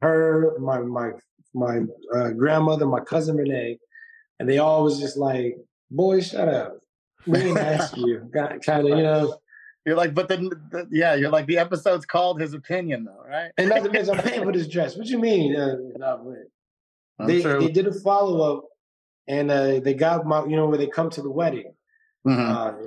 her, 0.01 0.57
my 0.59 0.79
my 0.79 1.11
my 1.53 1.81
uh, 2.15 2.29
grandmother, 2.31 2.87
my 2.87 3.01
cousin 3.01 3.37
Renee, 3.37 3.77
and 4.39 4.49
they 4.49 4.57
all 4.57 4.83
was 4.83 4.99
just 4.99 5.17
like, 5.17 5.57
"Boy, 5.91 6.21
shut 6.21 6.47
up." 6.47 6.79
We 7.27 7.39
didn't 7.39 7.59
ask 7.59 7.95
you. 7.97 8.31
Kind 8.33 8.89
of, 8.89 8.97
you 8.97 9.03
know. 9.03 9.37
You're 9.87 9.95
like, 9.95 10.13
but 10.13 10.27
then, 10.27 10.49
the, 10.69 10.85
yeah, 10.91 11.15
you're 11.15 11.29
like, 11.29 11.45
the 11.45 11.57
episode's 11.57 12.05
called 12.05 12.41
his 12.41 12.53
opinion, 12.53 13.05
though, 13.05 13.23
right? 13.25 13.51
And 13.57 13.71
to 13.71 13.89
mention, 13.89 14.17
I'm 14.17 14.21
paying 14.23 14.43
for 14.43 14.51
this 14.51 14.67
dress. 14.67 14.97
What 14.97 15.07
you 15.07 15.17
mean? 15.17 15.55
Uh, 15.55 15.77
not? 15.95 16.25
They 17.25 17.41
sure- 17.41 17.61
they 17.61 17.69
did 17.71 17.87
a 17.87 17.93
follow 17.93 18.57
up, 18.57 18.65
and 19.29 19.49
uh, 19.49 19.79
they 19.79 19.93
got 19.93 20.25
my 20.25 20.43
you 20.45 20.57
know 20.57 20.67
where 20.67 20.77
they 20.77 20.87
come 20.87 21.09
to 21.11 21.21
the 21.21 21.31
wedding. 21.31 21.71
Mhm. 22.27 22.37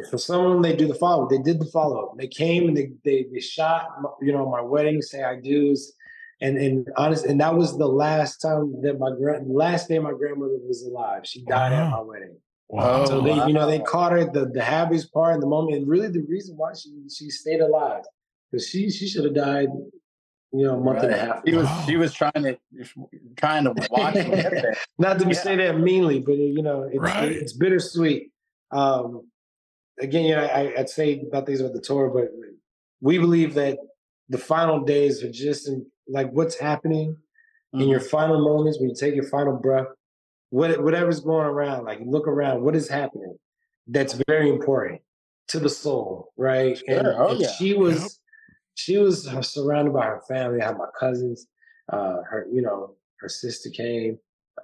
Uh, 0.04 0.08
for 0.10 0.18
some 0.18 0.44
of 0.44 0.52
them, 0.52 0.60
they 0.60 0.76
do 0.76 0.86
the 0.86 0.94
follow. 0.94 1.24
Up. 1.24 1.30
They 1.30 1.38
did 1.38 1.58
the 1.58 1.64
follow 1.64 1.96
up. 2.04 2.18
They 2.18 2.28
came 2.28 2.68
and 2.68 2.76
they 2.76 2.90
they 3.02 3.26
they 3.32 3.40
shot 3.40 3.86
my- 4.02 4.10
you 4.20 4.32
know 4.32 4.46
my 4.50 4.60
wedding, 4.60 5.00
say 5.00 5.22
I 5.24 5.36
do's, 5.40 5.94
and 6.42 6.58
and 6.58 6.86
honest, 6.98 7.24
and 7.24 7.40
that 7.40 7.54
was 7.56 7.78
the 7.78 7.86
last 7.88 8.42
time 8.42 8.74
that 8.82 8.98
my 8.98 9.10
grand 9.16 9.48
last 9.50 9.88
day 9.88 9.98
my 9.98 10.12
grandmother 10.12 10.58
was 10.68 10.82
alive. 10.82 11.22
She 11.24 11.42
died 11.46 11.72
at 11.72 11.90
my 11.90 12.02
wedding. 12.02 12.36
Wow. 12.72 13.04
So 13.06 13.20
they, 13.20 13.34
you 13.34 13.52
know, 13.52 13.66
they 13.66 13.80
caught 13.80 14.12
her 14.12 14.24
the 14.30 14.46
the 14.46 14.62
happiest 14.62 15.12
part 15.12 15.34
in 15.34 15.40
the 15.40 15.46
moment, 15.46 15.76
and 15.76 15.88
really 15.88 16.08
the 16.08 16.22
reason 16.28 16.56
why 16.56 16.72
she 16.74 16.90
she 17.12 17.28
stayed 17.30 17.60
alive 17.60 18.04
because 18.50 18.68
she 18.68 18.90
she 18.90 19.08
should 19.08 19.24
have 19.24 19.34
died, 19.34 19.68
you 20.52 20.62
know, 20.64 20.76
a 20.76 20.80
month 20.80 21.02
and 21.02 21.12
a 21.12 21.18
half. 21.18 21.42
She 21.46 21.54
was 21.54 21.66
Wow. 21.66 21.84
she 21.86 21.96
was 21.96 22.12
trying 22.14 22.32
to 22.44 22.58
trying 23.36 23.64
to 23.64 23.74
watch 23.90 24.14
him 24.18 24.30
get 24.30 24.50
there. 24.52 24.76
Not 24.98 25.18
to 25.18 25.26
Yeah. 25.26 25.32
say 25.32 25.56
that 25.56 25.78
meanly, 25.80 26.20
but 26.20 26.36
you 26.36 26.62
know, 26.62 26.84
it's, 26.84 26.98
Right. 26.98 27.32
it's 27.32 27.52
bittersweet. 27.52 28.30
Um, 28.70 29.26
again, 30.00 30.24
you 30.26 30.36
know, 30.36 30.44
I, 30.44 30.72
I'd 30.78 30.88
say 30.88 31.20
about 31.26 31.46
things 31.46 31.62
with 31.62 31.72
the 31.74 31.80
tour, 31.80 32.08
but 32.08 32.30
we 33.00 33.18
believe 33.18 33.54
that 33.54 33.78
the 34.28 34.38
final 34.38 34.80
days 34.84 35.24
are 35.24 35.32
just 35.32 35.66
in, 35.66 35.86
like 36.08 36.30
what's 36.30 36.56
happening 36.58 37.16
in 37.72 37.88
your 37.88 38.00
final 38.00 38.40
moments 38.44 38.78
when 38.78 38.88
you 38.90 38.94
take 38.94 39.14
your 39.14 39.24
final 39.28 39.56
breath. 39.56 39.86
What, 40.50 40.82
whatever's 40.82 41.20
going 41.20 41.46
around, 41.46 41.84
like 41.84 42.00
look 42.04 42.26
around, 42.26 42.62
what 42.62 42.74
is 42.76 42.88
happening? 42.88 43.36
That's 43.86 44.18
very 44.28 44.48
important 44.50 45.00
to 45.48 45.58
the 45.60 45.68
soul, 45.68 46.32
right? 46.36 46.80
And, 46.88 47.06
Oh, 47.06 47.28
and 47.30 47.40
yeah. 47.40 47.50
she 47.52 47.74
was, 47.74 48.20
she 48.74 48.98
was 48.98 49.28
surrounded 49.42 49.92
by 49.94 50.06
her 50.06 50.20
family. 50.28 50.60
I 50.60 50.66
had 50.66 50.78
my 50.78 50.86
cousins, 50.98 51.46
uh, 51.92 52.18
her, 52.28 52.46
you 52.52 52.62
know, 52.62 52.94
her 53.20 53.28
sister 53.28 53.70
came, 53.70 54.18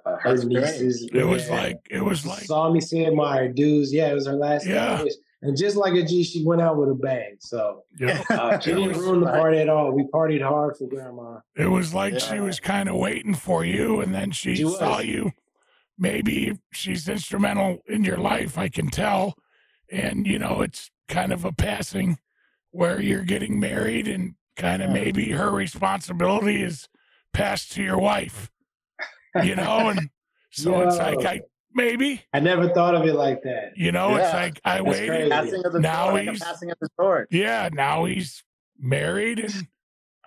uh, 0.05 0.15
her 0.17 0.31
That's 0.31 0.43
great. 0.45 0.63
nieces. 0.63 1.09
It 1.13 1.23
was 1.25 1.49
like 1.49 1.77
it 1.89 2.03
was 2.03 2.25
like 2.25 2.43
saw 2.43 2.71
me 2.71 2.79
say 2.81 3.09
my 3.09 3.47
dues. 3.47 3.93
Yeah, 3.93 4.11
it 4.11 4.13
was 4.13 4.27
her 4.27 4.33
last 4.33 4.65
Yeah. 4.65 5.03
wish. 5.03 5.13
And 5.43 5.55
just 5.55 5.75
like 5.77 5.93
a 5.93 6.03
G, 6.03 6.23
she 6.23 6.43
went 6.43 6.61
out 6.61 6.77
with 6.77 6.89
a 6.89 6.95
bang. 6.95 7.35
So 7.39 7.83
yeah, 7.99 8.23
uh, 8.29 8.57
she 8.61 8.71
didn't 8.71 8.87
was- 8.89 8.97
ruin 8.97 9.19
the 9.21 9.27
party 9.27 9.59
at 9.59 9.69
all. 9.69 9.91
We 9.91 10.03
partied 10.13 10.41
hard 10.41 10.75
for 10.77 10.87
grandma. 10.87 11.39
it 11.55 11.67
was 11.67 11.93
like 11.93 12.19
she 12.19 12.39
was 12.39 12.59
kind 12.59 12.89
of 12.89 12.95
waiting 12.95 13.35
for 13.35 13.63
you, 13.63 14.01
and 14.01 14.13
then 14.15 14.31
she, 14.31 14.55
She 14.55 14.63
saw 14.69 14.99
you. 14.99 15.31
Maybe 15.97 16.57
she's 16.71 17.07
instrumental 17.09 17.79
in 17.87 18.03
your 18.03 18.17
life. 18.17 18.57
I 18.57 18.69
can 18.69 18.89
tell, 18.89 19.35
and 19.91 20.27
you 20.27 20.37
know 20.39 20.61
it's 20.61 20.91
kind 21.07 21.31
of 21.33 21.43
a 21.45 21.51
passing 21.51 22.17
where 22.71 23.01
you're 23.01 23.23
getting 23.23 23.59
married, 23.59 24.07
and 24.07 24.35
kind 24.55 24.81
of 24.83 24.89
Yeah. 24.89 24.93
maybe 25.03 25.31
her 25.31 25.49
responsibility 25.51 26.61
is 26.61 26.87
passed 27.33 27.71
to 27.73 27.83
your 27.83 27.97
wife. 27.99 28.49
You 29.43 29.55
know, 29.55 29.89
and 29.89 30.09
so 30.51 30.81
it's 30.81 30.97
like 30.97 31.25
I 31.25 31.41
maybe 31.73 32.23
I 32.33 32.39
never 32.39 32.69
thought 32.69 32.95
of 32.95 33.05
it 33.05 33.13
like 33.15 33.41
that. 33.43 33.73
you 33.75 33.91
know 33.91 34.15
it's 34.17 34.33
like 34.33 34.59
I 34.65 34.77
That's 34.77 34.85
waited. 34.85 35.07
crazy. 35.09 35.29
Passing 35.29 35.65
of 35.65 35.73
the 35.73 35.79
Now 35.79 36.03
torch, 36.09 36.13
like 36.13 36.23
he's- 36.29 36.43
passing 36.43 36.71
of 36.71 36.77
the 36.79 36.89
torch. 36.99 37.27
Yeah, 37.31 37.69
now 37.73 38.05
he's 38.05 38.43
married 38.79 39.39
and 39.39 39.67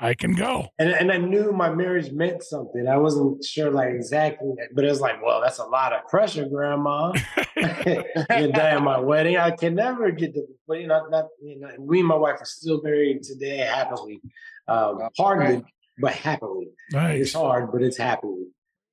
I 0.02 0.14
can 0.14 0.34
go. 0.34 0.68
And, 0.78 0.88
and 0.90 1.12
I 1.12 1.18
knew 1.18 1.52
my 1.52 1.68
marriage 1.72 2.10
meant 2.10 2.42
something. 2.42 2.88
I 2.88 2.96
wasn't 2.96 3.44
sure 3.44 3.70
like 3.70 3.90
exactly, 3.90 4.52
but 4.74 4.84
it 4.84 4.88
was 4.88 5.00
like, 5.00 5.22
well, 5.22 5.40
that's 5.42 5.58
a 5.58 5.64
lot 5.64 5.92
of 5.92 6.06
pressure, 6.08 6.46
grandma. 6.48 7.12
You're 7.56 8.04
dying 8.52 8.76
at 8.76 8.82
my 8.82 8.98
wedding. 8.98 9.36
I 9.36 9.50
can 9.50 9.74
never 9.74 10.10
get 10.10 10.32
the, 10.32 10.46
but 10.66 10.80
you 10.80 10.86
know, 10.86 11.06
not, 11.10 11.26
you 11.42 11.60
know, 11.60 11.68
we 11.78 11.98
and 11.98 12.08
my 12.08 12.14
wife 12.16 12.40
are 12.40 12.46
still 12.46 12.80
married 12.82 13.22
today 13.22 13.58
happily. 13.58 14.20
Um, 14.66 15.00
hardly, 15.18 15.64
but 15.98 16.12
happily. 16.12 16.68
Nice. 16.92 17.20
It's 17.20 17.32
hard, 17.34 17.70
but 17.72 17.82
it's 17.82 17.98
happily. 17.98 18.44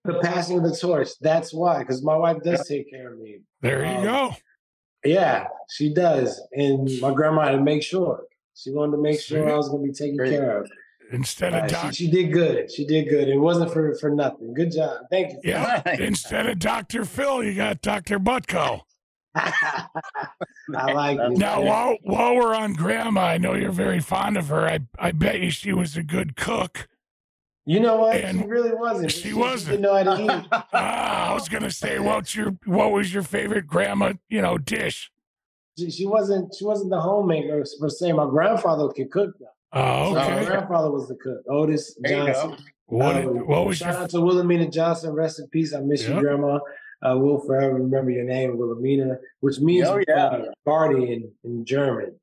The 0.04 0.20
passing 0.22 0.58
of 0.58 0.64
the 0.64 0.76
torch. 0.76 1.10
That's 1.22 1.54
why, 1.54 1.80
because 1.80 2.04
my 2.04 2.16
wife 2.18 2.38
does 2.44 2.68
take 2.68 2.90
care 2.92 3.14
of 3.14 3.20
me. 3.20 3.40
There 3.62 3.84
you 3.86 3.92
Um, 3.98 4.04
go. 4.04 4.36
Yeah, 5.06 5.48
she 5.70 5.94
does. 5.94 6.42
And 6.52 6.90
my 7.00 7.14
grandma 7.14 7.46
had 7.46 7.52
to 7.52 7.62
make 7.62 7.84
sure. 7.84 8.24
She 8.56 8.72
wanted 8.72 8.94
to 8.98 9.02
make 9.02 9.22
sure 9.22 9.50
I 9.50 9.56
was 9.56 9.70
going 9.70 9.84
to 9.84 9.88
be 9.92 9.94
taken 9.94 10.18
Great. 10.18 10.32
care 10.32 10.60
of. 10.62 10.72
Instead 11.12 11.54
Uh, 11.54 11.66
of 11.88 11.96
she, 11.96 12.06
she 12.06 12.12
did 12.12 12.34
good. 12.34 12.72
She 12.72 12.86
did 12.86 13.08
good. 13.10 13.28
It 13.30 13.38
wasn't 13.38 13.72
for 13.72 13.96
for 13.96 14.10
nothing. 14.10 14.54
Good 14.54 14.72
job. 14.74 15.02
Thank 15.10 15.32
you. 15.34 15.40
yeah. 15.44 15.82
Instead 16.00 16.48
of 16.48 16.60
Doctor 16.60 17.06
Phil, 17.06 17.44
you 17.44 17.54
got 17.54 17.82
Doctor 17.82 18.20
Butko. 18.20 18.82
I 19.36 20.92
like 20.94 21.20
it. 21.20 21.38
Now, 21.38 21.62
while 21.62 21.98
while 22.04 22.36
we're 22.36 22.56
on 22.56 22.74
Grandma, 22.74 23.22
I 23.22 23.38
know 23.38 23.54
you're 23.54 23.72
very 23.72 24.00
fond 24.00 24.38
of 24.38 24.48
her. 24.50 24.68
I 24.68 24.80
I 25.00 25.12
bet 25.12 25.40
you 25.40 25.50
she 25.52 25.72
was 25.74 25.96
a 25.96 26.04
good 26.04 26.36
cook. 26.36 26.88
You 27.66 27.80
know 27.82 27.98
what? 27.98 28.16
And 28.16 28.40
she 28.40 28.46
really 28.48 28.74
wasn't. 28.74 29.12
she 29.12 29.24
just 29.30 29.36
wasn't. 29.36 29.70
didn't 29.72 29.82
know 29.82 30.04
how 30.04 30.16
to 30.16 30.24
eat. 30.24 30.46
Ah, 30.74 31.32
I 31.32 31.34
was 31.34 31.50
gonna 31.50 31.72
say, 31.72 32.00
what's 32.00 32.36
your 32.36 32.58
what 32.66 32.92
was 32.92 33.14
your 33.14 33.24
favorite 33.24 33.68
grandma, 33.68 34.14
you 34.30 34.42
know, 34.42 34.58
dish? 34.58 35.12
She, 35.78 35.92
she 35.92 36.06
wasn't. 36.08 36.54
She 36.56 36.66
wasn't 36.66 36.90
the 36.90 37.00
homemaker 37.00 37.64
per 37.80 37.90
se. 37.90 38.14
My 38.14 38.26
grandfather 38.26 38.88
could 38.90 39.12
cook. 39.12 39.36
Though. 39.40 39.48
Oh, 39.74 40.14
So 40.14 40.20
my 40.20 40.46
grandfather 40.46 40.92
was 40.92 41.08
the 41.08 41.16
cook. 41.16 41.42
Otis 41.50 41.98
There 42.00 42.12
you 42.28 42.34
Johnson. 42.34 42.50
go. 42.52 42.58
What 42.88 43.16
Um, 43.18 43.48
what 43.48 43.66
was 43.66 43.78
shout 43.78 43.94
your 43.94 44.04
out 44.04 44.10
to 44.12 44.22
Wilhelmina 44.22 44.70
Johnson. 44.70 45.14
Rest 45.14 45.40
in 45.40 45.48
peace. 45.50 45.74
I 45.74 45.82
miss 45.82 46.04
Yep. 46.08 46.16
you, 46.16 46.22
Grandma. 46.22 46.60
I 47.02 47.14
will 47.14 47.40
forever 47.42 47.76
remember 47.76 48.10
your 48.12 48.24
name, 48.24 48.58
Wilhelmina, 48.58 49.18
which 49.42 49.60
means 49.60 49.88
Oh, 49.88 50.00
yeah. 50.08 50.26
uh, 50.28 50.46
guardian 50.66 51.32
in 51.44 51.66
German. 51.66 52.16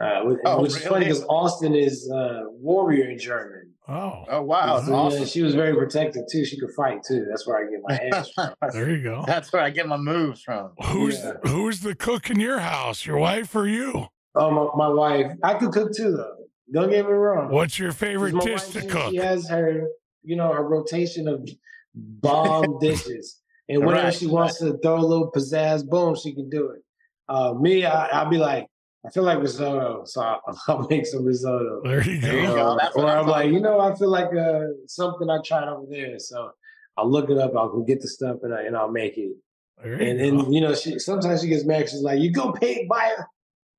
Uh, 0.00 0.22
which, 0.24 0.38
Oh, 0.44 0.60
which 0.62 0.72
is 0.72 0.84
funny 0.86 1.04
because 1.04 1.24
Austin 1.28 1.74
is 1.76 2.10
uh, 2.10 2.40
warrior 2.48 3.08
in 3.08 3.18
German. 3.18 3.70
oh 3.86 4.24
Oh 4.28 4.42
wow, 4.42 4.74
that's 4.80 4.88
So, 4.88 5.18
yeah, 5.20 5.24
she 5.24 5.42
was 5.42 5.54
very 5.54 5.72
protective 5.76 6.24
too. 6.30 6.44
She 6.44 6.58
could 6.58 6.72
fight 6.76 7.04
too. 7.06 7.24
That's 7.30 7.46
where 7.46 7.58
I 7.64 7.70
get 7.70 7.80
my 7.86 7.94
hands 7.94 8.30
from. 8.34 8.52
there 8.72 8.90
you 8.90 9.02
go. 9.04 9.22
That's 9.24 9.52
where 9.52 9.62
I 9.62 9.70
get 9.70 9.86
my 9.86 9.96
moves 9.96 10.42
from. 10.42 10.72
Who's 10.86 11.22
Yeah. 11.22 11.34
who's 11.44 11.80
the 11.80 11.94
cook 11.94 12.28
in 12.28 12.40
your 12.40 12.58
house? 12.58 13.06
Your 13.06 13.18
wife 13.18 13.54
or 13.54 13.68
you? 13.68 14.08
Oh, 14.34 14.50
my, 14.50 14.88
my 14.88 14.92
wife. 14.92 15.30
I 15.44 15.54
could 15.54 15.70
cook 15.70 15.92
too, 15.96 16.10
though. 16.16 16.34
Don't 16.72 16.90
get 16.90 17.04
me 17.06 17.12
wrong. 17.12 17.50
What's 17.50 17.78
your 17.78 17.92
favorite 17.92 18.32
dish 18.40 18.52
wife, 18.62 18.72
to 18.72 18.80
she, 18.80 18.86
cook? 18.88 19.10
She 19.10 19.16
has 19.16 19.48
her, 19.48 19.88
you 20.22 20.36
know, 20.36 20.52
her 20.52 20.62
rotation 20.66 21.28
of 21.28 21.48
bomb 21.94 22.78
dishes, 22.80 23.40
and 23.68 23.84
whenever 23.84 24.04
Right, 24.06 24.14
she 24.14 24.26
wants 24.26 24.58
to 24.58 24.78
throw 24.78 24.96
a 24.98 25.04
little 25.04 25.30
pizzazz, 25.30 25.86
boom, 25.86 26.14
she 26.16 26.34
can 26.34 26.48
do 26.48 26.70
it. 26.70 26.82
Uh, 27.28 27.54
me, 27.54 27.84
I, 27.84 28.06
I'll 28.08 28.28
be 28.30 28.38
like, 28.38 28.66
I 29.06 29.10
feel 29.10 29.22
like 29.24 29.38
risotto, 29.40 30.02
so 30.06 30.22
I'll, 30.22 30.40
I'll 30.68 30.86
make 30.88 31.06
some 31.06 31.24
risotto. 31.24 31.82
There 31.84 32.02
you 32.02 32.20
There 32.20 32.40
you 32.40 32.46
go. 32.48 32.54
go. 32.54 32.72
Or, 32.72 32.78
That's 32.78 32.96
what 32.96 33.04
or 33.04 33.10
I'm 33.10 33.18
I'm 33.24 33.26
like, 33.28 33.50
you 33.50 33.60
know, 33.60 33.80
I 33.80 33.94
feel 33.94 34.10
like 34.10 34.34
uh, 34.34 34.60
something 34.86 35.28
I 35.28 35.38
tried 35.44 35.68
over 35.68 35.86
there, 35.88 36.18
so 36.18 36.50
I'll 36.96 37.10
look 37.10 37.28
it 37.30 37.38
up. 37.38 37.52
I'll 37.56 37.68
go 37.68 37.82
get 37.82 38.00
the 38.00 38.08
stuff 38.08 38.38
and, 38.42 38.54
I, 38.54 38.62
and 38.62 38.76
I'll 38.76 38.90
make 38.90 39.18
it. 39.18 39.36
There 39.82 39.94
And 39.94 40.18
you 40.20 40.30
go. 40.30 40.38
and 40.44 40.54
you 40.54 40.60
know, 40.60 40.74
she 40.74 40.98
sometimes 40.98 41.42
she 41.42 41.48
gets 41.48 41.64
mad. 41.64 41.88
She's 41.90 42.00
like, 42.00 42.20
"You 42.20 42.30
go 42.32 42.52
pay 42.52 42.86
buy 42.88 43.12
it 43.18 43.24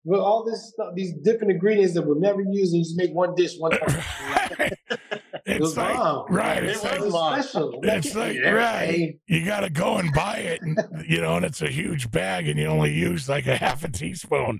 with 0.05 0.19
all 0.21 0.43
this 0.45 0.69
stuff, 0.69 0.93
these 0.95 1.13
different 1.23 1.51
ingredients 1.51 1.93
that 1.95 2.03
we'll 2.03 2.19
never 2.19 2.41
use, 2.41 2.71
and 2.71 2.77
you 2.79 2.83
just 2.83 2.97
make 2.97 3.11
one 3.13 3.35
dish 3.35 3.57
one 3.57 3.71
time." 3.71 4.71
It 5.47 5.61
was 5.61 5.71
it's 5.71 5.77
like 5.77 5.95
bomb. 5.95 6.25
right. 6.33 6.63
It 6.63 6.71
It's 6.71 6.81
was 6.83 6.91
like, 7.03 7.11
bomb. 7.11 7.41
special. 7.43 7.79
it's 7.83 8.15
like 8.15 8.35
Yeah, 8.35 8.49
right. 8.49 9.19
You 9.27 9.45
got 9.45 9.59
to 9.59 9.69
go 9.69 9.97
and 9.97 10.11
buy 10.11 10.37
it, 10.37 10.61
and 10.63 10.79
you 11.07 11.21
know, 11.21 11.35
and 11.35 11.45
it's 11.45 11.61
a 11.61 11.69
huge 11.69 12.09
bag, 12.09 12.47
and 12.47 12.59
you 12.59 12.65
only 12.65 12.91
use 12.93 13.29
like 13.29 13.45
a 13.45 13.55
half 13.55 13.83
a 13.83 13.89
teaspoon. 13.91 14.59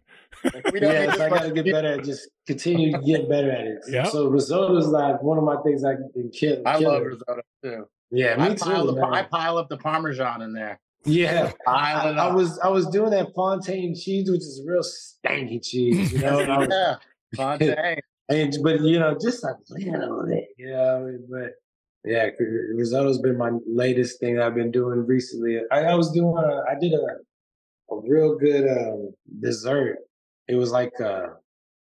We 0.72 0.80
don't 0.80 0.94
Yeah, 0.94 1.12
so 1.14 1.26
I 1.26 1.30
got 1.30 1.42
to 1.42 1.52
get 1.52 1.66
better 1.66 1.88
at 1.94 2.04
just 2.04 2.30
continue 2.46 2.92
to 2.92 3.00
get 3.00 3.28
better 3.28 3.50
at 3.52 3.66
it. 3.66 3.80
Yeah. 3.90 4.04
So 4.04 4.28
risotto 4.28 4.78
is 4.78 4.88
like 4.88 5.24
one 5.24 5.40
of 5.40 5.44
my 5.44 5.58
things 5.64 5.84
I 5.84 5.96
can 5.96 6.30
kill. 6.32 6.62
I 6.68 6.78
kill 6.78 6.92
love 6.92 7.02
it. 7.02 7.06
risotto 7.06 7.42
too. 7.64 7.88
Yeah, 8.12 8.36
me 8.38 8.44
I 8.52 8.56
pile, 8.56 8.86
too. 8.86 8.92
the. 8.94 9.02
I 9.08 9.24
pile 9.24 9.58
up 9.58 9.70
the 9.70 9.78
parmesan 9.78 10.44
in 10.44 10.54
there. 10.54 10.80
Yeah, 11.06 11.52
I, 11.68 12.10
I 12.10 12.34
was 12.34 12.60
I 12.60 12.70
was 12.70 12.88
doing 12.88 13.12
that 13.12 13.34
Fontaine 13.36 13.96
cheese, 13.96 14.30
which 14.30 14.42
is 14.42 14.62
real 14.66 14.82
stanky 14.82 15.64
cheese, 15.64 16.12
you 16.14 16.20
know. 16.20 16.38
was- 16.58 16.68
yeah. 16.70 16.96
Fontaine. 17.36 18.00
And 18.28 18.56
but 18.64 18.82
you 18.82 18.98
know, 19.00 19.16
just 19.22 19.44
a 19.44 19.56
little 19.70 20.26
bit, 20.28 20.46
you 20.58 20.68
know. 20.68 20.96
I 20.98 21.00
mean, 21.12 21.28
But 21.30 21.52
yeah, 22.04 22.30
risotto's 22.76 23.20
been 23.20 23.38
my 23.38 23.52
latest 23.68 24.20
thing 24.20 24.40
I've 24.40 24.56
been 24.56 24.72
doing 24.72 25.06
recently. 25.06 25.60
I, 25.72 25.84
I 25.84 25.96
was 25.96 26.12
doing, 26.12 26.36
a, 26.38 26.64
I 26.70 26.76
did 26.80 26.94
a 26.94 27.94
a 27.94 28.00
real 28.02 28.36
good 28.36 28.68
um, 28.68 29.14
dessert. 29.42 30.00
It 30.48 30.56
was 30.56 30.72
like 30.72 31.00
uh, 31.00 31.28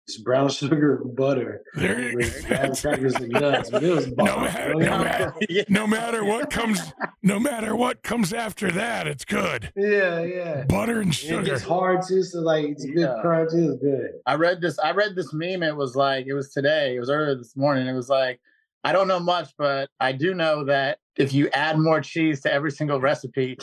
just 0.09 0.25
brown 0.25 0.49
sugar 0.49 1.01
and 1.03 1.15
butter 1.15 1.63
There 1.75 2.13
with 2.15 2.45
crackers 2.47 3.15
and 3.15 3.29
nuts. 3.31 3.71
But 3.71 3.83
it 3.85 3.95
was 3.95 4.09
bomb. 4.11 4.27
No 4.27 4.41
matter, 4.41 4.75
no, 4.75 4.99
matter, 4.99 5.35
no 5.69 5.87
matter 5.87 6.25
what 6.25 6.51
comes, 6.51 6.81
no 7.23 7.39
matter 7.39 7.77
what 7.77 8.03
comes 8.03 8.33
after 8.33 8.71
that, 8.73 9.07
it's 9.07 9.25
good. 9.25 9.73
Yeah, 9.77 10.23
yeah. 10.23 10.65
Butter 10.65 10.95
and 11.01 11.03
And 11.03 11.11
it 11.11 11.15
sugar. 11.15 11.43
gets 11.43 11.63
hard 11.63 12.01
too, 12.07 12.23
so 12.23 12.41
like 12.41 12.65
it's 12.67 12.85
good 12.85 13.11
crunch. 13.21 13.53
It 13.55 13.67
was 13.67 13.79
good. 13.81 14.11
I 14.27 14.35
read 14.35 14.61
this. 14.61 14.79
I 14.79 14.91
read 14.93 15.15
this 15.15 15.33
meme. 15.33 15.63
It 15.63 15.77
was 15.77 15.95
like 15.95 16.27
it 16.27 16.35
was 16.35 16.53
today. 16.53 16.97
It 16.97 17.01
was 17.01 17.11
earlier 17.11 17.37
this 17.37 17.57
morning. 17.57 17.87
It 17.87 17.95
was 17.95 18.09
like 18.09 18.41
I 18.85 18.93
don't 18.93 19.07
know 19.09 19.21
much, 19.21 19.51
but 19.57 19.89
I 20.01 20.11
do 20.13 20.35
know 20.35 20.65
that 20.65 20.99
if 21.17 21.33
you 21.33 21.49
add 21.51 21.79
more 21.79 22.01
cheese 22.01 22.41
to 22.41 22.53
every 22.53 22.73
single 22.73 23.01
recipe, 23.01 23.57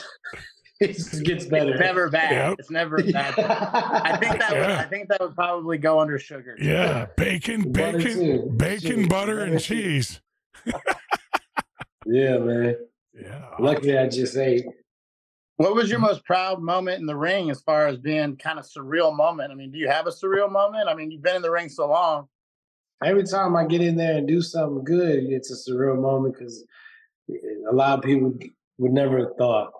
It 0.82 0.94
just 0.94 1.24
gets 1.26 1.44
better. 1.46 1.72
it's 1.72 1.80
never 1.82 2.10
bad. 2.10 2.32
Yep. 2.32 2.60
It's 2.60 2.70
never 2.72 3.04
bad. 3.12 3.38
I 3.38 4.16
think 4.16 4.40
that 4.40 4.52
would, 4.54 4.62
I 4.62 4.84
think 4.86 5.10
that 5.10 5.20
would 5.20 5.36
probably 5.36 5.78
go 5.78 6.00
under 6.00 6.18
sugar. 6.18 6.56
Yeah, 6.58 7.08
bacon, 7.18 7.74
bacon, 7.74 8.56
bacon, 8.56 8.80
Shit, 8.80 9.10
butter, 9.10 9.36
butter 9.36 9.40
and 9.42 9.60
cheese. 9.62 10.22
Yeah, 12.06 12.38
man. 12.38 12.76
Yeah. 13.14 13.46
Luckily, 13.60 13.98
I 13.98 14.08
just 14.08 14.38
ate. 14.38 14.66
What 15.58 15.76
was 15.76 15.90
your 15.90 16.00
most 16.00 16.24
proud 16.24 16.62
moment 16.62 17.02
in 17.02 17.06
the 17.06 17.16
ring 17.18 17.50
as 17.50 17.60
far 17.62 17.88
as 17.88 17.98
being 17.98 18.38
kind 18.38 18.58
of 18.58 18.66
surreal 18.66 19.14
moment? 19.14 19.52
I 19.52 19.56
mean, 19.56 19.72
do 19.72 19.78
you 19.78 19.90
have 19.90 20.08
a 20.08 20.12
surreal 20.12 20.50
moment? 20.50 20.88
I 20.88 20.96
mean, 20.96 21.12
you've 21.12 21.22
been 21.22 21.36
in 21.36 21.42
the 21.42 21.52
ring 21.52 21.68
so 21.68 21.90
long. 21.90 22.30
Every 23.04 23.24
time 23.24 23.58
I 23.58 23.66
get 23.66 23.82
in 23.82 23.98
there 23.98 24.18
and 24.18 24.26
do 24.28 24.42
something 24.42 24.86
good, 24.86 25.26
it's 25.26 25.52
a 25.52 25.70
surreal 25.72 26.00
moment 26.00 26.36
because 26.36 26.64
a 27.70 27.76
lot 27.76 28.00
of 28.00 28.06
people 28.06 28.34
would 28.78 28.94
never 28.94 29.20
have 29.20 29.36
thought. 29.38 29.74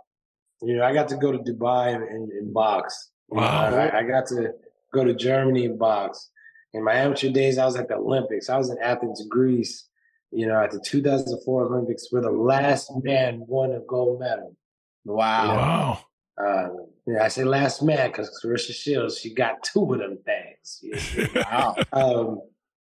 You 0.62 0.78
know, 0.78 0.84
I 0.84 0.94
got 0.94 1.08
to 1.10 1.18
go 1.18 1.32
to 1.32 1.40
Dubai 1.40 1.96
and, 1.96 2.04
and, 2.04 2.32
and 2.32 2.54
box. 2.54 3.12
Wow. 3.30 3.74
I, 3.74 4.00
I 4.00 4.04
got 4.04 4.28
to 4.28 4.54
go 4.94 5.04
to 5.04 5.14
Germany 5.14 5.66
and 5.66 5.80
box. 5.80 6.30
In 6.74 6.84
my 6.84 6.94
amateur 6.94 7.30
days, 7.30 7.58
I 7.58 7.66
was 7.66 7.76
at 7.76 7.88
the 7.88 7.96
Olympics. 7.96 8.50
I 8.50 8.58
was 8.58 8.70
in 8.70 8.78
Athens, 8.80 9.26
Greece. 9.30 9.86
You 10.32 10.46
know, 10.46 10.62
at 10.62 10.70
the 10.70 10.80
2004 10.80 11.64
Olympics, 11.66 12.08
where 12.12 12.22
the 12.22 12.30
last 12.30 12.92
man 13.04 13.44
won 13.48 13.72
a 13.72 13.80
gold 13.80 14.20
medal. 14.20 14.56
Wow. 15.04 15.56
Wow. 15.56 16.00
Uh, 16.40 16.70
yeah, 17.08 17.24
I 17.24 17.28
say 17.28 17.44
last 17.44 17.82
man 17.82 18.12
because 18.12 18.30
Claressa 18.44 18.74
Shields, 18.74 19.20
she 19.20 19.34
got 19.34 19.64
two 19.64 19.94
of 19.94 20.00
them 20.00 20.20
things. 20.26 21.30
Wow. 21.36 21.76
um, 21.92 22.42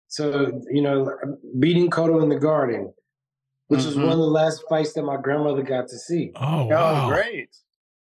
so 0.09 0.63
you 0.71 0.83
know, 0.83 1.11
beating 1.59 1.91
Cotto 1.91 2.23
in 2.23 2.29
the 2.29 2.39
Garden, 2.39 2.93
which 3.73 3.85
was 3.87 3.97
Mhm. 3.97 4.03
one 4.03 4.13
of 4.13 4.19
the 4.19 4.25
last 4.25 4.63
fights 4.69 4.93
that 4.93 5.03
my 5.03 5.17
grandmother 5.17 5.63
got 5.63 5.89
to 5.89 5.99
see. 5.99 6.33
Oh, 6.37 6.69
Oh, 6.71 7.09
great. 7.09 7.51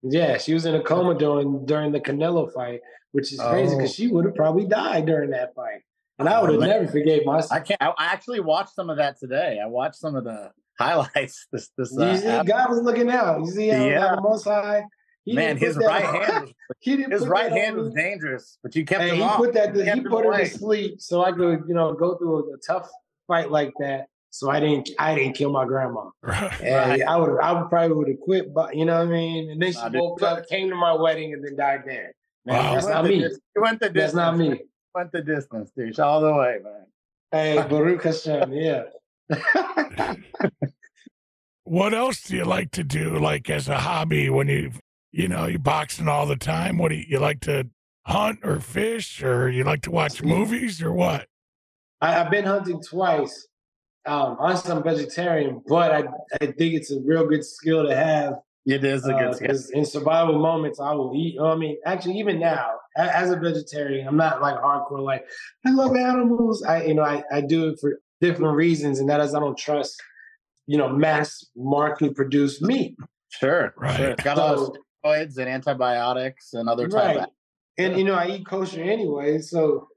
Yeah, 0.02 0.38
she 0.38 0.54
was 0.54 0.66
in 0.66 0.76
a 0.76 0.82
coma 0.84 1.16
during 1.18 1.66
during 1.66 1.92
the 1.94 2.00
Canelo 2.02 2.52
fight, 2.54 2.82
which 3.14 3.32
is 3.32 3.40
crazy 3.40 3.74
Oh. 3.74 3.78
because 3.78 3.94
she 3.96 4.08
would 4.08 4.26
have 4.26 4.36
probably 4.36 4.66
died 4.66 5.06
during 5.06 5.30
that 5.32 5.56
fight, 5.56 5.82
and 6.20 6.28
I 6.28 6.42
would 6.42 6.52
have 6.52 6.60
man. 6.60 6.70
never 6.70 6.88
forgave 6.88 7.26
myself. 7.26 7.52
I 7.54 7.60
can't. 7.62 7.82
I 7.82 7.88
I 7.98 8.06
actually 8.14 8.42
watched 8.42 8.74
some 8.76 8.90
of 8.90 8.98
that 8.98 9.18
today. 9.18 9.60
I 9.64 9.68
watched 9.68 9.96
some 9.96 10.16
of 10.16 10.26
the 10.26 10.52
highlights. 10.80 11.48
This, 11.54 11.70
this. 11.78 11.98
Uh, 11.98 12.06
you 12.12 12.18
see, 12.18 12.28
app- 12.28 12.46
God 12.46 12.70
was 12.70 12.82
looking 12.82 13.10
out. 13.10 13.40
You 13.42 13.48
see 13.48 13.70
how 13.70 13.86
Yeah. 13.86 14.00
how 14.10 14.16
the 14.18 14.22
Most 14.22 14.44
High. 14.44 14.84
he 15.24 15.32
Man, 15.34 15.56
his 15.56 15.78
right 15.78 16.04
on- 16.04 16.16
hand. 16.16 16.44
Was, 16.46 16.54
he 16.82 16.98
didn't 16.98 17.14
his 17.14 17.26
right 17.26 17.50
hand 17.52 17.78
was 17.78 17.92
dangerous, 17.94 18.58
but 18.62 18.76
you 18.76 18.84
kept 18.84 19.04
And 19.04 19.12
him 19.12 19.16
he 19.18 19.22
off. 19.24 19.38
put 19.38 19.54
that 19.54 19.74
You 19.74 19.80
he 19.82 19.86
kept 19.86 19.98
him 20.00 20.04
put 20.10 20.26
her 20.26 20.38
to 20.38 20.46
sleep 20.46 21.00
so 21.00 21.24
I 21.24 21.32
could, 21.32 21.64
you 21.70 21.74
know, 21.74 21.94
go 21.94 22.16
through 22.18 22.54
a 22.54 22.58
tough 22.58 22.90
fight 23.28 23.50
like 23.50 23.72
that. 23.80 24.08
So 24.36 24.50
I 24.50 24.60
didn't 24.60 24.90
I 24.98 25.14
didn't 25.14 25.34
kill 25.36 25.52
my 25.52 25.64
grandma. 25.66 26.10
Right. 26.24 26.62
And 26.62 26.90
Right. 26.90 27.02
I 27.04 27.16
would 27.18 27.40
I 27.40 27.52
would 27.54 27.70
probably 27.70 27.96
would 27.96 28.08
have 28.10 28.20
quit, 28.20 28.52
but 28.54 28.76
you 28.76 28.84
know 28.86 28.98
what 28.98 29.08
I 29.08 29.12
mean? 29.12 29.52
And 29.52 29.62
then 29.62 29.72
she 29.72 29.78
Nah, 29.78 29.90
dude. 29.90 30.02
woke 30.02 30.22
up, 30.24 30.48
came 30.48 30.70
to 30.70 30.76
my 30.76 30.92
wedding, 30.94 31.34
and 31.34 31.46
then 31.46 31.56
died 31.56 31.84
there. 31.86 32.14
Man, 32.46 32.58
Wow. 32.58 32.74
That's 32.74 32.88
not 32.88 33.06
me. 33.06 33.20
dis- 33.20 33.40
You 33.56 33.62
went 33.62 33.80
the 33.80 33.90
distance. 33.90 34.14
That's 34.14 34.16
not 34.16 34.38
me. 34.38 34.62
Went 34.96 35.12
the 35.12 35.22
distance, 35.22 35.72
dude. 35.78 36.00
All 36.00 36.20
the 36.22 36.34
way, 36.34 36.58
man. 36.64 36.86
Hey, 37.32 37.64
Baruch 37.70 38.04
Hashem, 38.04 38.52
yeah. 38.54 38.84
What 41.66 41.94
else 41.94 42.22
do 42.24 42.36
you 42.36 42.44
like 42.44 42.72
to 42.72 42.84
do, 42.84 43.18
like 43.18 43.50
as 43.50 43.70
a 43.70 43.78
hobby 43.80 44.30
when 44.30 44.48
you, 44.50 44.72
you 45.12 45.28
know, 45.30 45.46
you 45.46 45.60
boxing 45.60 46.08
all 46.10 46.26
the 46.26 46.36
time? 46.36 46.78
What 46.78 46.90
do 46.90 46.96
you, 46.96 47.06
you 47.08 47.20
like 47.20 47.40
to 47.42 47.70
hunt 48.06 48.40
or 48.44 48.60
fish, 48.60 49.24
or 49.24 49.50
you 49.50 49.64
like 49.64 49.82
to 49.84 49.92
watch 49.92 50.22
movies, 50.22 50.82
or 50.82 50.92
what? 50.92 51.28
I, 52.02 52.20
I've 52.20 52.30
been 52.32 52.44
hunting 52.46 52.82
twice. 52.82 53.48
Um, 54.06 54.36
honestly, 54.40 54.72
I'm 54.72 54.84
vegetarian, 54.84 55.62
but 55.68 55.92
I 55.92 56.04
I 56.42 56.46
think 56.48 56.74
it's 56.76 56.92
a 56.92 57.00
real 57.02 57.26
good 57.26 57.46
skill 57.46 57.88
to 57.88 57.96
have 57.96 58.36
It 58.66 58.84
is 58.84 59.06
a 59.06 59.14
good 59.14 59.36
skill. 59.36 59.48
because 59.48 59.70
in 59.72 59.86
survival 59.86 60.40
moments, 60.40 60.80
I 60.80 60.92
will 60.94 61.14
eat. 61.16 61.40
I 61.40 61.56
mean, 61.56 61.78
actually, 61.86 62.18
even 62.20 62.40
now, 62.40 62.72
as 62.98 63.32
a 63.32 63.38
vegetarian, 63.38 64.08
I'm 64.08 64.18
not 64.18 64.42
like 64.42 64.56
hardcore. 64.58 65.02
Like 65.04 65.26
I 65.66 65.72
love 65.72 65.96
animals. 65.96 66.64
I, 66.64 66.84
you 66.84 66.94
know, 66.96 67.04
I, 67.04 67.24
I 67.32 67.42
do 67.42 67.70
it 67.70 67.80
for 67.80 68.00
different 68.20 68.56
reasons, 68.56 69.00
and 69.00 69.10
that 69.10 69.22
is 69.22 69.34
I 69.34 69.40
don't 69.40 69.58
trust, 69.58 70.02
you 70.68 70.78
know, 70.78 70.90
mass 70.90 71.46
market 71.56 72.16
produced 72.16 72.62
meat. 72.62 72.98
Sure, 73.30 73.74
Right. 73.78 73.96
sure. 73.98 74.10
It's 74.12 74.24
got 74.24 74.38
a 74.38 74.42
lot 74.42 74.58
So- 74.58 74.66
of 74.66 74.78
steroids 75.06 75.38
and 75.38 75.48
antibiotics 75.50 76.54
and 76.54 76.68
other 76.70 76.88
type 76.88 77.18
right. 77.18 77.18
of 77.20 77.26
And 77.78 77.98
you 77.98 78.04
know, 78.04 78.14
I 78.16 78.28
eat 78.28 78.46
kosher 78.46 78.82
anyway, 78.84 79.40
so 79.40 79.88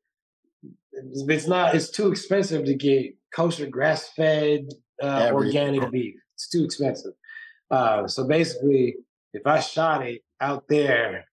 it's 0.96 1.24
it's 1.28 1.46
not. 1.46 1.74
It's 1.74 1.90
too 1.90 2.10
expensive 2.10 2.64
to 2.64 2.74
get 2.74 3.14
kosher, 3.34 3.66
grass 3.66 4.10
fed, 4.16 4.68
uh, 5.02 5.26
Every- 5.28 5.46
organic 5.46 5.90
beef. 5.90 6.14
It's 6.34 6.48
too 6.48 6.64
expensive. 6.64 7.12
Uh, 7.70 8.06
so 8.06 8.26
basically, 8.26 8.96
if 9.32 9.46
I 9.46 9.60
shot 9.60 10.06
it 10.06 10.22
out 10.40 10.64
there, 10.68 11.24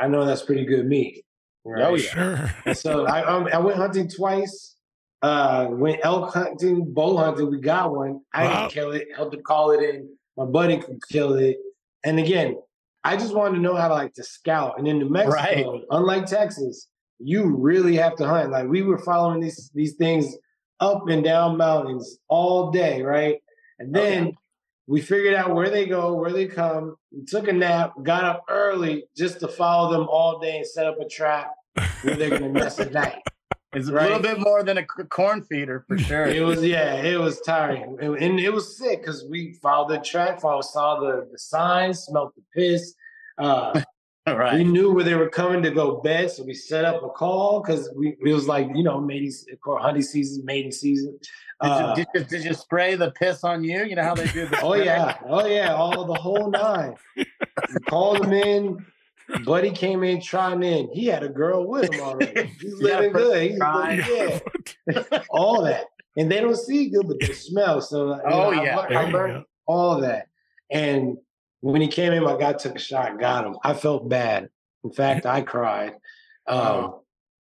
I 0.00 0.08
know 0.08 0.24
that's 0.24 0.42
pretty 0.42 0.64
good 0.64 0.86
meat. 0.86 1.24
Right? 1.64 1.84
Oh, 1.84 1.94
yeah. 1.94 2.08
Sure. 2.08 2.54
And 2.66 2.76
so 2.76 3.06
I 3.06 3.24
um, 3.24 3.48
I 3.52 3.58
went 3.58 3.76
hunting 3.76 4.08
twice. 4.08 4.76
Uh, 5.22 5.68
went 5.70 6.00
elk 6.02 6.34
hunting, 6.34 6.92
bow 6.92 7.16
hunting. 7.16 7.48
We 7.50 7.60
got 7.60 7.94
one. 7.94 8.20
I 8.34 8.44
Wow. 8.44 8.60
didn't 8.62 8.72
kill 8.72 8.90
it. 8.92 9.08
Helped 9.14 9.32
to 9.36 9.40
call 9.42 9.70
it 9.70 9.82
in. 9.82 10.08
My 10.36 10.44
buddy 10.44 10.78
could 10.78 10.98
kill 11.08 11.34
it. 11.34 11.58
And 12.04 12.18
again, 12.18 12.56
I 13.04 13.16
just 13.16 13.32
wanted 13.34 13.56
to 13.56 13.60
know 13.60 13.76
how 13.76 13.86
to 13.86 13.94
like 13.94 14.14
to 14.14 14.24
scout. 14.24 14.78
And 14.78 14.88
in 14.88 14.98
New 14.98 15.08
Mexico, 15.10 15.36
Right. 15.36 15.66
unlike 15.90 16.26
Texas, 16.26 16.88
you 17.22 17.56
really 17.56 17.96
have 17.96 18.16
to 18.16 18.26
hunt. 18.26 18.50
Like 18.50 18.68
we 18.68 18.82
were 18.82 18.98
following 18.98 19.40
these 19.40 19.70
these 19.74 19.94
things 19.94 20.36
up 20.80 21.08
and 21.08 21.22
down 21.22 21.56
mountains 21.56 22.18
all 22.28 22.70
day, 22.70 23.02
right? 23.02 23.40
And 23.78 23.94
then 23.94 24.36
we 24.86 25.00
figured 25.00 25.34
out 25.34 25.54
where 25.54 25.70
they 25.70 25.86
go, 25.86 26.14
where 26.14 26.32
they 26.32 26.46
come. 26.46 26.96
We 27.10 27.24
took 27.24 27.48
a 27.48 27.52
nap, 27.52 27.94
got 28.02 28.24
up 28.24 28.44
early 28.48 29.04
just 29.16 29.40
to 29.40 29.48
follow 29.48 29.92
them 29.92 30.08
all 30.08 30.38
day 30.38 30.58
and 30.58 30.66
set 30.66 30.86
up 30.86 31.00
a 31.00 31.08
trap 31.08 31.52
where 32.02 32.16
they're 32.16 32.30
gonna 32.30 32.48
mess 32.48 32.78
at 32.78 32.92
night. 32.92 33.22
It's 33.74 33.88
a 33.88 33.92
little 33.92 34.18
bit 34.18 34.38
more 34.38 34.62
than 34.62 34.76
a 34.76 34.84
corn 34.84 35.42
feeder 35.44 35.82
for 35.88 35.96
sure. 36.08 36.26
It 36.26 36.44
was 36.44 36.62
yeah, 36.62 36.96
it 36.96 37.18
was 37.18 37.40
tiring, 37.40 37.96
and, 38.02 38.16
and 38.16 38.38
it 38.38 38.52
was 38.52 38.76
sick 38.76 39.00
because 39.00 39.24
we 39.30 39.54
followed 39.62 39.88
the 39.88 39.98
track, 39.98 40.42
followed, 40.42 40.66
saw 40.66 41.00
the, 41.00 41.26
the 41.32 41.38
signs, 41.38 42.00
smelled 42.00 42.32
the 42.36 42.42
piss. 42.54 42.94
Uh, 43.38 43.80
We 44.26 44.64
knew 44.64 44.92
where 44.92 45.02
they 45.04 45.14
were 45.14 45.28
coming 45.28 45.62
to 45.64 45.70
go 45.70 46.00
bed, 46.00 46.30
so 46.30 46.44
we 46.44 46.54
set 46.54 46.84
up 46.84 47.02
a 47.02 47.08
call 47.08 47.60
because 47.60 47.90
we 47.96 48.16
it 48.24 48.32
was 48.32 48.46
like 48.46 48.68
you 48.74 48.84
know 48.84 49.00
mating 49.00 49.32
for 49.64 49.78
hunting 49.78 50.02
season, 50.04 50.44
mating 50.44 50.70
season. 50.72 51.18
Did, 51.60 51.68
Uh, 51.70 51.94
you, 51.96 52.04
did, 52.04 52.08
you, 52.14 52.24
did 52.38 52.44
you 52.44 52.54
spray 52.54 52.94
the 52.94 53.10
piss 53.12 53.42
on 53.44 53.64
you? 53.64 53.84
You 53.84 53.96
know 53.96 54.02
how 54.04 54.14
they 54.14 54.26
do 54.28 54.46
the 54.46 54.60
oh 54.62 54.74
yeah, 54.74 55.18
oh 55.28 55.46
yeah, 55.46 55.74
all 55.74 56.04
the 56.04 56.14
whole 56.14 56.50
nine. 56.50 56.94
We 57.16 57.24
called 57.88 58.24
him 58.24 58.32
in. 58.32 58.86
Buddy 59.44 59.70
came 59.70 60.02
in 60.04 60.20
trying 60.20 60.62
in. 60.62 60.88
He 60.92 61.06
had 61.06 61.22
a 61.22 61.28
girl 61.28 61.66
with 61.66 61.92
him 61.92 62.00
already. 62.00 62.46
He's 62.60 62.72
You 62.72 62.78
living 62.80 63.12
good. 63.12 63.50
He's 63.50 63.58
pride. 63.58 63.98
living, 64.06 64.40
yeah, 64.88 65.18
all 65.30 65.62
that. 65.64 65.86
And 66.16 66.30
they 66.30 66.40
don't 66.40 66.56
see 66.56 66.90
good, 66.90 67.08
but 67.08 67.18
they 67.20 67.32
smell. 67.32 67.80
So 67.80 68.20
Oh, 68.24 68.50
know, 68.50 68.62
yeah. 68.62 68.76
lear- 68.78 68.88
There 68.90 68.98
I 68.98 69.10
learned 69.10 69.32
go. 69.34 69.44
all 69.66 70.00
that. 70.00 70.26
And 70.70 71.16
when 71.62 71.80
he 71.80 71.88
came 71.88 72.12
in, 72.12 72.22
my 72.22 72.36
guy 72.36 72.52
took 72.52 72.76
a 72.76 72.78
shot, 72.78 73.18
got 73.18 73.46
him. 73.46 73.56
I 73.64 73.72
felt 73.74 74.08
bad. 74.08 74.50
In 74.84 74.92
fact, 74.92 75.24
I 75.26 75.40
cried. 75.42 75.94
Um, 76.46 77.00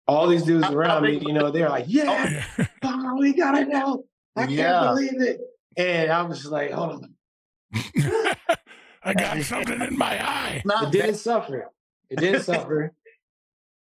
all 0.06 0.26
these 0.26 0.42
dudes 0.42 0.68
around 0.68 1.04
me, 1.04 1.18
you 1.24 1.32
know, 1.32 1.50
they're 1.50 1.68
like, 1.70 1.84
"Yeah, 1.88 2.44
Yeah. 2.58 2.66
oh, 2.82 3.16
we 3.18 3.32
got 3.32 3.56
it 3.56 3.68
now. 3.68 4.02
I 4.36 4.40
can't 4.42 4.50
Yeah. 4.52 4.84
believe 4.88 5.20
it." 5.20 5.40
And 5.76 6.10
I 6.10 6.22
was 6.22 6.44
like, 6.46 6.72
"Hold 6.72 7.04
on." 7.04 7.14
I 9.04 9.14
got 9.14 9.40
something 9.42 9.80
in 9.80 9.96
my 9.96 10.20
eye. 10.22 10.62
It 10.82 10.90
didn't 10.90 11.14
suffer. 11.16 11.70
It 12.10 12.18
didn't 12.18 12.42
suffer. 12.42 12.92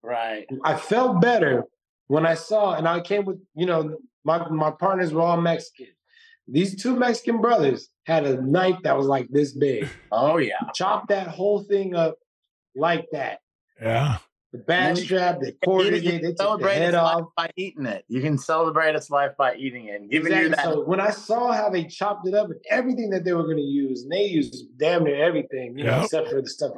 right. 0.03 0.45
I 0.63 0.75
felt 0.75 1.21
better 1.21 1.63
when 2.07 2.25
I 2.25 2.33
saw, 2.35 2.73
and 2.75 2.87
I 2.87 2.99
came 2.99 3.25
with, 3.25 3.39
you 3.55 3.65
know, 3.65 3.97
my 4.23 4.47
my 4.49 4.71
partners 4.71 5.13
were 5.13 5.21
all 5.21 5.39
Mexican. 5.39 5.87
These 6.47 6.81
two 6.81 6.95
Mexican 6.95 7.41
brothers 7.41 7.89
had 8.05 8.25
a 8.25 8.41
knife 8.41 8.77
that 8.83 8.95
was 8.97 9.07
like 9.07 9.27
this 9.29 9.51
big. 9.53 9.87
Oh 10.11 10.37
yeah. 10.37 10.59
Chopped 10.73 11.09
that 11.09 11.27
whole 11.27 11.63
thing 11.63 11.95
up 11.95 12.15
like 12.75 13.05
that. 13.11 13.39
Yeah. 13.81 14.17
The 14.53 14.59
back 14.59 14.95
you- 14.97 15.03
strap, 15.03 15.39
they 15.41 15.47
You, 15.47 15.53
quartered 15.65 16.03
you 16.03 16.09
it, 16.11 16.21
they 16.21 16.33
can 16.33 16.35
took 16.35 16.61
the 16.61 16.73
head 16.73 16.93
life 16.93 17.03
off. 17.23 17.29
by 17.35 17.49
eating 17.57 17.85
it. 17.85 18.05
You 18.07 18.21
can 18.21 18.37
celebrate 18.37 18.95
its 18.95 19.09
life 19.09 19.31
by 19.37 19.55
eating 19.55 19.87
it. 19.87 19.99
And 19.99 20.09
giving 20.09 20.27
Exactly. 20.31 20.49
you 20.49 20.55
that. 20.55 20.63
So 20.63 20.85
when 20.85 21.01
I 21.01 21.09
saw 21.09 21.51
how 21.51 21.69
they 21.69 21.83
chopped 21.85 22.27
it 22.27 22.33
up 22.33 22.47
and 22.49 22.59
everything 22.69 23.09
that 23.09 23.25
they 23.25 23.33
were 23.33 23.43
going 23.43 23.57
to 23.57 23.63
use, 23.63 24.03
and 24.03 24.11
they 24.11 24.25
used 24.25 24.65
damn 24.77 25.03
near 25.03 25.21
everything, 25.21 25.77
you 25.77 25.83
know, 25.83 26.01
except 26.03 26.29
for 26.29 26.41
the 26.41 26.47
stuff. 26.49 26.71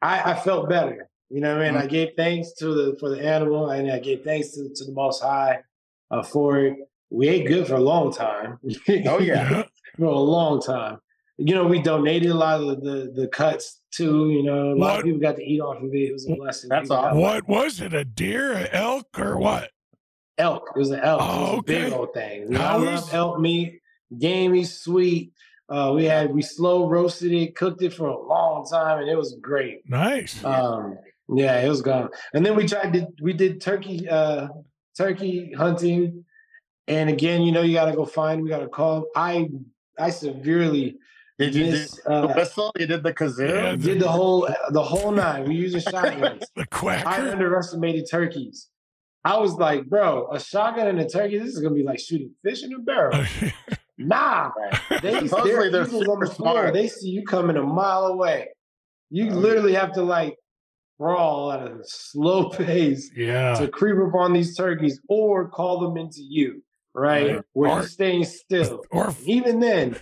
I, 0.00 0.32
I 0.32 0.34
felt 0.40 0.68
better. 0.70 1.08
You 1.28 1.40
know 1.40 1.54
what 1.54 1.62
I 1.62 1.64
mean? 1.66 1.74
Mm-hmm. 1.74 1.82
I 1.84 1.86
gave 1.86 2.10
thanks 2.16 2.52
to 2.54 2.66
the 2.72 2.96
for 2.98 3.08
the 3.10 3.22
animal, 3.22 3.70
and 3.70 3.90
I 3.90 3.98
gave 3.98 4.22
thanks 4.22 4.50
to, 4.52 4.68
to 4.74 4.84
the 4.84 4.92
Most 4.92 5.22
High 5.22 5.60
uh, 6.10 6.22
for 6.22 6.58
it. 6.60 6.76
We 7.12 7.28
ain't 7.28 7.46
good 7.48 7.66
for 7.66 7.74
a 7.74 7.80
long 7.80 8.12
time. 8.12 8.58
oh 8.64 9.18
yeah. 9.20 9.50
Yeah. 9.50 9.62
for 9.98 10.04
a 10.06 10.18
long 10.18 10.60
time. 10.62 10.98
You 11.38 11.54
know, 11.54 11.64
we 11.66 11.80
donated 11.82 12.30
a 12.30 12.34
lot 12.34 12.60
of 12.60 12.80
the 12.82 13.12
the 13.14 13.28
cuts 13.28 13.80
too. 13.90 14.30
You 14.30 14.42
know, 14.42 14.72
a 14.72 14.74
lot 14.74 14.78
What? 14.78 14.98
of 15.00 15.04
people 15.04 15.20
got 15.20 15.36
to 15.36 15.42
eat 15.42 15.60
off 15.60 15.82
of 15.82 15.92
it. 15.92 15.96
It 16.08 16.12
was 16.12 16.28
a 16.28 16.34
blessing. 16.36 16.68
That's 16.70 16.84
People 16.84 16.96
got 16.96 17.04
awesome. 17.08 17.20
What 17.20 17.48
was 17.48 17.80
it? 17.80 17.94
A 17.94 18.04
deer, 18.04 18.52
a 18.52 18.74
elk, 18.74 19.18
or 19.18 19.38
what? 19.38 19.70
elk. 20.38 20.70
It 20.74 20.78
was 20.78 20.90
an 20.90 21.00
elk. 21.00 21.20
Oh, 21.22 21.26
it 21.26 21.50
was 21.50 21.58
a 21.58 21.62
big 21.62 21.84
okay. 21.84 21.94
old 21.94 22.14
thing. 22.14 22.40
You 22.42 22.48
know, 22.50 22.58
How 22.60 22.78
I 22.84 22.94
is- 22.94 23.12
elk 23.14 23.38
meat, 23.40 23.80
gamey, 24.18 24.64
sweet. 24.64 25.32
Uh, 25.68 25.92
we 25.94 26.04
had 26.04 26.32
we 26.34 26.42
slow 26.42 26.88
roasted 26.88 27.32
it, 27.32 27.54
cooked 27.56 27.82
it 27.82 27.92
for 27.94 28.06
a 28.08 28.18
long 28.26 28.66
time, 28.66 29.00
and 29.00 29.08
it 29.08 29.16
was 29.16 29.34
great. 29.40 29.88
Nice. 29.88 30.42
Um, 30.44 30.98
yeah, 31.34 31.60
it 31.60 31.68
was 31.68 31.80
gone. 31.82 32.10
And 32.34 32.44
then 32.44 32.56
we 32.56 32.66
tried 32.66 32.92
to 32.94 33.06
we 33.22 33.32
did 33.32 33.60
turkey 33.60 34.08
uh 34.08 34.48
turkey 34.96 35.52
hunting. 35.52 36.24
And 36.88 37.08
again, 37.10 37.42
you 37.42 37.52
know, 37.52 37.62
you 37.62 37.74
gotta 37.74 37.92
go 37.96 38.04
find, 38.04 38.42
we 38.42 38.48
gotta 38.48 38.68
call. 38.68 39.06
I 39.16 39.48
I 39.98 40.10
severely 40.10 40.96
Did 41.38 41.54
you 41.54 41.64
do 41.66 41.70
miss, 41.72 42.00
the 42.04 42.10
uh, 42.12 42.34
whistle? 42.34 42.72
You 42.78 42.86
did 42.86 43.02
the 43.02 43.12
kazoo? 43.14 43.48
Yeah. 43.48 43.76
did 43.76 44.00
the 44.00 44.08
whole 44.08 44.48
the 44.70 44.82
whole 44.82 45.10
nine. 45.12 45.44
We 45.48 45.54
using 45.54 45.80
shotguns. 45.80 46.44
The 46.56 46.66
I 47.06 47.30
underestimated 47.30 48.06
turkeys. 48.10 48.68
I 49.24 49.38
was 49.38 49.54
like, 49.54 49.86
bro, 49.86 50.28
a 50.32 50.40
shotgun 50.40 50.88
and 50.88 50.98
a 51.00 51.08
turkey, 51.08 51.38
this 51.38 51.48
is 51.54 51.60
gonna 51.60 51.74
be 51.74 51.84
like 51.84 52.00
shooting 52.00 52.32
fish 52.44 52.64
in 52.64 52.72
a 52.74 52.78
barrel. 52.78 53.24
Nah, 53.98 54.50
they 55.02 55.28
Supposedly 55.28 55.52
they're 55.52 55.70
they're 55.70 55.86
eagles 55.86 56.08
on 56.08 56.18
the 56.20 56.26
floor. 56.26 56.54
smart. 56.54 56.74
They 56.74 56.88
see 56.88 57.10
you 57.10 57.24
coming 57.24 57.56
a 57.56 57.62
mile 57.62 58.06
away. 58.06 58.48
You 59.10 59.30
Oh, 59.30 59.34
literally 59.34 59.74
have 59.74 59.92
to 59.92 60.02
like 60.02 60.34
crawl 60.98 61.52
at 61.52 61.60
a 61.70 61.78
slow 61.84 62.48
pace 62.58 63.12
yeah. 63.14 63.54
to 63.54 63.68
creep 63.68 63.96
up 63.98 64.14
on 64.14 64.32
these 64.32 64.56
turkeys 64.56 65.00
or 65.08 65.48
call 65.48 65.78
them 65.80 65.96
into 65.98 66.20
you, 66.22 66.64
right? 66.94 67.36
Right. 67.36 67.44
Where 67.52 67.70
Or- 67.70 67.78
you're 67.80 67.88
staying 67.88 68.24
still. 68.24 68.84
Or 68.90 69.14
Even 69.24 69.60
then, 69.60 69.96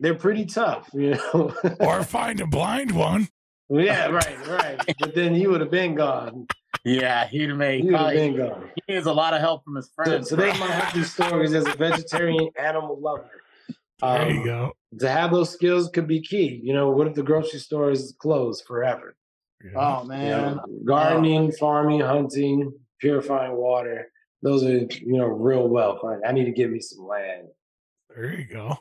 they're 0.00 0.14
pretty 0.14 0.46
tough, 0.46 0.88
you 0.92 1.10
know. 1.32 1.54
or 1.80 2.02
find 2.04 2.40
a 2.40 2.46
blind 2.46 2.90
one. 2.92 3.28
yeah, 3.70 4.06
right, 4.08 4.46
right. 4.48 4.80
But 4.98 5.14
then 5.14 5.34
he 5.34 5.46
would 5.46 5.60
have 5.60 5.70
been 5.70 5.94
gone. 5.94 6.46
Yeah, 6.84 7.28
he'd 7.28 7.54
make 7.54 7.82
He 7.82 7.90
would 7.90 7.94
have 7.94 8.00
probably, 8.00 8.16
been 8.30 8.36
gone. 8.36 8.70
he 8.86 8.94
needs 8.94 9.06
a 9.06 9.12
lot 9.12 9.34
of 9.34 9.40
help 9.40 9.64
from 9.64 9.76
his 9.76 9.88
friends. 9.94 10.28
so 10.28 10.34
they 10.36 10.48
might 10.58 10.70
have 10.70 10.92
these 10.94 11.12
stories 11.12 11.54
as 11.54 11.64
a 11.66 11.72
vegetarian 11.76 12.48
animal 12.58 12.98
lover. 13.00 13.30
There 14.00 14.30
you 14.30 14.40
Um, 14.40 14.44
go. 14.44 14.72
To 14.98 15.08
have 15.08 15.30
those 15.30 15.50
skills 15.50 15.88
could 15.90 16.08
be 16.08 16.20
key. 16.20 16.60
You 16.64 16.74
know, 16.74 16.90
what 16.90 17.06
if 17.06 17.14
the 17.14 17.22
grocery 17.22 17.60
store 17.60 17.90
is 17.92 18.14
closed 18.18 18.64
forever? 18.66 19.14
Yeah. 19.64 19.78
oh 20.00 20.04
man. 20.04 20.56
know, 20.56 20.64
gardening, 20.84 21.52
farming, 21.52 22.00
hunting, 22.00 22.72
purifying 23.00 23.52
water. 23.52 24.08
Those 24.42 24.64
are, 24.64 24.70
you 24.78 25.16
know, 25.18 25.26
real 25.26 25.68
wealth. 25.68 26.00
Like, 26.02 26.18
I 26.26 26.32
need 26.32 26.44
to 26.46 26.50
give 26.52 26.70
me 26.70 26.80
some 26.80 27.06
land. 27.06 27.48
There 28.14 28.34
you 28.34 28.44
go. 28.46 28.78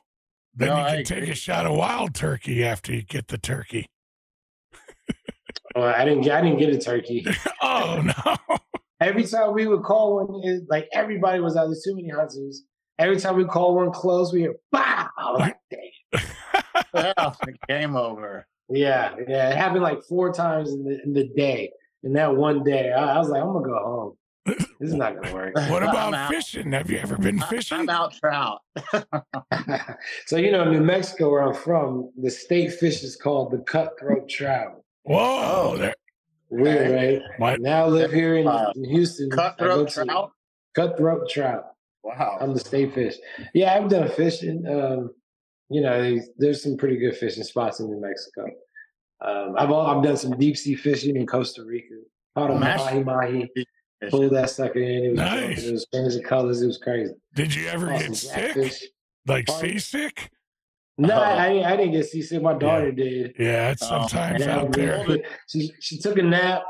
Then 0.55 0.70
No, 0.70 0.76
you 0.78 0.82
I 0.82 0.95
can 0.97 1.05
take 1.05 1.18
agree. 1.20 1.32
a 1.32 1.36
shot 1.36 1.66
of 1.66 1.76
wild 1.78 2.14
turkey 2.16 2.64
after 2.66 2.93
you 2.93 3.03
get 3.03 3.28
the 3.30 3.38
turkey. 3.38 3.88
Oh, 5.76 5.84
I 5.84 6.03
didn't 6.03 6.24
get 6.24 6.34
I 6.38 6.41
didn't 6.41 6.59
get 6.59 6.70
a 6.74 6.78
turkey. 6.78 7.26
Oh 7.62 8.01
no. 8.03 8.57
Every 8.99 9.24
time 9.24 9.53
we 9.53 9.68
would 9.68 9.84
call 9.84 10.26
one, 10.28 10.41
it, 10.43 10.64
like 10.70 10.88
everybody 10.93 11.39
was 11.39 11.55
out. 11.55 11.66
There's 11.68 11.84
too 11.84 11.95
many 11.95 12.09
hunters. 12.09 12.64
Every 12.99 13.18
time 13.18 13.36
we 13.38 13.45
call 13.45 13.76
one 13.76 13.91
close, 13.91 14.34
we 14.34 14.41
hear 14.41 14.55
bah. 14.72 15.07
I 15.18 15.32
was 15.32 15.39
like, 15.39 15.57
dang. 15.72 16.22
Yeah, 16.93 17.32
game 17.70 17.95
over. 17.95 18.45
Yeah, 18.70 19.16
yeah. 19.28 19.49
It 19.51 19.57
happened 19.57 19.82
like 19.84 20.03
four 20.09 20.34
times 20.34 20.72
in 20.74 20.84
the 20.84 21.01
in 21.03 21.14
the 21.14 21.30
day. 21.36 21.72
In 22.03 22.14
that 22.14 22.36
one 22.36 22.64
day, 22.64 22.91
I, 22.91 23.16
I 23.16 23.18
was 23.20 23.30
like, 23.30 23.41
I'm 23.41 23.53
gonna 23.53 23.66
go 23.66 23.74
home. 23.80 24.18
This 24.46 24.66
is 24.80 24.94
not 24.96 25.16
gonna 25.22 25.34
work. 25.34 25.54
What 25.70 25.84
about 25.84 26.30
fishing? 26.32 26.72
Have 26.72 26.89
you 26.89 26.98
ever 26.98 27.18
been 27.18 27.39
fishing? 27.50 27.80
I'm 27.80 27.89
out 27.89 28.14
trout. 28.14 28.62
so 30.26 30.38
you 30.38 30.52
know, 30.52 30.64
New 30.70 30.82
Mexico, 30.82 31.30
where 31.30 31.44
I'm 31.44 31.54
from, 31.54 32.12
the 32.22 32.30
state 32.30 32.74
fish 32.74 33.04
is 33.04 33.16
called 33.16 33.52
the 33.52 33.60
cutthroat 33.60 34.28
trout. 34.28 34.82
Whoa, 35.04 35.78
there, 35.78 35.94
Weird, 36.50 36.92
right? 36.92 37.39
my, 37.39 37.56
Now 37.58 37.86
I 37.86 37.88
live 37.88 38.12
here 38.12 38.36
in, 38.38 38.48
Uh, 38.48 38.72
in 38.76 38.86
Houston. 38.86 39.30
Cutthroat 39.30 39.89
trout. 39.89 40.32
Cutthroat 40.76 41.30
trout. 41.30 41.66
Wow. 42.04 42.38
I'm 42.42 42.54
the 42.54 42.60
state 42.60 42.94
fish. 42.94 43.16
Yeah, 43.54 43.76
I've 43.76 43.89
done 43.89 44.10
fishing. 44.10 44.66
Um, 44.68 45.12
you 45.70 45.82
know, 45.82 46.02
there's, 46.02 46.30
there's 46.38 46.64
some 46.64 46.76
pretty 46.78 46.98
good 46.98 47.16
fishing 47.16 47.44
spots 47.44 47.80
in 47.80 47.89
New 47.89 48.02
Mexico. 48.02 48.48
Um, 49.24 49.56
I've 49.58 49.70
all, 49.72 49.86
I've 49.86 50.04
done 50.04 50.18
some 50.18 50.38
deep 50.38 50.58
sea 50.58 50.76
fishing 50.76 51.16
in 51.16 51.26
Costa 51.28 51.64
Rica. 51.64 51.94
Caught 52.36 52.52
a 52.52 52.56
mahi 52.56 53.04
mahi. 53.04 53.52
Fish. 54.02 54.10
Pulled 54.12 54.32
that 54.34 54.49
sucker 54.49 54.80
in. 54.80 55.06
It 55.06 55.10
was 55.12 55.18
Nice. 55.20 55.64
it 55.64 55.72
was 55.74 55.88
crazy 55.93 56.22
colors. 56.22 56.62
It 56.62 56.68
was 56.68 56.78
crazy. 56.80 57.14
did 57.36 57.54
you 57.56 57.68
ever 57.68 57.88
Caught 57.88 57.99
get 58.02 58.16
sick? 58.16 58.34
catfish. 58.34 58.84
Like 59.28 59.49
seasick? 59.49 60.30
No, 60.97 61.14
Oh. 61.16 61.22
I, 61.22 61.64
I, 61.72 61.76
didn't- 61.78 61.93
get 61.93 62.06
seasick. 62.08 62.41
My 62.41 62.54
daughter 62.54 62.91
did. 62.91 63.36
Yeah, 63.39 63.72
it's 63.72 63.84
Oh, 63.84 64.08
sometimes 64.08 64.41
Yeah, 64.43 64.60
out 64.60 64.72
there. 64.74 65.06
She 65.47 65.72
she 65.80 65.97
took 65.99 66.18
a 66.18 66.24
nap, 66.24 66.64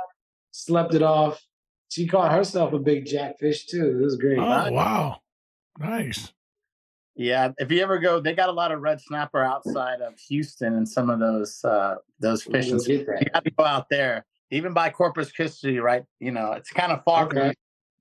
slept 0.51 0.93
it 0.93 1.01
off. 1.01 1.41
She 1.89 2.07
caught 2.07 2.32
herself 2.32 2.73
a 2.73 2.79
big 2.79 3.05
jackfish 3.05 3.65
too. 3.65 3.97
It 3.99 4.03
was 4.03 4.17
great. 4.17 4.38
Oh 4.39 4.71
wow, 4.71 5.17
nice. 5.79 6.32
Yeah, 7.15 7.51
if 7.57 7.71
you 7.71 7.82
ever 7.82 7.99
go, 7.99 8.19
they 8.21 8.34
got 8.34 8.47
a 8.49 8.53
lot 8.53 8.71
of 8.71 8.82
red 8.82 9.01
snapper 9.01 9.43
outside 9.43 9.99
of 10.01 10.17
Houston 10.29 10.75
and 10.75 10.88
some 10.88 11.09
of 11.09 11.19
those 11.19 11.63
uh 11.65 11.95
those 12.19 12.45
We'll 12.45 12.61
fishing. 12.61 12.77
get 12.79 13.05
that. 13.07 13.21
You 13.21 13.27
got 13.34 13.43
to 13.43 13.51
go 13.51 13.65
out 13.65 13.88
there, 13.89 14.25
even 14.51 14.73
by 14.73 14.89
Corpus 14.89 15.31
Christi, 15.31 15.79
right? 15.79 16.03
You 16.19 16.31
know, 16.31 16.51
it's 16.53 16.69
kind 16.69 16.91
of 16.91 17.03
far. 17.03 17.27
from 17.27 17.37
Okay. 17.37 17.47
you. 17.47 17.53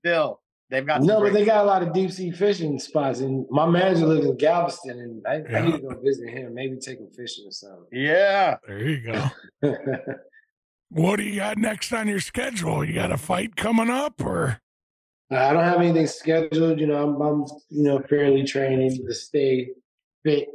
Still, 0.05 0.41
they've 0.69 0.85
got. 0.85 1.01
No, 1.01 1.21
but 1.21 1.33
they 1.33 1.45
got 1.45 1.63
a 1.63 1.67
lot 1.67 1.83
of 1.83 1.93
deep 1.93 2.11
sea 2.11 2.31
fishing 2.31 2.77
spots, 2.79 3.19
and 3.19 3.45
my 3.49 3.65
manager 3.65 4.05
lives 4.05 4.25
in 4.25 4.35
Galveston, 4.37 4.99
and 4.99 5.25
I, 5.27 5.57
I 5.57 5.61
need 5.61 5.71
to 5.73 5.77
go 5.79 5.99
visit 6.03 6.29
him. 6.29 6.53
Maybe 6.53 6.77
take 6.77 6.99
him 6.99 7.09
fishing 7.15 7.45
or 7.47 7.51
something. 7.51 7.85
yeah. 7.91 8.57
There 8.67 8.79
you 8.87 9.11
go. 9.61 9.75
What 10.93 11.15
do 11.17 11.23
you 11.23 11.37
got 11.37 11.57
next 11.57 11.93
on 11.93 12.09
your 12.09 12.19
schedule? 12.19 12.83
You 12.83 12.93
got 12.93 13.13
a 13.13 13.17
fight 13.17 13.55
coming 13.55 13.89
up, 13.89 14.21
or 14.21 14.59
I 15.31 15.53
don't 15.53 15.63
have 15.63 15.79
anything 15.79 16.05
scheduled. 16.07 16.81
You 16.81 16.87
know, 16.87 17.01
I'm, 17.01 17.21
I'm 17.21 17.41
you 17.69 17.83
know 17.83 17.99
fairly 18.09 18.43
training 18.43 18.97
to 19.07 19.13
stay 19.13 19.69
fit. 20.25 20.49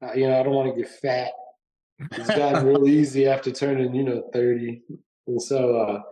Uh, 0.00 0.12
you 0.12 0.28
know, 0.28 0.38
I 0.38 0.44
don't 0.44 0.54
want 0.54 0.72
to 0.72 0.80
get 0.80 0.88
fat. 0.88 1.32
It's 2.12 2.28
gotten 2.28 2.64
real 2.64 2.86
easy 2.86 3.26
after 3.26 3.50
turning 3.50 3.92
you 3.92 4.04
know 4.04 4.30
thirty, 4.32 4.82
and 5.26 5.40
so 5.42 5.76
uh, 5.76 6.02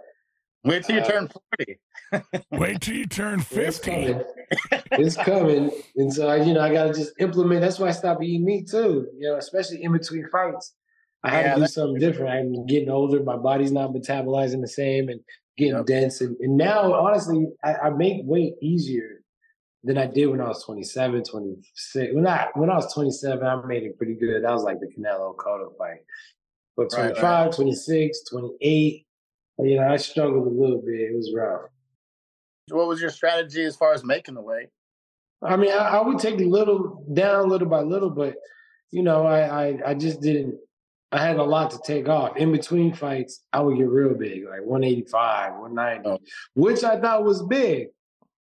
Wait 0.65 0.85
till 0.85 0.97
you 0.97 1.03
Uh, 1.03 1.07
turn 1.09 1.29
forty. 1.29 1.79
wait 2.53 2.81
till 2.83 2.95
you 2.97 3.07
turn 3.07 3.41
50. 3.41 3.65
it's 3.67 3.79
coming. 3.79 4.23
it's 4.93 5.17
coming, 5.17 5.71
and 5.97 6.13
so 6.13 6.29
I, 6.29 6.37
you 6.43 6.53
know 6.53 6.61
I 6.61 6.73
got 6.73 6.85
to 6.85 6.93
just 6.93 7.13
implement. 7.19 7.63
That's 7.63 7.79
why 7.79 7.89
I 7.89 7.93
stopped 7.93 8.23
eating 8.23 8.45
meat 8.45 8.69
too. 8.71 9.07
You 9.19 9.31
know, 9.31 9.37
especially 9.37 9.83
in 9.83 9.93
between 9.93 10.29
fights. 10.31 10.75
I 11.23 11.31
had 11.31 11.45
Yeah, 11.47 11.55
to 11.55 11.61
do 11.63 11.67
something 11.67 11.99
different. 11.99 12.31
I'm 12.31 12.67
getting 12.67 12.91
older. 12.91 13.23
My 13.23 13.37
body's 13.37 13.73
not 13.73 13.91
metabolizing 13.91 14.61
the 14.61 14.69
same, 14.69 15.09
and 15.09 15.21
getting 15.57 15.75
my 15.75 15.83
body's 15.83 16.03
not 16.03 16.11
metabolizing 16.11 16.11
the 16.13 16.19
same, 16.19 16.19
and 16.19 16.21
getting 16.21 16.21
Yep. 16.21 16.21
dense. 16.21 16.21
And, 16.21 16.37
and 16.41 16.57
now, 16.57 16.95
honestly, 16.95 17.47
I, 17.65 17.75
I 17.75 17.91
make 17.91 18.23
weight 18.25 18.55
easier 18.63 19.23
than 19.85 19.99
I 19.99 20.07
did 20.07 20.27
when 20.27 20.41
I 20.41 20.49
was 20.49 20.65
27, 20.65 21.25
26. 21.25 22.15
When 22.15 22.27
I 22.27 22.49
when 22.55 22.71
I 22.71 22.75
was 22.75 22.93
27, 22.93 23.47
I 23.47 23.67
made 23.67 23.83
it 23.85 23.97
pretty 23.99 24.15
good. 24.15 24.45
That 24.45 24.53
was 24.53 24.63
like 24.63 24.79
the 24.81 24.87
Canelo 24.89 25.35
Cotto 25.37 25.77
fight. 25.79 26.01
But 26.77 26.89
Right, 26.93 27.15
25, 27.15 27.23
right. 27.47 27.53
26, 27.55 28.23
28, 28.31 29.07
you 29.61 29.77
know, 29.77 29.89
I 29.89 29.97
struggled 29.97 30.47
a 30.47 30.51
little 30.51 30.81
bit. 30.85 31.01
It 31.01 31.15
was 31.17 31.33
rough. 31.37 31.63
What 32.71 32.87
was 32.89 33.01
your 33.01 33.11
strategy 33.11 33.65
as 33.65 33.77
far 33.77 33.93
as 33.93 34.05
making 34.05 34.35
the 34.35 34.41
weight? 34.43 34.69
I 35.43 35.57
mean, 35.57 35.73
I, 35.73 35.99
I 35.99 36.03
would 36.07 36.19
take 36.19 36.41
a 36.41 36.45
little 36.45 37.05
down 37.13 37.49
little 37.49 37.69
by 37.69 37.81
little, 37.81 38.11
but 38.11 38.35
you 38.93 39.03
know, 39.03 39.27
I, 39.27 39.41
I 39.69 39.79
I 39.89 39.95
just 39.95 40.21
didn't. 40.21 40.55
I 41.13 41.19
had 41.25 41.37
a 41.39 41.43
lot 41.43 41.73
to 41.73 41.79
take 41.85 42.09
off. 42.09 42.37
In 42.37 42.53
between 42.53 42.95
fights, 42.95 43.43
I 43.53 43.61
would 43.61 43.77
get 43.77 43.89
real 43.89 44.15
big, 44.15 44.45
like 44.49 44.63
185, 44.63 45.53
190, 45.61 46.09
Oh. 46.09 46.19
which 46.55 46.85
I 46.85 47.01
thought 47.01 47.25
was 47.25 47.43
big. 47.47 47.89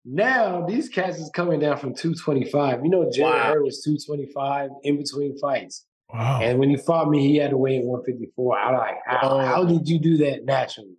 Now 0.07 0.65
these 0.67 0.89
cats 0.89 1.19
is 1.19 1.31
coming 1.35 1.61
down 1.61 1.77
from 1.79 1.95
225. 1.95 2.83
You 2.85 2.91
know, 2.91 3.11
Jarrett 3.11 3.35
Wow. 3.35 3.53
Hurd 3.55 3.63
was 3.65 3.83
225 3.83 4.71
in 4.85 4.97
between 4.97 5.37
fights, 5.39 5.85
Wow. 6.13 6.41
and 6.43 6.59
when 6.59 6.71
he 6.71 6.77
fought 6.77 7.09
me, 7.11 7.27
he 7.27 7.37
had 7.37 7.51
to 7.51 7.57
weigh 7.57 7.77
in 7.77 7.87
154. 7.87 8.59
I 8.59 8.77
like, 8.77 8.97
how, 9.07 9.21
Oh. 9.31 9.39
how 9.41 9.65
did 9.65 9.89
you 9.89 9.99
do 9.99 10.17
that 10.19 10.45
naturally? 10.45 10.97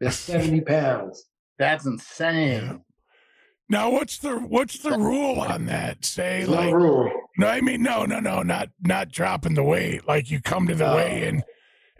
That's 0.00 0.16
70 0.56 0.62
pounds. 0.62 1.26
That's 1.58 1.86
insane. 1.86 2.82
Now, 3.68 3.90
what's 3.90 4.18
the 4.18 4.36
what's 4.36 4.78
the 4.80 4.98
rule 4.98 5.40
on 5.40 5.66
that? 5.66 6.04
Say 6.04 6.44
no 6.46 6.52
like 6.52 6.74
rule. 6.74 7.10
no, 7.38 7.46
I 7.46 7.60
mean 7.60 7.82
no, 7.82 8.04
no, 8.04 8.18
no, 8.20 8.42
not 8.42 8.68
not 8.82 9.10
dropping 9.10 9.54
the 9.54 9.62
weight. 9.62 10.06
Like 10.06 10.30
you 10.30 10.40
come 10.42 10.66
to 10.66 10.74
the 10.74 10.90
Oh. 10.92 10.96
weigh-in 10.96 11.42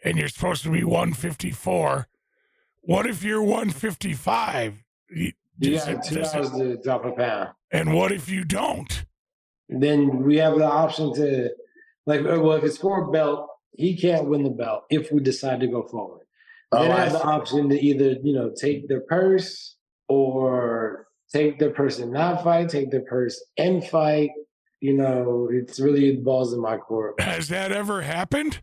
and 0.05 0.19
you're 0.19 0.29
supposed 0.29 0.65
to 0.65 0.71
be 0.71 0.85
154. 0.85 2.09
What 2.83 3.07
if 3.07 3.23
you're 3.23 3.43
155? 3.43 4.83
You- 5.11 5.33
You 5.59 5.77
got 5.79 6.03
two 6.05 6.17
does 6.17 6.35
it- 6.35 6.37
hours 6.39 6.51
to 6.51 6.77
drop 6.79 7.05
a 7.05 7.13
pound. 7.13 7.51
and 7.71 7.95
what 7.95 8.11
if 8.13 8.29
you 8.29 8.45
don't? 8.45 9.05
then 9.69 10.23
we 10.25 10.37
have 10.37 10.59
the 10.59 10.67
option 10.67 11.15
to 11.15 11.49
like 12.07 12.21
uh, 12.21 12.41
well 12.41 12.53
if 12.53 12.65
it's 12.65 12.79
for 12.79 13.09
a 13.09 13.11
belt 13.11 13.49
he 13.73 13.97
can't 13.97 14.29
win 14.29 14.43
the 14.43 14.51
belt 14.51 14.85
if 14.91 15.11
we 15.11 15.21
decide 15.21 15.61
to 15.61 15.67
go 15.67 15.83
forward. 15.83 16.27
Oh, 16.71 16.83
then 16.83 16.93
I 16.93 16.97
I 16.97 17.01
have 17.05 17.13
the 17.13 17.23
option 17.23 17.69
to 17.71 17.81
either 17.81 18.17
you 18.23 18.35
know 18.35 18.53
take 18.59 18.89
their 18.89 19.01
purse 19.01 19.77
or 20.09 21.07
take 21.33 21.59
their 21.59 21.71
purse 21.71 21.99
and 21.99 22.13
not 22.13 22.45
fight 22.45 22.69
take 22.69 22.91
their 22.91 23.03
purse 23.03 23.43
and 23.57 23.85
fight. 23.85 24.31
You 24.81 24.95
know 24.95 25.49
it's 25.51 25.81
really 25.81 26.17
balls 26.17 26.53
in 26.53 26.61
my 26.61 26.77
court. 26.77 27.15
Has 27.21 27.49
that 27.49 27.73
ever 27.73 28.03
happened? 28.03 28.61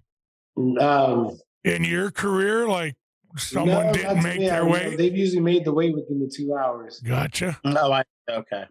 Um 0.79 1.37
in 1.63 1.83
your 1.83 2.11
career? 2.11 2.67
Like 2.67 2.95
someone 3.37 3.87
no, 3.87 3.93
didn't 3.93 4.23
make 4.23 4.39
yeah, 4.39 4.55
their 4.55 4.65
no, 4.65 4.71
weight? 4.71 4.97
they've 4.97 5.15
usually 5.15 5.41
made 5.41 5.65
the 5.65 5.73
weight 5.73 5.95
within 5.95 6.19
the 6.19 6.31
two 6.35 6.55
hours. 6.55 6.99
Gotcha. 6.99 7.59
Oh, 7.63 7.91
I 7.91 8.03
okay. 8.29 8.65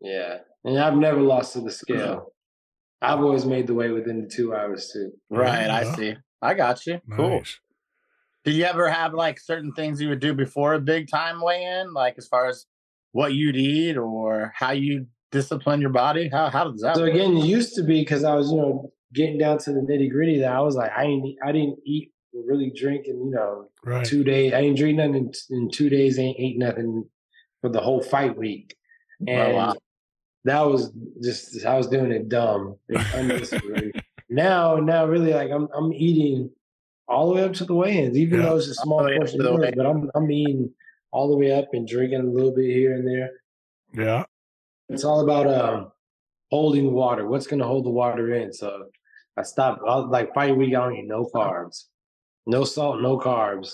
yeah. 0.00 0.38
And 0.66 0.78
i've 0.78 0.96
never 0.96 1.20
lost 1.20 1.52
to 1.54 1.60
the 1.60 1.70
scale 1.70 2.33
i've 3.12 3.20
always 3.20 3.44
made 3.44 3.66
the 3.66 3.74
way 3.74 3.90
within 3.90 4.20
the 4.22 4.28
two 4.28 4.54
hours 4.54 4.90
too 4.92 5.12
Right, 5.30 5.68
I 5.70 5.84
see. 5.94 6.14
I 6.42 6.54
got 6.54 6.86
you. 6.86 7.00
Cool. 7.10 7.38
Nice. 7.38 7.58
Did 8.44 8.54
you 8.54 8.64
ever 8.64 8.88
have 8.90 9.14
like 9.14 9.40
certain 9.40 9.72
things 9.72 10.00
you 10.00 10.10
would 10.10 10.20
do 10.20 10.34
before 10.34 10.74
a 10.74 10.80
big 10.80 11.08
time 11.08 11.40
weigh 11.40 11.64
in, 11.64 11.94
like 11.94 12.16
as 12.18 12.28
far 12.28 12.46
as 12.46 12.66
what 13.12 13.32
you'd 13.32 13.56
eat 13.56 13.96
or 13.96 14.52
how 14.54 14.72
you 14.72 15.06
discipline 15.32 15.80
your 15.80 15.90
body? 15.90 16.28
How 16.28 16.50
how 16.50 16.70
does 16.70 16.82
that? 16.82 16.96
So 16.96 17.02
work? 17.02 17.12
again, 17.14 17.36
it 17.38 17.44
used 17.46 17.74
to 17.76 17.82
be 17.82 18.00
because 18.00 18.22
I 18.24 18.34
was, 18.34 18.50
you 18.50 18.58
know, 18.58 18.92
getting 19.14 19.38
down 19.38 19.58
to 19.58 19.72
the 19.72 19.80
nitty 19.80 20.10
gritty 20.10 20.40
that 20.40 20.52
I 20.52 20.60
was 20.60 20.76
like, 20.76 20.92
I 20.94 21.04
ain't, 21.04 21.38
I 21.42 21.52
didn't 21.52 21.78
eat, 21.86 22.12
or 22.34 22.42
really 22.46 22.70
drink 22.76 23.06
in, 23.06 23.16
you 23.24 23.30
know, 23.30 23.70
Right. 23.82 24.04
two 24.06 24.22
days. 24.24 24.52
I 24.52 24.58
ain't 24.60 24.76
drink 24.76 24.98
nothing 24.98 25.14
in, 25.14 25.32
in 25.50 25.70
two 25.70 25.88
days. 25.88 26.18
I 26.18 26.22
ain't 26.22 26.38
eat 26.40 26.58
nothing 26.58 27.08
for 27.62 27.70
the 27.70 27.80
whole 27.80 28.02
fight 28.02 28.36
week, 28.36 28.76
oh, 29.22 29.32
and 29.32 29.40
Oh, 29.40 29.56
wow. 29.56 29.74
That 30.44 30.60
was 30.62 30.92
just 31.22 31.64
I 31.64 31.76
was 31.76 31.86
doing 31.88 32.12
it 32.12 32.28
dumb. 32.28 32.76
now, 34.28 34.76
now 34.76 35.06
really 35.06 35.32
like 35.32 35.50
I'm, 35.50 35.68
I'm 35.74 35.92
eating 35.92 36.50
all 37.08 37.28
the 37.28 37.34
way 37.34 37.44
up 37.44 37.52
to 37.54 37.64
the 37.64 37.74
weigh-ins, 37.74 38.16
even 38.16 38.40
Yeah. 38.40 38.46
though 38.46 38.56
it's 38.56 38.68
a 38.68 38.74
small 38.74 39.04
the 39.04 39.16
portion 39.16 39.40
of 39.44 39.58
meals, 39.60 39.72
but 39.76 39.86
I'm, 39.86 40.10
I'm 40.14 40.30
eating 40.30 40.70
all 41.12 41.28
the 41.28 41.36
way 41.36 41.52
up 41.52 41.68
and 41.72 41.86
drinking 41.86 42.20
a 42.20 42.24
little 42.24 42.54
bit 42.54 42.66
here 42.70 42.94
and 42.94 43.06
there. 43.06 43.30
Yeah. 43.94 44.24
It's 44.88 45.04
all 45.04 45.20
about 45.20 45.46
um 45.46 45.92
holding 46.50 46.92
water. 46.92 47.26
What's 47.26 47.46
gonna 47.46 47.66
hold 47.66 47.84
the 47.86 47.90
water 47.90 48.34
in? 48.34 48.52
So 48.52 48.86
I 49.36 49.42
stopped 49.42 49.80
I 49.80 49.96
was 49.96 50.08
like 50.10 50.34
fight 50.34 50.56
week. 50.56 50.74
I 50.74 50.80
don't 50.84 50.96
eat 50.96 51.06
no 51.06 51.24
carbs, 51.34 51.84
no 52.46 52.64
salt, 52.64 53.00
no 53.00 53.18
carbs, 53.18 53.72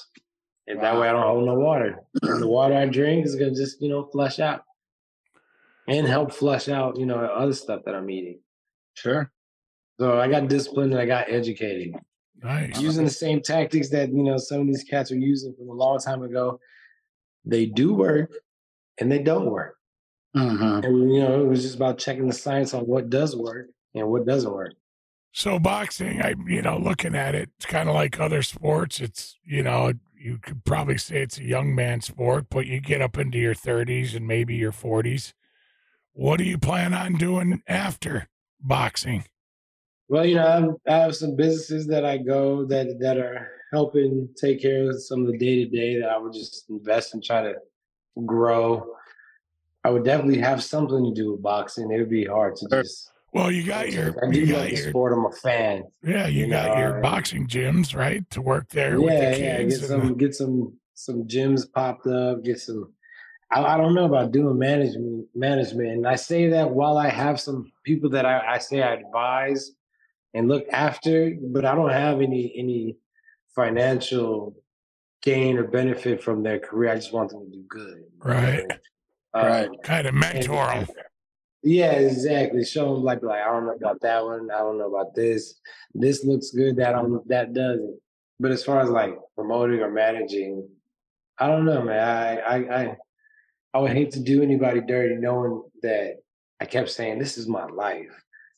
and 0.66 0.80
that 0.82 0.98
way 0.98 1.08
I 1.08 1.12
don't 1.12 1.22
hold 1.22 1.46
no 1.46 1.54
water. 1.54 2.04
And 2.22 2.40
the 2.42 2.46
water 2.48 2.74
I 2.76 2.86
drink 2.86 3.26
is 3.26 3.34
gonna 3.34 3.54
just 3.54 3.80
you 3.82 3.88
know 3.88 4.08
flush 4.12 4.38
out 4.38 4.62
and 5.90 6.06
help 6.06 6.32
flush 6.32 6.68
out 6.68 6.96
you 6.96 7.04
know 7.04 7.16
other 7.16 7.52
stuff 7.52 7.82
that 7.84 7.94
I'm 7.94 8.08
eating. 8.08 8.40
Sure. 8.94 9.30
So 9.98 10.18
I 10.18 10.28
got 10.28 10.48
disciplined 10.48 10.92
and 10.92 11.00
I 11.00 11.04
got 11.04 11.30
educated 11.30 11.94
Nice. 12.42 12.80
using 12.80 13.04
the 13.04 13.10
same 13.10 13.42
tactics 13.42 13.90
that 13.90 14.10
you 14.10 14.22
know 14.22 14.38
some 14.38 14.62
of 14.62 14.66
these 14.68 14.84
cats 14.84 15.12
are 15.12 15.18
using 15.18 15.54
from 15.54 15.68
a 15.68 15.74
long 15.74 15.98
time 15.98 16.22
ago. 16.22 16.58
They 17.44 17.66
do 17.66 17.92
work 17.92 18.32
and 18.98 19.10
they 19.10 19.18
don't 19.18 19.50
work. 19.50 19.76
hmm 20.34 20.80
And 20.84 21.12
you 21.12 21.20
know, 21.20 21.42
it 21.42 21.46
was 21.46 21.62
just 21.62 21.76
about 21.76 21.98
checking 21.98 22.28
the 22.28 22.32
science 22.32 22.72
on 22.72 22.82
what 22.82 23.10
does 23.10 23.36
work 23.36 23.68
and 23.94 24.08
what 24.08 24.26
doesn't 24.26 24.52
work. 24.52 24.74
So 25.32 25.58
boxing, 25.58 26.22
I 26.22 26.34
you 26.46 26.62
know, 26.62 26.78
looking 26.78 27.14
at 27.14 27.34
it, 27.34 27.50
it's 27.56 27.66
kind 27.66 27.88
of 27.88 27.94
like 27.94 28.18
other 28.18 28.42
sports. 28.42 29.00
It's 29.00 29.36
you 29.44 29.62
know, 29.62 29.92
you 30.16 30.38
could 30.38 30.64
probably 30.64 30.98
say 30.98 31.22
it's 31.22 31.38
a 31.38 31.44
young 31.44 31.74
man 31.74 32.00
sport, 32.00 32.46
but 32.50 32.66
you 32.66 32.80
get 32.80 33.02
up 33.02 33.18
into 33.18 33.38
your 33.38 33.54
thirties 33.54 34.14
and 34.14 34.26
maybe 34.26 34.54
your 34.56 34.72
forties. 34.72 35.34
What 36.12 36.38
do 36.38 36.44
you 36.44 36.58
plan 36.58 36.92
on 36.94 37.14
doing 37.14 37.62
after 37.66 38.28
boxing? 38.60 39.24
Well, 40.08 40.26
you 40.26 40.34
know, 40.36 40.46
I 40.46 40.50
have, 40.52 40.68
I 40.88 40.92
have 41.04 41.16
some 41.16 41.36
businesses 41.36 41.86
that 41.86 42.04
I 42.04 42.18
go 42.18 42.64
that 42.66 42.98
that 43.00 43.16
are 43.16 43.48
helping 43.72 44.28
take 44.36 44.60
care 44.60 44.90
of 44.90 45.00
some 45.02 45.20
of 45.24 45.28
the 45.28 45.38
day 45.38 45.64
to 45.64 45.70
day 45.70 46.00
that 46.00 46.08
I 46.10 46.18
would 46.18 46.32
just 46.32 46.68
invest 46.68 47.14
and 47.14 47.22
try 47.22 47.42
to 47.42 47.54
grow. 48.26 48.94
I 49.84 49.90
would 49.90 50.04
definitely 50.04 50.40
have 50.40 50.62
something 50.62 51.04
to 51.04 51.12
do 51.14 51.32
with 51.32 51.42
boxing. 51.42 51.90
It 51.92 51.98
would 51.98 52.10
be 52.10 52.24
hard 52.26 52.56
to 52.56 52.68
just. 52.68 53.12
Well, 53.32 53.52
you 53.52 53.64
got 53.64 53.92
your 53.92 54.16
I 54.26 54.28
do 54.30 54.40
you 54.40 54.46
got 54.52 54.68
the 54.68 54.74
your 54.74 54.88
sport. 54.90 55.12
I'm 55.12 55.24
a 55.24 55.30
fan. 55.30 55.84
yeah, 56.02 56.26
you 56.26 56.46
you 56.46 56.50
got 56.50 56.76
know, 56.76 56.82
your 56.82 57.00
boxing 57.00 57.46
gyms, 57.46 57.94
right? 57.96 58.28
To 58.30 58.42
work 58.42 58.68
there 58.70 59.00
with 59.00 59.12
Yeah, 59.12 59.30
the 59.30 59.38
yeah. 59.38 59.62
Get 59.62 59.62
and 59.62 59.72
some, 59.84 60.16
get 60.16 60.34
some, 60.34 60.72
some 60.94 61.22
gyms 61.28 61.72
popped 61.72 62.08
up. 62.08 62.42
Get 62.42 62.58
some. 62.58 62.92
I, 63.50 63.64
I 63.64 63.76
don't 63.76 63.94
know 63.94 64.04
about 64.06 64.32
doing 64.32 64.58
management. 64.58 65.26
Management, 65.34 65.88
and 65.90 66.06
I 66.06 66.16
say 66.16 66.48
that 66.50 66.70
while 66.70 66.98
I 66.98 67.08
have 67.08 67.40
some 67.40 67.70
people 67.84 68.10
that 68.10 68.26
I, 68.26 68.54
I 68.54 68.58
say 68.58 68.82
I 68.82 68.94
advise 68.94 69.72
and 70.34 70.48
look 70.48 70.64
after, 70.72 71.34
but 71.40 71.64
I 71.64 71.74
don't 71.74 71.90
have 71.90 72.20
any 72.20 72.52
any 72.56 72.96
financial 73.54 74.54
gain 75.22 75.58
or 75.58 75.64
benefit 75.64 76.22
from 76.22 76.42
their 76.42 76.58
career. 76.58 76.92
I 76.92 76.94
just 76.96 77.12
want 77.12 77.30
them 77.30 77.44
to 77.44 77.50
do 77.50 77.64
good. 77.68 78.04
Right. 78.22 78.64
Um, 79.32 79.46
Right. 79.46 79.68
kind 79.84 80.08
of 80.08 80.14
mentor 80.14 80.66
them. 80.66 80.88
Yeah, 81.62 81.92
exactly. 81.92 82.64
Show 82.64 82.94
them 82.94 83.04
like 83.04 83.22
like 83.22 83.40
I 83.40 83.44
don't 83.44 83.66
know 83.66 83.74
about 83.74 84.00
that 84.00 84.24
one. 84.24 84.50
I 84.50 84.58
don't 84.58 84.76
know 84.76 84.92
about 84.92 85.14
this. 85.14 85.54
This 85.94 86.24
looks 86.24 86.50
good. 86.50 86.74
That 86.78 86.96
on 86.96 87.22
that 87.26 87.52
doesn't. 87.52 88.00
But 88.40 88.50
as 88.50 88.64
far 88.64 88.80
as 88.80 88.90
like 88.90 89.14
promoting 89.36 89.82
or 89.82 89.90
managing, 89.92 90.68
I 91.38 91.46
don't 91.46 91.64
know, 91.64 91.82
man. 91.82 92.00
I 92.00 92.38
I 92.40 92.56
I, 92.80 92.96
I 93.74 93.78
would 93.78 93.92
hate 93.92 94.10
to 94.12 94.20
do 94.20 94.42
anybody 94.42 94.80
dirty, 94.80 95.14
knowing 95.16 95.62
that 95.82 96.16
I 96.60 96.64
kept 96.64 96.90
saying 96.90 97.18
this 97.18 97.38
is 97.38 97.46
my 97.48 97.66
life. 97.66 98.10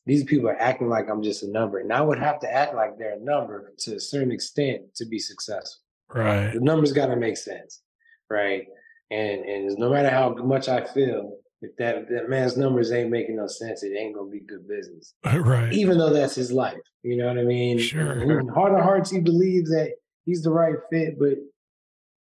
These 0.07 0.25
people 0.25 0.49
are 0.49 0.61
acting 0.61 0.89
like 0.89 1.09
I'm 1.09 1.23
just 1.23 1.43
a 1.45 1.49
number, 1.51 1.79
and 1.79 1.93
I 1.93 2.01
would 2.01 2.19
have 2.19 2.41
to 2.41 2.53
act 2.53 2.75
like 2.75 2.99
they're 2.99 3.15
a 3.17 3.21
number 3.21 3.73
to 3.81 3.97
a 3.97 4.01
certain 4.01 4.33
extent 4.33 4.95
to 4.97 5.05
be 5.07 5.19
successful 5.19 5.81
Right. 6.13 6.53
the 6.53 6.61
numbers 6.61 6.93
got 6.93 7.07
to 7.07 7.17
make 7.17 7.37
sense, 7.37 7.83
right? 8.29 8.65
And 9.11 9.45
and 9.45 9.79
no 9.79 9.91
matter 9.91 10.11
how 10.11 10.35
much 10.35 10.69
I 10.69 10.85
feel, 10.85 11.39
if 11.61 11.77
that 11.77 11.97
if 11.99 12.09
that 12.09 12.29
man's 12.29 12.57
numbers 12.57 12.91
ain't 12.93 13.11
making 13.11 13.37
no 13.37 13.47
sense, 13.47 13.83
it 13.83 13.93
ain't 13.97 14.15
gonna 14.17 14.31
be 14.31 14.41
good 14.41 14.67
business. 14.67 15.15
Right. 15.25 15.73
Even 15.73 15.99
though 15.99 16.13
that's 16.13 16.35
his 16.35 16.51
life, 16.51 16.79
you 17.03 17.17
know 17.17 17.29
what 17.29 17.39
I 17.39 17.45
mean? 17.45 17.79
Sure. 17.79 18.21
In 18.41 18.49
Heart 18.49 18.75
of 18.75 18.83
hearts, 18.83 19.11
he 19.11 19.21
believes 19.21 19.71
that 19.71 19.93
he's 20.25 20.43
the 20.43 20.51
right 20.51 20.77
fit, 20.91 21.19
but 21.19 21.35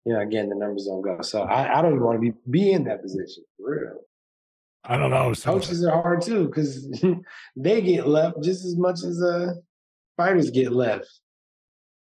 you 0.04 0.12
know, 0.12 0.20
again, 0.20 0.48
the 0.48 0.54
numbers 0.56 0.86
don't 0.86 1.02
go. 1.02 1.20
So 1.22 1.42
I, 1.42 1.78
I 1.78 1.82
don't 1.82 1.92
even 1.92 2.04
want 2.04 2.16
to 2.22 2.32
be 2.32 2.32
be 2.50 2.72
in 2.72 2.84
that 2.84 3.02
position 3.02 3.44
for 3.58 3.70
real. 3.70 4.00
I 4.84 4.96
don't 4.98 5.10
know. 5.10 5.32
sometimes- 5.32 5.66
Coaches 5.66 5.84
are 5.84 6.02
hard 6.02 6.20
too 6.22 6.46
because 6.46 6.86
they 7.56 7.80
get 7.80 8.06
left 8.06 8.42
just 8.42 8.64
as 8.64 8.76
much 8.76 9.02
as 9.02 9.22
uh 9.22 9.54
fighters 10.16 10.50
get 10.50 10.72
left. 10.72 11.08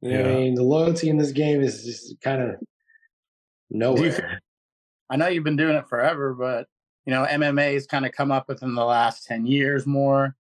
You 0.01 0.11
know 0.17 0.21
what 0.23 0.31
I 0.31 0.35
mean? 0.35 0.55
The 0.55 0.63
loyalty 0.63 1.09
in 1.09 1.17
this 1.17 1.31
game 1.31 1.61
is 1.61 1.85
just 1.85 2.19
kind 2.21 2.41
of 2.41 2.55
nowhere. 3.69 4.11
think- 4.11 4.27
I 5.09 5.15
know 5.15 5.27
you've 5.27 5.43
been 5.43 5.55
doing 5.55 5.75
it 5.75 5.87
forever, 5.87 6.33
but 6.33 6.67
you 7.05 7.13
know 7.13 7.25
MMA 7.25 7.73
has 7.73 7.85
kind 7.87 8.05
of 8.05 8.11
come 8.11 8.31
up 8.31 8.47
within 8.47 8.75
the 8.75 8.83
last 8.85 9.25
ten 9.25 9.45
years 9.45 9.85
more. 9.85 10.35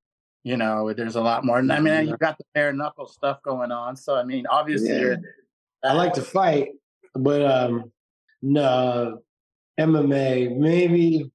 You 0.45 0.57
know, 0.57 0.93
there's 0.93 1.17
a 1.17 1.21
lot 1.21 1.45
more. 1.45 1.59
I 1.59 1.63
mean, 1.81 2.09
you've 2.09 2.19
got 2.21 2.39
the 2.39 2.45
bare 2.55 2.73
knuckle 2.73 3.07
stuff 3.07 3.43
going 3.43 3.73
on. 3.73 3.97
So 3.97 4.15
I 4.17 4.23
mean, 4.25 4.47
obviously, 4.47 4.91
Yeah. 4.91 5.01
you're, 5.01 5.17
I 5.85 5.93
like 5.93 6.15
to 6.15 6.23
fight, 6.23 6.69
but 7.23 7.43
um, 7.45 7.93
no 8.43 9.19
MMA. 9.79 10.57
Maybe 10.57 11.31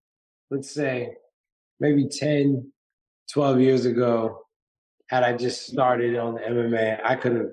let's 0.52 0.74
say 0.74 1.14
maybe 1.80 2.08
10, 2.08 2.72
12 3.32 3.60
years 3.60 3.86
ago, 3.86 4.40
had 5.10 5.24
I 5.24 5.36
just 5.36 5.68
started 5.68 6.16
on 6.18 6.36
the 6.36 6.42
MMA, 6.42 7.00
I 7.04 7.16
could 7.16 7.36
have 7.36 7.50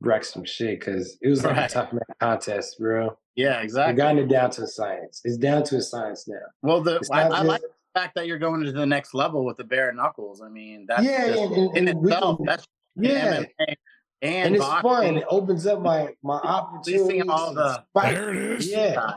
wrecked 0.00 0.26
some 0.26 0.44
shit 0.44 0.80
because 0.80 1.18
it 1.20 1.28
was 1.28 1.44
like 1.44 1.56
Right. 1.56 1.70
a 1.70 1.74
tough 1.74 1.92
man 1.92 2.02
contest, 2.20 2.78
bro. 2.78 3.16
yeah, 3.36 3.60
exactly. 3.60 3.94
gotten 3.96 4.18
it 4.18 4.28
down 4.28 4.50
to 4.52 4.62
a 4.62 4.66
science. 4.66 5.20
It's 5.24 5.36
down 5.36 5.62
to 5.64 5.76
a 5.76 5.82
science 5.82 6.26
now. 6.28 6.36
Well, 6.62 6.82
the 6.82 7.00
I, 7.12 7.22
I 7.22 7.42
like 7.42 7.60
the 7.60 7.68
fact 8.00 8.14
that 8.16 8.26
you're 8.26 8.38
going 8.38 8.64
to 8.64 8.72
the 8.72 8.86
next 8.86 9.14
level 9.14 9.44
with 9.44 9.56
the 9.58 9.64
bare 9.64 9.92
knuckles. 9.92 10.40
I 10.42 10.48
mean, 10.48 10.86
that's 10.88 11.02
Yeah, 11.04 11.26
just, 11.28 11.42
and- 11.52 11.76
in 11.76 11.88
itself, 11.88 12.36
can- 12.38 12.46
that's 12.46 12.66
Yeah. 12.96 13.40
MMA 13.42 13.74
and, 14.22 14.46
and 14.46 14.54
it's 14.56 14.64
boxing. 14.64 14.90
fun. 14.90 15.16
It 15.18 15.24
opens 15.28 15.66
up 15.66 15.80
my 15.80 16.08
my 16.22 16.36
opportunities. 16.36 17.22
All 17.28 17.54
the- 17.54 17.82
There 17.94 18.30
it 18.30 18.36
is. 18.60 18.68
Yeah. 18.70 19.16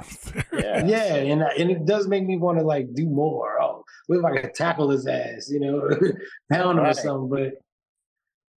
Yeah. 0.53 0.85
Yeah, 0.85 1.15
and 1.15 1.41
and 1.41 1.71
it 1.71 1.85
does 1.85 2.07
make 2.07 2.25
me 2.25 2.37
want 2.37 2.59
to 2.59 2.63
like 2.65 2.93
do 2.93 3.07
more. 3.09 3.61
Oh, 3.61 3.83
what 4.07 4.19
if 4.19 4.25
I 4.25 4.41
could 4.41 4.53
tackle 4.53 4.89
his 4.89 5.05
ass? 5.07 5.49
You 5.49 5.59
know, 5.59 5.89
pound 6.51 6.79
him 6.79 6.85
or 6.85 6.93
something. 6.93 7.29
But 7.29 7.61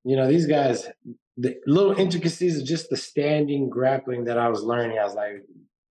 you 0.05 0.17
know, 0.17 0.29
these 0.29 0.47
guys, 0.47 0.89
the 1.37 1.57
little 1.67 1.93
intricacies 1.99 2.61
of 2.61 2.65
just 2.67 2.91
the 2.91 2.97
standing 2.97 3.69
grappling 3.69 4.25
that 4.25 4.39
I 4.39 4.49
was 4.49 4.63
learning. 4.63 4.99
I 4.99 5.05
was 5.05 5.15
like, 5.15 5.43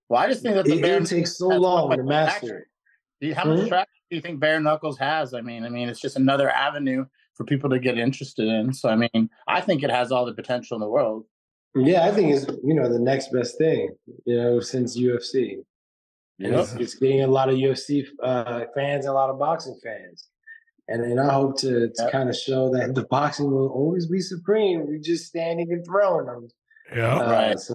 Well, 0.08 0.20
I 0.22 0.26
just 0.28 0.42
think 0.42 0.54
that 0.54 0.64
the 0.64 0.78
it, 0.78 0.82
bare 0.82 0.98
it 1.02 1.06
takes 1.06 1.36
so 1.36 1.48
long 1.48 1.90
to 1.90 1.96
way 1.98 2.02
master 2.02 2.58
it. 2.60 2.64
Do 3.20 3.28
you- 3.28 3.34
How 3.34 3.44
much 3.44 3.60
Mhm. 3.60 3.68
traction 3.68 3.92
do 4.10 4.16
you 4.16 4.22
think 4.22 4.40
bare 4.40 4.60
knuckles 4.60 4.98
has? 4.98 5.34
I 5.34 5.40
mean, 5.42 5.64
I 5.64 5.68
mean, 5.68 5.88
it's 5.88 6.00
just 6.00 6.16
another 6.16 6.48
avenue 6.50 7.04
for 7.36 7.44
people 7.44 7.70
to 7.70 7.78
get 7.78 7.98
interested 7.98 8.48
in. 8.48 8.72
So, 8.72 8.88
I 8.88 8.96
mean, 8.96 9.30
I 9.46 9.60
think 9.60 9.82
it 9.82 9.90
has 9.90 10.10
all 10.10 10.24
the 10.26 10.34
potential 10.34 10.74
in 10.76 10.80
the 10.80 10.88
world. 10.88 11.24
Yeah, 11.74 12.06
I 12.06 12.10
think 12.10 12.34
it's 12.34 12.46
you 12.64 12.74
know 12.74 12.90
the 12.90 12.98
next 12.98 13.30
best 13.32 13.58
thing. 13.58 13.90
You 14.24 14.36
know, 14.36 14.60
since 14.60 14.98
UFC, 14.98 15.58
and 16.40 16.54
it's, 16.54 16.72
it's 16.74 16.94
getting 16.94 17.22
a 17.22 17.26
lot 17.26 17.48
of 17.50 17.56
UFC 17.56 18.04
uh, 18.22 18.64
fans 18.74 19.04
and 19.04 19.12
a 19.12 19.14
lot 19.14 19.28
of 19.30 19.38
boxing 19.38 19.78
fans. 19.84 20.28
And 20.88 21.02
and 21.04 21.20
I 21.20 21.32
hope 21.34 21.58
to, 21.58 21.88
to 21.88 21.92
Yep. 22.04 22.12
kind 22.12 22.28
of 22.30 22.36
show 22.36 22.70
that 22.70 22.94
the 22.94 23.04
boxing 23.10 23.50
will 23.50 23.68
always 23.68 24.06
be 24.06 24.20
supreme. 24.20 24.86
We're 24.86 24.98
just 24.98 25.26
standing 25.26 25.70
and 25.70 25.84
throwing 25.84 26.26
them. 26.26 26.48
Yeah. 26.94 27.16
Uh, 27.16 27.30
Right. 27.32 27.58
so- 27.60 27.74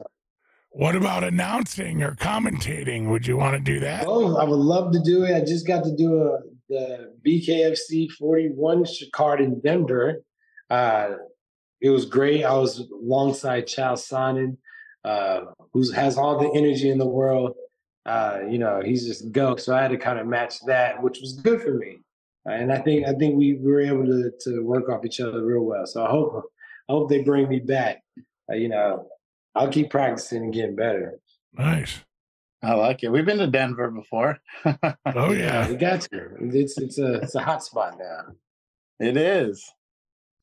What 0.72 0.96
about 0.96 1.24
announcing 1.26 2.02
or 2.02 2.16
commentating? 2.16 3.10
Would 3.10 3.28
you 3.28 3.36
want 3.38 3.56
to 3.58 3.60
do 3.62 3.82
that? 3.82 4.06
Oh, 4.08 4.38
I 4.38 4.46
would 4.46 4.56
love 4.60 4.94
to 4.94 5.00
do 5.00 5.26
it. 5.26 5.36
I 5.36 5.42
just 5.42 5.68
got 5.68 5.84
to 5.84 5.94
do 5.96 6.24
a 6.24 6.40
the 6.72 7.14
BKFC 7.26 8.10
41 8.12 8.86
sh- 8.86 9.04
card 9.14 9.42
in 9.42 9.60
Denver. 9.60 10.24
Uh, 10.70 11.16
it 11.82 11.90
was 11.90 12.06
great. 12.06 12.46
I 12.46 12.54
was 12.54 12.90
alongside 12.92 13.68
Chael 13.68 13.94
Sonnen, 13.94 14.58
uh, 15.04 15.52
who 15.74 15.92
has 15.92 16.18
all 16.18 16.40
the 16.40 16.58
energy 16.58 16.90
in 16.90 16.98
the 16.98 17.08
world. 17.08 17.56
Uh, 18.06 18.40
you 18.50 18.58
know, 18.58 18.82
he's 18.84 19.06
just 19.06 19.32
go. 19.32 19.58
So 19.58 19.76
I 19.76 19.82
had 19.82 19.92
to 19.92 19.98
kind 19.98 20.18
of 20.18 20.28
match 20.28 20.56
that, 20.66 21.02
which 21.04 21.20
was 21.20 21.34
good 21.34 21.62
for 21.62 21.74
me. 21.74 21.98
And 22.46 22.72
I 22.72 22.80
think 22.80 23.08
I 23.08 23.14
think 23.14 23.36
we 23.36 23.60
were 23.60 23.82
able 23.82 24.06
to 24.06 24.32
to 24.46 24.62
work 24.62 24.90
off 24.90 25.06
each 25.06 25.20
other 25.20 25.46
real 25.46 25.62
well. 25.62 25.86
So 25.86 26.04
I 26.04 26.10
hope 26.10 26.44
I 26.90 26.94
hope 26.94 27.10
they 27.10 27.22
bring 27.22 27.48
me 27.48 27.60
back. 27.60 28.02
Uh, 28.50 28.56
you 28.56 28.70
know, 28.70 29.08
I'll 29.54 29.70
keep 29.70 29.90
practicing 29.92 30.44
and 30.44 30.54
getting 30.54 30.76
better. 30.76 31.20
Nice. 31.54 32.00
I 32.64 32.74
like 32.76 33.04
it. 33.04 33.10
We've 33.10 33.26
been 33.26 33.40
to 33.40 33.48
Denver 33.48 33.90
before. 33.90 34.38
Oh 34.66 34.74
yeah. 35.32 35.68
we 35.68 35.76
got 35.76 36.02
to. 36.02 36.30
It's 36.40 36.78
it's 36.78 37.00
a 37.00 37.16
it's 37.16 37.36
a 37.36 37.42
hot 37.42 37.64
spot 37.64 37.98
now. 37.98 38.36
it 39.00 39.18
is. 39.18 39.68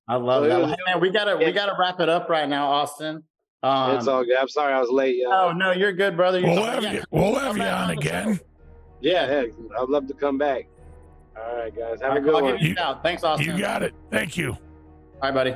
I 0.08 0.16
love 0.16 0.42
Well, 0.44 0.64
it 0.64 0.68
Hey, 0.70 0.76
man, 0.86 1.00
we 1.00 1.10
gotta 1.10 1.36
we 1.36 1.52
gotta 1.52 1.76
wrap 1.78 2.00
it 2.00 2.08
up 2.08 2.28
right 2.28 2.48
now, 2.48 2.66
Austin. 2.68 3.22
Um, 3.62 3.96
it's 3.96 4.06
all 4.08 4.24
good. 4.24 4.36
I'm 4.36 4.48
sorry 4.48 4.72
I 4.72 4.80
was 4.80 4.90
late, 4.90 5.16
y'all. 5.16 5.32
Oh 5.32 5.52
no, 5.52 5.72
you're 5.72 5.92
good, 5.92 6.16
brother. 6.16 6.40
You're 6.40 6.50
We'll 6.50 6.64
have 6.64 6.82
you. 6.84 7.02
We'll 7.10 7.34
have 7.34 7.42
Come 7.48 7.56
you 7.56 7.62
back 7.62 7.74
on 7.76 7.82
on 7.90 7.98
again. 7.98 8.40
Yeah, 9.00 9.30
yeah, 9.42 9.46
I'd 9.80 9.88
love 9.88 10.06
to 10.08 10.14
come 10.14 10.38
back. 10.38 10.66
All 11.36 11.56
right, 11.56 11.76
guys. 11.76 12.00
Have 12.00 12.12
All 12.12 12.16
a 12.16 12.20
good 12.20 12.34
I'll 12.34 12.42
one. 12.42 12.56
give 12.56 12.62
you 12.68 12.74
a. 12.74 13.00
Thanks, 13.02 13.22
Austin. 13.22 13.46
You 13.46 13.58
got 13.58 13.82
it. 13.84 13.94
Thank 14.10 14.36
you. 14.36 14.52
All 14.52 14.58
right, 15.22 15.34
buddy. 15.34 15.54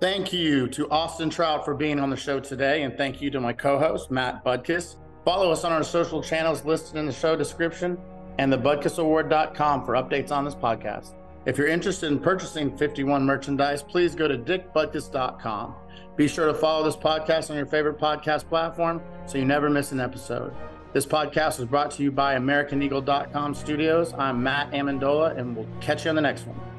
Thank 0.00 0.32
you 0.32 0.68
to 0.68 0.88
Austin 0.90 1.30
Trout 1.30 1.64
for 1.64 1.74
being 1.74 1.98
on 1.98 2.10
the 2.10 2.16
show 2.16 2.38
today, 2.38 2.82
and 2.82 2.96
thank 2.96 3.20
you 3.22 3.30
to 3.30 3.40
my 3.40 3.52
co-host 3.52 4.10
Matt 4.10 4.44
Butkus. 4.44 4.96
Follow 5.24 5.50
us 5.50 5.64
on 5.64 5.72
our 5.72 5.84
social 5.84 6.22
channels 6.22 6.64
listed 6.64 6.96
in 6.96 7.06
the 7.06 7.12
show 7.12 7.34
description 7.34 7.98
and 8.38 8.52
thebutkusaward.com 8.52 9.84
for 9.84 9.94
updates 9.94 10.30
on 10.30 10.44
this 10.44 10.54
podcast. 10.54 11.14
If 11.46 11.58
you're 11.58 11.68
interested 11.68 12.10
in 12.10 12.18
purchasing 12.18 12.76
51 12.76 13.24
merchandise, 13.24 13.82
please 13.82 14.14
go 14.14 14.28
to 14.28 14.36
dickbutkus.com. 14.36 15.74
Be 16.16 16.28
sure 16.28 16.46
to 16.46 16.54
follow 16.54 16.84
this 16.84 16.96
podcast 16.96 17.50
on 17.50 17.56
your 17.56 17.66
favorite 17.66 17.98
podcast 17.98 18.48
platform 18.48 19.02
so 19.26 19.38
you 19.38 19.44
never 19.44 19.68
miss 19.68 19.92
an 19.92 20.00
episode. 20.00 20.54
This 20.92 21.06
podcast 21.06 21.58
was 21.58 21.68
brought 21.68 21.90
to 21.92 22.02
you 22.02 22.12
by 22.12 22.36
AmericanEagle.com 22.36 23.54
Studios. 23.54 24.14
I'm 24.14 24.42
Matt 24.42 24.70
Amendola, 24.70 25.36
and 25.36 25.56
we'll 25.56 25.66
catch 25.80 26.04
you 26.04 26.10
on 26.10 26.14
the 26.14 26.22
next 26.22 26.46
one. 26.46 26.73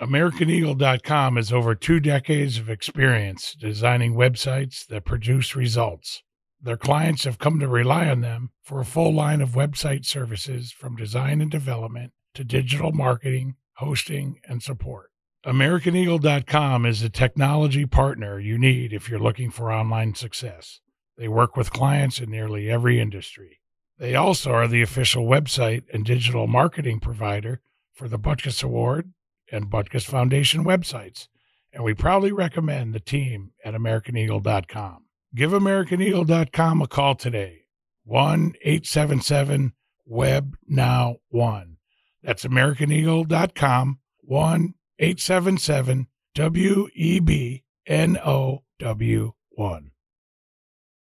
AmericanEagle.com 0.00 1.36
has 1.36 1.52
over 1.52 1.74
two 1.74 2.00
decades 2.00 2.56
of 2.56 2.70
experience 2.70 3.54
designing 3.54 4.14
websites 4.14 4.86
that 4.86 5.04
produce 5.04 5.54
results. 5.54 6.22
Their 6.58 6.78
clients 6.78 7.24
have 7.24 7.38
come 7.38 7.60
to 7.60 7.68
rely 7.68 8.08
on 8.08 8.22
them 8.22 8.48
for 8.62 8.80
a 8.80 8.86
full 8.86 9.12
line 9.12 9.42
of 9.42 9.50
website 9.50 10.06
services 10.06 10.72
from 10.72 10.96
design 10.96 11.42
and 11.42 11.50
development 11.50 12.12
to 12.32 12.44
digital 12.44 12.92
marketing, 12.92 13.56
hosting, 13.74 14.40
and 14.48 14.62
support. 14.62 15.10
AmericanEagle.com 15.44 16.86
is 16.86 17.02
the 17.02 17.10
technology 17.10 17.84
partner 17.84 18.40
you 18.40 18.56
need 18.56 18.94
if 18.94 19.10
you're 19.10 19.20
looking 19.20 19.50
for 19.50 19.70
online 19.70 20.14
success. 20.14 20.80
They 21.18 21.28
work 21.28 21.58
with 21.58 21.74
clients 21.74 22.20
in 22.20 22.30
nearly 22.30 22.70
every 22.70 22.98
industry. 22.98 23.60
They 23.98 24.14
also 24.14 24.52
are 24.52 24.68
the 24.68 24.80
official 24.80 25.26
website 25.26 25.82
and 25.92 26.06
digital 26.06 26.46
marketing 26.46 27.00
provider 27.00 27.60
for 27.92 28.08
the 28.08 28.18
Butkus 28.18 28.64
Award 28.64 29.12
and 29.50 29.66
Butkus 29.66 30.04
Foundation 30.04 30.64
websites, 30.64 31.28
and 31.72 31.84
we 31.84 31.94
proudly 31.94 32.32
recommend 32.32 32.94
the 32.94 33.00
team 33.00 33.52
at 33.64 33.74
AmericanEagle.com. 33.74 35.04
Give 35.34 35.52
AmericanEagle.com 35.52 36.82
a 36.82 36.88
call 36.88 37.14
today, 37.14 37.64
1 38.04 38.54
877 38.62 39.72
Web 40.06 40.56
Now 40.66 41.16
1. 41.28 41.76
That's 42.22 42.44
AmericanEagle.com, 42.44 43.98
1 44.22 44.74
877 44.98 46.06
W 46.34 46.88
E 46.94 47.20
B 47.20 47.64
N 47.86 48.18
O 48.18 48.64
W 48.78 49.32
1. 49.50 49.89